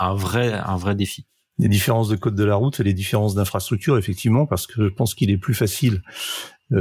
un 0.00 0.14
vrai 0.14 0.52
un 0.52 0.76
vrai 0.76 0.96
défi. 0.96 1.26
Les 1.58 1.68
différences 1.68 2.08
de 2.08 2.16
code 2.16 2.34
de 2.34 2.44
la 2.44 2.56
route 2.56 2.80
et 2.80 2.82
les 2.82 2.94
différences 2.94 3.36
d'infrastructure, 3.36 3.96
effectivement, 3.98 4.46
parce 4.46 4.66
que 4.66 4.88
je 4.88 4.92
pense 4.92 5.14
qu'il 5.14 5.30
est 5.30 5.38
plus 5.38 5.54
facile 5.54 6.02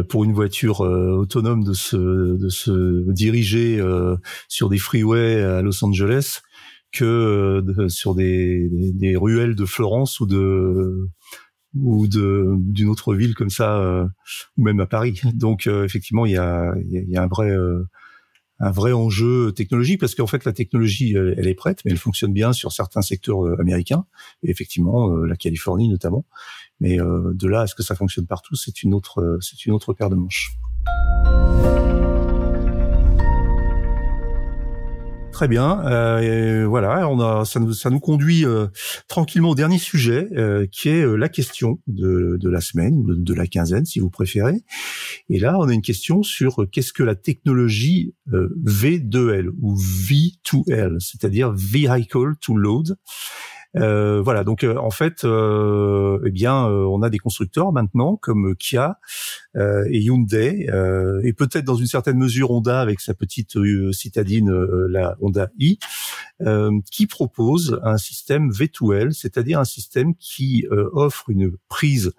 pour 0.10 0.24
une 0.24 0.34
voiture 0.34 0.82
autonome 0.82 1.64
de 1.64 1.74
se 1.74 1.98
de 1.98 2.50
se 2.50 3.12
diriger 3.12 3.84
sur 4.48 4.70
des 4.70 4.78
freeways 4.78 5.42
à 5.42 5.62
Los 5.62 5.84
Angeles 5.84 6.42
que 6.92 7.64
sur 7.88 8.16
des, 8.16 8.70
des, 8.72 9.16
ruelles 9.16 9.56
de 9.56 9.66
Florence 9.66 10.20
ou 10.20 10.26
de 10.26 11.10
ou 11.76 12.08
de 12.08 12.56
d'une 12.58 12.89
autre 12.89 13.14
ville 13.16 13.36
comme 13.36 13.50
ça, 13.50 13.78
euh, 13.80 14.06
ou 14.58 14.64
même 14.64 14.80
à 14.80 14.88
Paris. 14.88 15.22
Donc 15.34 15.68
euh, 15.68 15.86
effectivement, 15.86 16.26
il 16.26 16.34
y 16.34 16.38
a, 16.38 16.74
il 16.89 17.10
y 17.10 17.18
a 17.18 17.24
un 17.24 17.28
vrai 17.28 17.50
euh, 17.50 17.84
un 18.62 18.72
vrai 18.72 18.93
enjeu 18.93 19.51
technologique 19.51 19.99
parce 19.99 20.16
qu'en 20.16 20.28
fait 20.28 20.45
la 20.45 20.53
technologie 20.53 21.16
elle, 21.16 21.47
est 21.47 21.53
prête, 21.53 21.80
mais 21.84 21.91
elle 21.91 21.97
fonctionne 21.97 22.34
bien 22.34 22.53
sur 22.53 22.72
certains 22.72 23.01
secteurs 23.01 23.59
américains 23.59 24.05
et 24.43 24.51
effectivement 24.51 25.09
la 25.09 25.36
Californie 25.36 25.89
notamment. 25.89 26.26
Mais 26.80 26.97
de 26.97 27.47
là 27.47 27.62
à 27.62 27.68
ce 27.68 27.76
que 27.76 27.84
ça 27.84 27.95
fonctionne 27.95 28.28
partout, 28.28 28.55
c'est 28.55 28.84
une 28.84 28.93
autre 28.93 29.39
c'est 29.41 29.66
une 29.66 29.74
autre 29.74 29.93
paire 29.93 30.09
de 30.09 30.16
manches. 30.16 30.57
Très 35.42 35.48
bien. 35.48 35.84
Euh, 35.88 36.68
voilà, 36.68 37.10
on 37.10 37.20
a, 37.20 37.46
ça 37.46 37.60
nous, 37.60 37.74
ça 37.74 37.89
nous 37.89 38.00
conduit 38.00 38.46
euh, 38.46 38.68
tranquillement 39.08 39.50
au 39.50 39.56
dernier 39.56 39.80
sujet, 39.80 40.28
euh, 40.38 40.68
qui 40.72 40.89
est 40.89 41.02
euh, 41.02 41.16
la 41.16 41.30
question 41.30 41.80
de, 41.88 42.38
de 42.39 42.48
la 42.48 42.62
semaine, 42.62 43.04
de, 43.04 43.16
de, 43.16 43.34
la 43.34 43.48
quinzaine, 43.48 43.84
si 43.84 44.00
vous 44.00 44.12
préférez. 44.12 44.62
Et 45.30 45.39
là, 45.39 45.58
on 45.58 45.68
a 45.68 45.74
une 45.74 45.82
question 45.82 46.22
sur 46.22 46.68
qu'est-ce 46.72 46.94
que 46.94 47.02
la 47.02 47.16
technologie 47.16 48.14
V2L 48.30 49.50
ou 49.60 49.76
V2L, 49.76 51.00
c'est-à-dire 51.00 51.52
Vehicle 51.56 52.36
to 52.39 52.56
Load. 52.56 52.96
Euh, 53.78 54.22
voilà, 54.22 54.44
donc 54.44 54.64
euh, 54.64 54.76
en 54.78 54.92
fait, 54.92 55.24
euh, 55.24 56.20
eh 56.26 56.32
bien, 56.32 56.66
on 56.66 57.02
a 57.02 57.10
des 57.10 57.20
constructeurs 57.20 57.72
maintenant 57.72 58.18
comme 58.18 58.56
Kia 58.56 59.00
et 59.56 60.00
Hyundai 60.00 60.68
et 61.24 61.34
peut-être 61.34 61.66
dans 61.66 61.76
une 61.76 61.88
certaine 61.88 62.18
mesure 62.18 62.52
Honda 62.52 62.82
avec 62.82 63.00
sa 63.00 63.14
petite 63.14 63.58
citadine, 63.92 64.52
la 64.90 65.18
Honda 65.22 65.50
i, 65.60 65.78
qui 66.90 67.08
propose 67.08 67.80
un 67.84 67.98
système 67.98 68.50
V2L, 68.52 69.12
c'est-à-dire 69.12 69.60
un 69.60 69.66
système 69.66 70.16
qui 70.16 70.66
offre 70.94 71.30
une 71.30 71.52
prise 71.68 72.14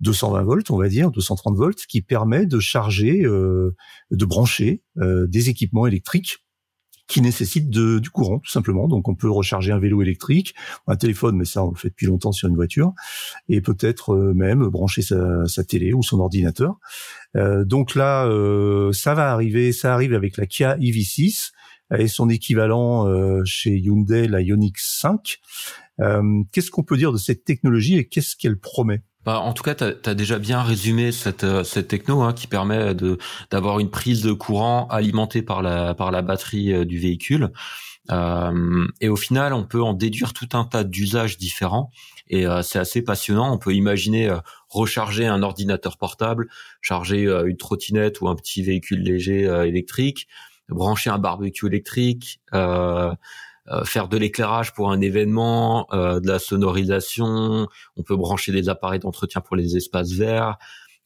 220 0.00 0.42
volts, 0.42 0.70
on 0.70 0.78
va 0.78 0.88
dire, 0.88 1.10
230 1.10 1.56
volts, 1.56 1.86
qui 1.86 2.02
permet 2.02 2.46
de 2.46 2.58
charger, 2.58 3.22
de 3.22 4.24
brancher 4.24 4.82
des 4.96 5.48
équipements 5.48 5.86
électriques 5.86 6.44
qui 7.10 7.20
nécessite 7.20 7.68
de, 7.68 7.98
du 7.98 8.08
courant 8.08 8.38
tout 8.38 8.50
simplement. 8.50 8.86
Donc 8.86 9.08
on 9.08 9.16
peut 9.16 9.30
recharger 9.30 9.72
un 9.72 9.80
vélo 9.80 10.00
électrique, 10.00 10.54
un 10.86 10.94
téléphone, 10.94 11.36
mais 11.36 11.44
ça 11.44 11.64
on 11.64 11.70
le 11.70 11.76
fait 11.76 11.88
depuis 11.88 12.06
longtemps 12.06 12.30
sur 12.30 12.48
une 12.48 12.54
voiture, 12.54 12.92
et 13.48 13.60
peut-être 13.60 14.14
euh, 14.14 14.32
même 14.32 14.68
brancher 14.68 15.02
sa, 15.02 15.46
sa, 15.46 15.64
télé 15.64 15.92
ou 15.92 16.02
son 16.02 16.20
ordinateur. 16.20 16.78
Euh, 17.36 17.64
donc 17.64 17.96
là, 17.96 18.26
euh, 18.26 18.92
ça 18.92 19.14
va 19.14 19.32
arriver, 19.32 19.72
ça 19.72 19.92
arrive 19.92 20.14
avec 20.14 20.36
la 20.36 20.46
Kia 20.46 20.76
EV6 20.76 21.50
et 21.98 22.06
son 22.06 22.28
équivalent 22.28 23.08
euh, 23.08 23.42
chez 23.44 23.76
Hyundai, 23.76 24.28
la 24.28 24.40
Ioniq 24.40 24.78
5. 24.78 25.40
Euh, 26.00 26.42
qu'est-ce 26.52 26.70
qu'on 26.70 26.84
peut 26.84 26.96
dire 26.96 27.12
de 27.12 27.18
cette 27.18 27.44
technologie 27.44 27.96
et 27.96 28.06
qu'est-ce 28.06 28.36
qu'elle 28.36 28.58
promet? 28.58 29.02
Bah, 29.26 29.40
en 29.40 29.52
tout 29.52 29.62
cas, 29.62 29.74
tu 29.74 29.84
as, 29.84 30.14
déjà 30.14 30.38
bien 30.38 30.62
résumé 30.62 31.12
cette, 31.12 31.44
euh, 31.44 31.62
cette 31.62 31.88
techno 31.88 32.22
hein, 32.22 32.32
qui 32.32 32.46
permet 32.46 32.94
d'avoir 33.50 33.78
une 33.78 33.90
prise 33.90 34.22
de 34.22 34.32
courant 34.32 34.88
alimentée 34.88 35.42
par 35.42 35.62
la 35.62 35.94
par 35.94 36.10
la 36.10 36.22
batterie 36.22 36.72
euh, 36.72 36.84
du 36.84 36.98
véhicule. 36.98 37.52
Euh, 38.10 38.86
et 39.00 39.08
au 39.08 39.16
final, 39.16 39.52
on 39.52 39.64
peut 39.64 39.82
en 39.82 39.92
déduire 39.92 40.32
tout 40.32 40.48
un 40.54 40.64
tas 40.64 40.84
d'usages 40.84 41.36
différents. 41.36 41.90
Et 42.28 42.46
euh, 42.46 42.62
c'est 42.62 42.78
assez 42.78 43.02
passionnant. 43.02 43.52
On 43.52 43.58
peut 43.58 43.74
imaginer 43.74 44.32
recharger 44.68 45.26
un 45.26 45.42
ordinateur 45.42 45.98
portable, 45.98 46.48
charger 46.80 47.24
une 47.24 47.56
trottinette 47.56 48.20
ou 48.20 48.28
un 48.28 48.36
petit 48.36 48.62
véhicule 48.62 49.02
léger 49.02 49.42
électrique, 49.66 50.28
brancher 50.70 51.10
un 51.10 51.18
barbecue 51.18 51.66
électrique. 51.66 52.40
Euh, 52.54 53.10
euh, 53.10 53.14
faire 53.84 54.08
de 54.08 54.16
l'éclairage 54.16 54.72
pour 54.74 54.90
un 54.90 55.00
événement, 55.00 55.86
euh, 55.92 56.20
de 56.20 56.26
la 56.26 56.38
sonorisation, 56.38 57.68
on 57.96 58.02
peut 58.02 58.16
brancher 58.16 58.52
des 58.52 58.68
appareils 58.68 59.00
d'entretien 59.00 59.40
pour 59.40 59.56
les 59.56 59.76
espaces 59.76 60.12
verts, 60.12 60.56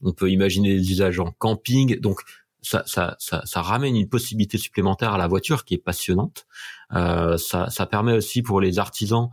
on 0.02 0.12
peut 0.12 0.30
imaginer 0.30 0.74
des 0.76 0.90
usages 0.90 1.20
en 1.20 1.30
camping. 1.32 2.00
Donc 2.00 2.20
ça, 2.62 2.82
ça, 2.86 3.16
ça, 3.18 3.42
ça, 3.44 3.60
ramène 3.60 3.94
une 3.96 4.08
possibilité 4.08 4.56
supplémentaire 4.56 5.12
à 5.12 5.18
la 5.18 5.26
voiture 5.26 5.64
qui 5.64 5.74
est 5.74 5.84
passionnante. 5.84 6.46
Euh, 6.94 7.36
ça 7.36 7.86
permet 7.86 8.14
aussi 8.14 8.42
pour 8.42 8.60
les 8.60 8.78
artisans 8.78 9.28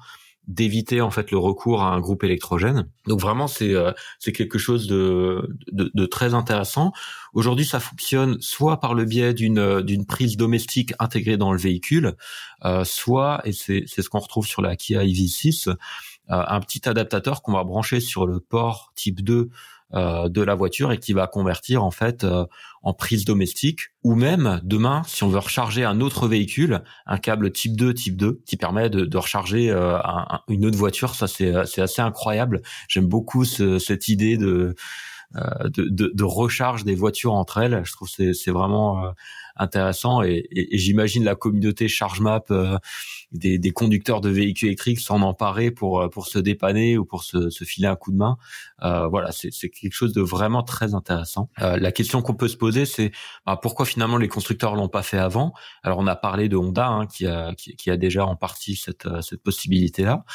d'éviter 0.47 1.01
en 1.01 1.11
fait 1.11 1.31
le 1.31 1.37
recours 1.37 1.83
à 1.83 1.93
un 1.93 1.99
groupe 1.99 2.23
électrogène. 2.23 2.87
Donc 3.07 3.19
vraiment 3.19 3.47
c'est 3.47 3.73
euh, 3.75 3.91
c'est 4.19 4.31
quelque 4.31 4.57
chose 4.57 4.87
de, 4.87 5.55
de, 5.71 5.91
de 5.93 6.05
très 6.05 6.33
intéressant. 6.33 6.91
Aujourd'hui 7.33 7.65
ça 7.65 7.79
fonctionne 7.79 8.37
soit 8.41 8.79
par 8.79 8.93
le 8.93 9.05
biais 9.05 9.33
d'une 9.33 9.81
d'une 9.81 10.05
prise 10.05 10.37
domestique 10.37 10.93
intégrée 10.99 11.37
dans 11.37 11.53
le 11.53 11.59
véhicule, 11.59 12.15
euh, 12.65 12.83
soit 12.83 13.41
et 13.45 13.53
c'est 13.53 13.83
c'est 13.87 14.01
ce 14.01 14.09
qu'on 14.09 14.19
retrouve 14.19 14.47
sur 14.47 14.61
la 14.61 14.75
Kia 14.75 15.03
EV6, 15.03 15.69
euh, 15.69 15.75
un 16.27 16.59
petit 16.59 16.87
adaptateur 16.89 17.41
qu'on 17.41 17.53
va 17.53 17.63
brancher 17.63 17.99
sur 17.99 18.25
le 18.25 18.39
port 18.39 18.91
type 18.95 19.21
2 19.21 19.35
euh, 19.35 19.47
de 19.93 20.41
la 20.41 20.55
voiture 20.55 20.91
et 20.91 20.97
qui 20.97 21.13
va 21.13 21.27
convertir 21.27 21.83
en 21.83 21.91
fait 21.91 22.23
euh, 22.23 22.45
en 22.81 22.93
prise 22.93 23.25
domestique 23.25 23.89
ou 24.03 24.15
même 24.15 24.59
demain 24.63 25.01
si 25.05 25.23
on 25.23 25.29
veut 25.29 25.39
recharger 25.39 25.83
un 25.83 26.01
autre 26.01 26.27
véhicule 26.27 26.81
un 27.05 27.17
câble 27.17 27.51
type 27.51 27.75
2 27.75 27.93
type 27.93 28.17
2 28.17 28.41
qui 28.45 28.57
permet 28.57 28.89
de, 28.89 29.05
de 29.05 29.17
recharger 29.17 29.69
euh, 29.69 29.97
une 30.47 30.65
autre 30.65 30.77
voiture. 30.77 31.15
Ça 31.15 31.27
c'est 31.27 31.53
c'est 31.65 31.81
assez 31.81 32.01
incroyable. 32.01 32.61
J'aime 32.87 33.07
beaucoup 33.07 33.45
ce, 33.45 33.79
cette 33.79 34.07
idée 34.07 34.37
de, 34.37 34.75
de, 35.35 35.83
de 35.89 36.11
de 36.13 36.23
recharge 36.23 36.83
des 36.83 36.95
voitures 36.95 37.33
entre 37.33 37.57
elles. 37.59 37.81
Je 37.83 37.91
trouve 37.91 38.09
c'est 38.09 38.33
c'est 38.33 38.51
vraiment 38.51 39.13
intéressant 39.55 40.23
et, 40.23 40.47
et, 40.51 40.77
j'imagine 40.77 41.23
la 41.23 41.35
communauté 41.35 41.87
ChargeMap 41.87 42.51
euh, 42.51 42.77
des, 43.31 43.57
des, 43.57 43.71
conducteurs 43.71 44.21
de 44.21 44.29
véhicules 44.29 44.67
électriques 44.67 44.99
s'en 44.99 45.21
emparer 45.21 45.71
pour 45.71 46.01
euh, 46.01 46.09
pour 46.09 46.27
se 46.27 46.39
dépanner 46.39 46.97
ou 46.97 47.05
pour 47.05 47.23
se, 47.23 47.49
se 47.49 47.63
filer 47.63 47.87
un 47.87 47.95
coup 47.95 48.11
de 48.11 48.17
main. 48.17 48.37
Euh, 48.83 49.07
voilà, 49.07 49.31
c'est 49.31 49.69
quelque 49.69 49.93
chose 49.93 50.13
de 50.13 50.21
vraiment 50.21 50.63
très 50.63 50.93
intéressant. 50.93 51.49
Euh, 51.61 51.77
la 51.77 51.91
question 51.91 52.21
qu'on 52.21 52.35
peut 52.35 52.47
se 52.47 52.57
poser, 52.57 52.85
c'est 52.85 53.11
bah, 53.45 53.57
pourquoi 53.61 53.85
finalement 53.85 54.17
les 54.17 54.27
constructeurs 54.27 54.75
l'ont 54.75 54.89
pas 54.89 55.03
fait 55.03 55.17
avant? 55.17 55.53
Alors 55.83 55.99
on 55.99 56.07
a 56.07 56.15
parlé 56.15 56.49
de 56.49 56.57
Honda 56.57 56.87
hein, 56.87 57.05
qui, 57.07 57.25
a, 57.25 57.53
qui, 57.55 57.89
a 57.89 57.97
déjà 57.97 58.25
en 58.25 58.35
partie 58.35 58.75
cette, 58.75 59.07
cette 59.21 59.43
possibilité-là, 59.43 60.25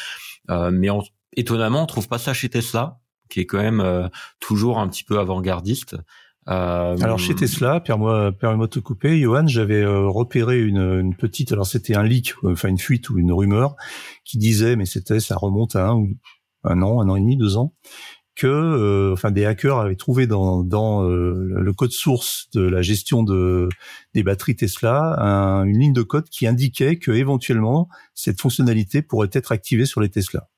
mais 0.70 0.88
étonnamment 1.36 1.82
on 1.82 1.86
trouve 1.86 2.08
pas 2.08 2.18
ça 2.18 2.34
chez 2.34 2.48
Tesla 2.48 2.98
qui 3.28 3.40
est 3.40 3.46
quand 3.46 3.60
même 3.60 4.10
toujours 4.40 4.78
un 4.78 4.88
petit 4.88 5.04
peu 5.04 5.18
avant-gardiste. 5.18 5.96
Euh, 6.48 6.96
alors 7.00 7.18
chez 7.18 7.34
Tesla, 7.34 7.80
permets-moi 7.80 8.32
permets 8.32 8.64
de 8.64 8.66
te 8.66 8.78
couper, 8.78 9.18
Johan, 9.20 9.46
j'avais 9.48 9.82
euh, 9.82 10.06
repéré 10.06 10.62
une, 10.62 11.14
petite, 11.16 11.50
alors 11.50 11.66
c'était 11.66 11.96
un 11.96 12.04
leak, 12.04 12.34
enfin 12.44 12.68
une 12.68 12.78
fuite 12.78 13.10
ou 13.10 13.18
une 13.18 13.32
rumeur 13.32 13.74
qui 14.24 14.38
disait, 14.38 14.76
mais 14.76 14.86
c'était, 14.86 15.18
ça 15.18 15.36
remonte 15.36 15.74
à 15.74 15.88
un, 15.88 16.06
un 16.62 16.82
an, 16.82 17.00
un 17.00 17.08
an 17.08 17.16
et 17.16 17.20
demi, 17.20 17.36
deux 17.36 17.56
ans, 17.56 17.74
que, 18.36 18.46
euh, 18.46 19.12
enfin 19.12 19.32
des 19.32 19.44
hackers 19.44 19.78
avaient 19.78 19.96
trouvé 19.96 20.28
dans, 20.28 20.62
dans 20.62 21.02
le 21.02 21.72
code 21.72 21.90
source 21.90 22.48
de 22.54 22.60
la 22.60 22.82
gestion 22.82 23.24
de 23.24 23.68
des 24.14 24.22
batteries 24.22 24.56
Tesla 24.56 25.16
une 25.64 25.78
ligne 25.78 25.94
de 25.94 26.02
code 26.02 26.28
qui 26.28 26.46
indiquait 26.46 26.98
que 26.98 27.10
éventuellement 27.10 27.88
cette 28.14 28.40
fonctionnalité 28.40 29.02
pourrait 29.02 29.30
être 29.32 29.52
activée 29.52 29.86
sur 29.86 30.00
les 30.00 30.10
Tesla 30.10 30.48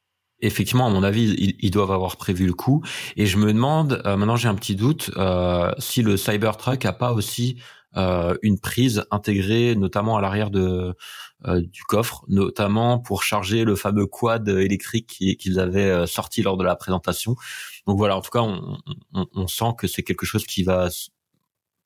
effectivement, 0.40 0.86
à 0.86 0.90
mon 0.90 1.02
avis, 1.02 1.56
ils, 1.58 1.70
doivent 1.70 1.92
avoir 1.92 2.16
prévu 2.16 2.46
le 2.46 2.52
coup. 2.52 2.82
Et 3.16 3.26
je 3.26 3.36
me 3.38 3.52
demande, 3.52 4.02
euh, 4.06 4.16
maintenant 4.16 4.36
j'ai 4.36 4.48
un 4.48 4.54
petit 4.54 4.76
doute, 4.76 5.10
euh, 5.16 5.72
si 5.78 6.02
le 6.02 6.16
Cybertruck 6.16 6.84
a 6.84 6.92
pas 6.92 7.12
aussi 7.12 7.60
euh, 7.96 8.36
une 8.42 8.58
prise 8.58 9.04
intégrée, 9.10 9.74
notamment 9.74 10.16
à 10.16 10.20
l'arrière 10.20 10.50
de 10.50 10.94
du 11.46 11.84
coffre, 11.84 12.24
notamment 12.26 12.98
pour 12.98 13.22
charger 13.22 13.62
le 13.62 13.76
fameux 13.76 14.06
quad 14.06 14.48
électrique 14.48 15.06
qu'ils 15.38 15.60
avaient 15.60 16.04
sorti 16.04 16.42
lors 16.42 16.56
de 16.56 16.64
la 16.64 16.74
présentation. 16.74 17.36
Donc 17.86 17.96
voilà, 17.96 18.16
en 18.16 18.20
tout 18.22 18.30
cas, 18.30 18.40
on, 18.40 18.76
on, 19.14 19.26
on 19.32 19.46
sent 19.46 19.72
que 19.78 19.86
c'est 19.86 20.02
quelque 20.02 20.26
chose 20.26 20.44
qui 20.44 20.64
va 20.64 20.88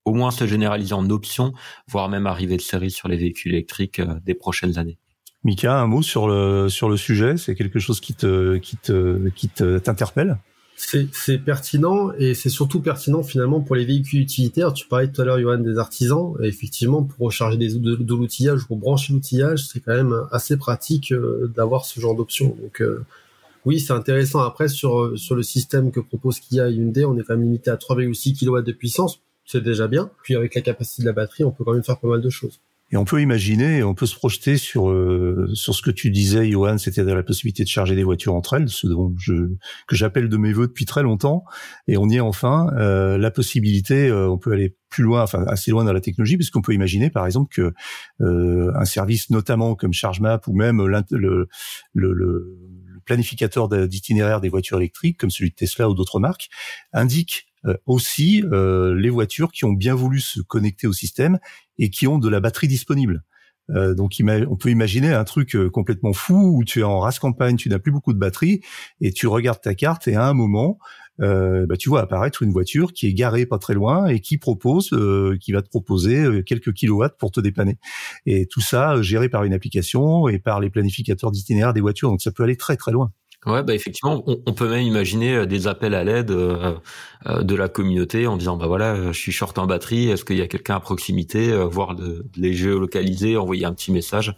au 0.06 0.14
moins 0.14 0.30
se 0.30 0.46
généraliser 0.46 0.94
en 0.94 1.10
option, 1.10 1.52
voire 1.86 2.08
même 2.08 2.26
arriver 2.26 2.56
de 2.56 2.62
série 2.62 2.90
sur 2.90 3.08
les 3.08 3.18
véhicules 3.18 3.52
électriques 3.52 4.00
des 4.00 4.34
prochaines 4.34 4.78
années. 4.78 4.98
Mika, 5.44 5.80
un 5.80 5.86
mot 5.86 6.02
sur 6.02 6.28
le 6.28 6.68
sur 6.68 6.88
le 6.88 6.96
sujet, 6.96 7.36
c'est 7.36 7.54
quelque 7.54 7.78
chose 7.78 8.00
qui 8.00 8.14
te 8.14 8.56
qui 8.58 8.76
te 8.76 9.28
qui 9.30 9.48
t'interpelle? 9.48 10.38
C'est 10.76 11.38
pertinent 11.38 12.12
et 12.18 12.34
c'est 12.34 12.48
surtout 12.48 12.80
pertinent 12.80 13.22
finalement 13.22 13.60
pour 13.60 13.76
les 13.76 13.84
véhicules 13.84 14.20
utilitaires. 14.20 14.72
Tu 14.72 14.88
parlais 14.88 15.08
tout 15.08 15.20
à 15.22 15.24
l'heure, 15.24 15.38
Johan, 15.38 15.58
des 15.58 15.78
artisans. 15.78 16.34
Et 16.42 16.48
effectivement, 16.48 17.04
pour 17.04 17.26
recharger 17.26 17.56
des, 17.56 17.74
de, 17.74 17.94
de 17.94 18.14
l'outillage, 18.14 18.66
pour 18.66 18.78
brancher 18.78 19.12
l'outillage, 19.12 19.64
c'est 19.66 19.80
quand 19.80 19.94
même 19.94 20.26
assez 20.32 20.56
pratique 20.56 21.12
euh, 21.12 21.52
d'avoir 21.54 21.84
ce 21.84 22.00
genre 22.00 22.16
d'option. 22.16 22.56
Donc 22.60 22.82
euh, 22.82 23.04
oui, 23.64 23.78
c'est 23.78 23.92
intéressant. 23.92 24.40
Après, 24.40 24.66
sur, 24.68 25.16
sur 25.16 25.36
le 25.36 25.42
système 25.42 25.92
que 25.92 26.00
propose 26.00 26.40
Kia 26.40 26.68
Hyundai, 26.68 27.04
on 27.04 27.16
est 27.16 27.22
quand 27.22 27.36
même 27.36 27.44
limité 27.44 27.70
à 27.70 27.76
3,6 27.76 28.38
kW 28.38 28.62
de 28.62 28.72
puissance. 28.72 29.20
C'est 29.44 29.62
déjà 29.62 29.86
bien. 29.86 30.10
Puis 30.22 30.34
avec 30.34 30.54
la 30.54 30.62
capacité 30.62 31.02
de 31.02 31.06
la 31.06 31.12
batterie, 31.12 31.44
on 31.44 31.52
peut 31.52 31.64
quand 31.64 31.74
même 31.74 31.84
faire 31.84 31.98
pas 31.98 32.08
mal 32.08 32.20
de 32.20 32.30
choses. 32.30 32.60
Et 32.92 32.98
on 32.98 33.06
peut 33.06 33.22
imaginer, 33.22 33.82
on 33.82 33.94
peut 33.94 34.04
se 34.04 34.14
projeter 34.14 34.58
sur 34.58 34.90
euh, 34.90 35.48
sur 35.54 35.74
ce 35.74 35.80
que 35.80 35.90
tu 35.90 36.10
disais, 36.10 36.50
Johan, 36.50 36.76
c'est-à-dire 36.76 37.16
la 37.16 37.22
possibilité 37.22 37.64
de 37.64 37.68
charger 37.68 37.96
des 37.96 38.04
voitures 38.04 38.34
entre 38.34 38.54
elles, 38.54 38.68
ce 38.68 38.86
dont 38.86 39.14
je 39.18 39.32
que 39.88 39.96
j'appelle 39.96 40.28
de 40.28 40.36
mes 40.36 40.52
voeux 40.52 40.66
depuis 40.66 40.84
très 40.84 41.02
longtemps. 41.02 41.44
Et 41.88 41.96
on 41.96 42.06
y 42.08 42.16
est 42.16 42.20
enfin. 42.20 42.68
Euh, 42.76 43.16
la 43.16 43.30
possibilité, 43.30 44.08
euh, 44.08 44.28
on 44.28 44.36
peut 44.36 44.52
aller 44.52 44.76
plus 44.90 45.04
loin, 45.04 45.22
enfin 45.22 45.42
assez 45.46 45.70
loin 45.70 45.84
dans 45.84 45.94
la 45.94 46.02
technologie, 46.02 46.36
puisqu'on 46.36 46.60
peut 46.60 46.74
imaginer, 46.74 47.08
par 47.08 47.24
exemple, 47.24 47.48
que 47.50 47.72
un 48.20 48.84
service, 48.84 49.30
notamment 49.30 49.74
comme 49.74 49.94
ChargeMap 49.94 50.46
ou 50.46 50.52
même 50.52 50.84
le, 50.84 51.48
le, 51.94 52.12
le 52.12 52.58
planificateur 53.06 53.70
d'itinéraire 53.88 54.42
des 54.42 54.50
voitures 54.50 54.76
électriques, 54.76 55.18
comme 55.18 55.30
celui 55.30 55.50
de 55.50 55.54
Tesla 55.54 55.88
ou 55.88 55.94
d'autres 55.94 56.20
marques, 56.20 56.48
indique 56.92 57.46
euh, 57.64 57.76
aussi 57.86 58.42
euh, 58.50 58.92
les 58.94 59.10
voitures 59.10 59.52
qui 59.52 59.64
ont 59.64 59.72
bien 59.72 59.94
voulu 59.94 60.18
se 60.18 60.40
connecter 60.40 60.88
au 60.88 60.92
système 60.92 61.38
et 61.78 61.90
qui 61.90 62.06
ont 62.06 62.18
de 62.18 62.28
la 62.28 62.40
batterie 62.40 62.68
disponible. 62.68 63.22
Euh, 63.70 63.94
donc 63.94 64.14
on 64.20 64.56
peut 64.56 64.70
imaginer 64.70 65.12
un 65.12 65.24
truc 65.24 65.56
complètement 65.72 66.12
fou 66.12 66.56
où 66.56 66.64
tu 66.64 66.80
es 66.80 66.82
en 66.82 66.98
race 66.98 67.18
campagne, 67.18 67.56
tu 67.56 67.68
n'as 67.68 67.78
plus 67.78 67.92
beaucoup 67.92 68.12
de 68.12 68.18
batterie 68.18 68.60
et 69.00 69.12
tu 69.12 69.26
regardes 69.26 69.60
ta 69.60 69.74
carte 69.74 70.08
et 70.08 70.16
à 70.16 70.26
un 70.26 70.34
moment, 70.34 70.78
bah, 71.18 71.76
tu 71.78 71.88
vois 71.88 72.00
apparaître 72.00 72.42
une 72.42 72.50
voiture 72.50 72.92
qui 72.92 73.06
est 73.06 73.14
garée 73.14 73.46
pas 73.46 73.58
très 73.58 73.74
loin 73.74 74.06
et 74.06 74.18
qui 74.18 74.38
propose, 74.38 74.90
qui 75.40 75.52
va 75.52 75.62
te 75.62 75.68
proposer 75.68 76.42
quelques 76.44 76.72
kilowatts 76.72 77.16
pour 77.16 77.30
te 77.30 77.40
dépanner. 77.40 77.78
Et 78.26 78.46
tout 78.46 78.60
ça 78.60 79.00
géré 79.00 79.28
par 79.28 79.44
une 79.44 79.52
application 79.52 80.26
et 80.26 80.40
par 80.40 80.58
les 80.58 80.68
planificateurs 80.68 81.30
d'itinéraire 81.30 81.72
des 81.72 81.80
voitures. 81.80 82.08
Donc 82.08 82.22
ça 82.22 82.32
peut 82.32 82.42
aller 82.42 82.56
très 82.56 82.76
très 82.76 82.90
loin. 82.90 83.12
Ouais, 83.44 83.64
bah 83.64 83.74
effectivement, 83.74 84.22
on, 84.26 84.52
peut 84.52 84.68
même 84.68 84.82
imaginer 84.82 85.34
euh, 85.34 85.46
des 85.46 85.66
appels 85.66 85.94
à 85.94 86.04
l'aide 86.04 86.30
euh, 86.30 86.74
euh, 87.26 87.42
de 87.42 87.56
la 87.56 87.68
communauté 87.68 88.28
en 88.28 88.36
disant 88.36 88.56
bah 88.56 88.68
voilà, 88.68 89.10
je 89.10 89.18
suis 89.18 89.32
short 89.32 89.58
en 89.58 89.66
batterie, 89.66 90.10
est-ce 90.10 90.24
qu'il 90.24 90.36
y 90.36 90.42
a 90.42 90.46
quelqu'un 90.46 90.76
à 90.76 90.80
proximité, 90.80 91.52
voir 91.64 91.96
de, 91.96 92.24
les 92.36 92.54
géolocaliser, 92.54 93.36
envoyer 93.36 93.64
un 93.64 93.72
petit 93.72 93.90
message. 93.90 94.36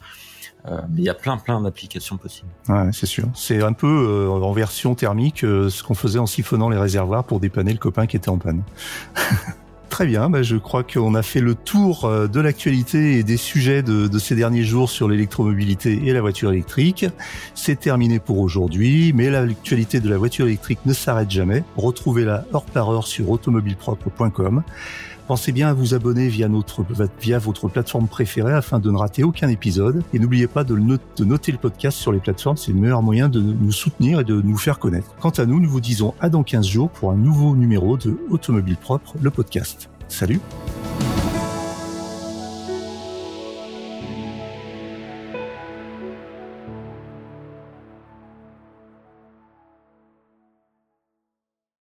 mais 0.64 0.98
il 0.98 1.04
y 1.04 1.10
a 1.10 1.14
plein 1.14 1.36
plein 1.36 1.60
d'applications 1.60 2.16
possibles. 2.16 2.48
Ouais, 2.68 2.88
c'est 2.92 3.06
sûr. 3.06 3.28
C'est 3.34 3.62
un 3.62 3.74
peu 3.74 4.28
en 4.30 4.52
version 4.52 4.94
thermique 4.94 5.40
ce 5.40 5.82
qu'on 5.82 5.94
faisait 5.94 6.18
en 6.18 6.26
siphonnant 6.26 6.70
les 6.70 6.78
réservoirs 6.78 7.24
pour 7.24 7.40
dépanner 7.40 7.72
le 7.72 7.78
copain 7.78 8.06
qui 8.06 8.16
était 8.16 8.30
en 8.30 8.38
panne. 8.38 8.62
Très 9.94 10.06
bien, 10.06 10.28
bah, 10.28 10.42
je 10.42 10.56
crois 10.56 10.82
qu'on 10.82 11.14
a 11.14 11.22
fait 11.22 11.38
le 11.38 11.54
tour 11.54 12.04
euh, 12.04 12.26
de 12.26 12.40
l'actualité 12.40 13.16
et 13.16 13.22
des 13.22 13.36
sujets 13.36 13.84
de, 13.84 14.08
de 14.08 14.18
ces 14.18 14.34
derniers 14.34 14.64
jours 14.64 14.90
sur 14.90 15.06
l'électromobilité 15.06 16.00
et 16.04 16.12
la 16.12 16.20
voiture 16.20 16.50
électrique. 16.50 17.06
C'est 17.54 17.78
terminé 17.78 18.18
pour 18.18 18.40
aujourd'hui, 18.40 19.12
mais 19.14 19.30
l'actualité 19.30 20.00
de 20.00 20.10
la 20.10 20.18
voiture 20.18 20.46
électrique 20.46 20.80
ne 20.84 20.92
s'arrête 20.92 21.30
jamais. 21.30 21.62
Retrouvez-la 21.76 22.44
heure 22.52 22.64
par 22.64 22.90
heure 22.90 23.06
sur 23.06 23.30
automobilepropre.com. 23.30 24.64
Pensez 25.26 25.52
bien 25.52 25.68
à 25.68 25.72
vous 25.72 25.94
abonner 25.94 26.28
via, 26.28 26.48
votre 27.38 27.68
plateforme 27.68 28.08
préférée 28.08 28.52
afin 28.52 28.78
de 28.78 28.90
ne 28.90 28.96
rater 28.96 29.24
aucun 29.24 29.48
épisode. 29.48 30.02
Et 30.12 30.18
n'oubliez 30.18 30.46
pas 30.46 30.64
de, 30.64 30.76
de, 30.76 31.24
noter 31.24 31.50
le 31.50 31.58
podcast 31.58 31.96
sur 31.96 32.12
les 32.12 32.18
plateformes, 32.18 32.58
c'est 32.58 32.72
le 32.72 32.78
meilleur 32.78 33.02
moyen 33.02 33.30
de 33.30 33.40
nous 33.40 33.72
soutenir 33.72 34.20
et 34.20 34.24
de 34.24 34.42
nous 34.42 34.58
faire 34.58 34.78
connaître. 34.78 35.14
Quant 35.20 35.30
à 35.30 35.46
nous, 35.46 35.60
nous 35.60 35.70
vous 35.70 35.80
disons 35.80 36.14
à 36.20 36.28
dans 36.28 36.42
15 36.42 36.66
jours 36.66 36.90
pour 36.90 37.10
un 37.10 37.16
nouveau 37.16 37.56
numéro 37.56 37.96
de 37.96 38.18
Automobile 38.28 38.76
Propre, 38.76 39.14
le 39.22 39.30
podcast. 39.30 39.88
Salut 40.08 40.40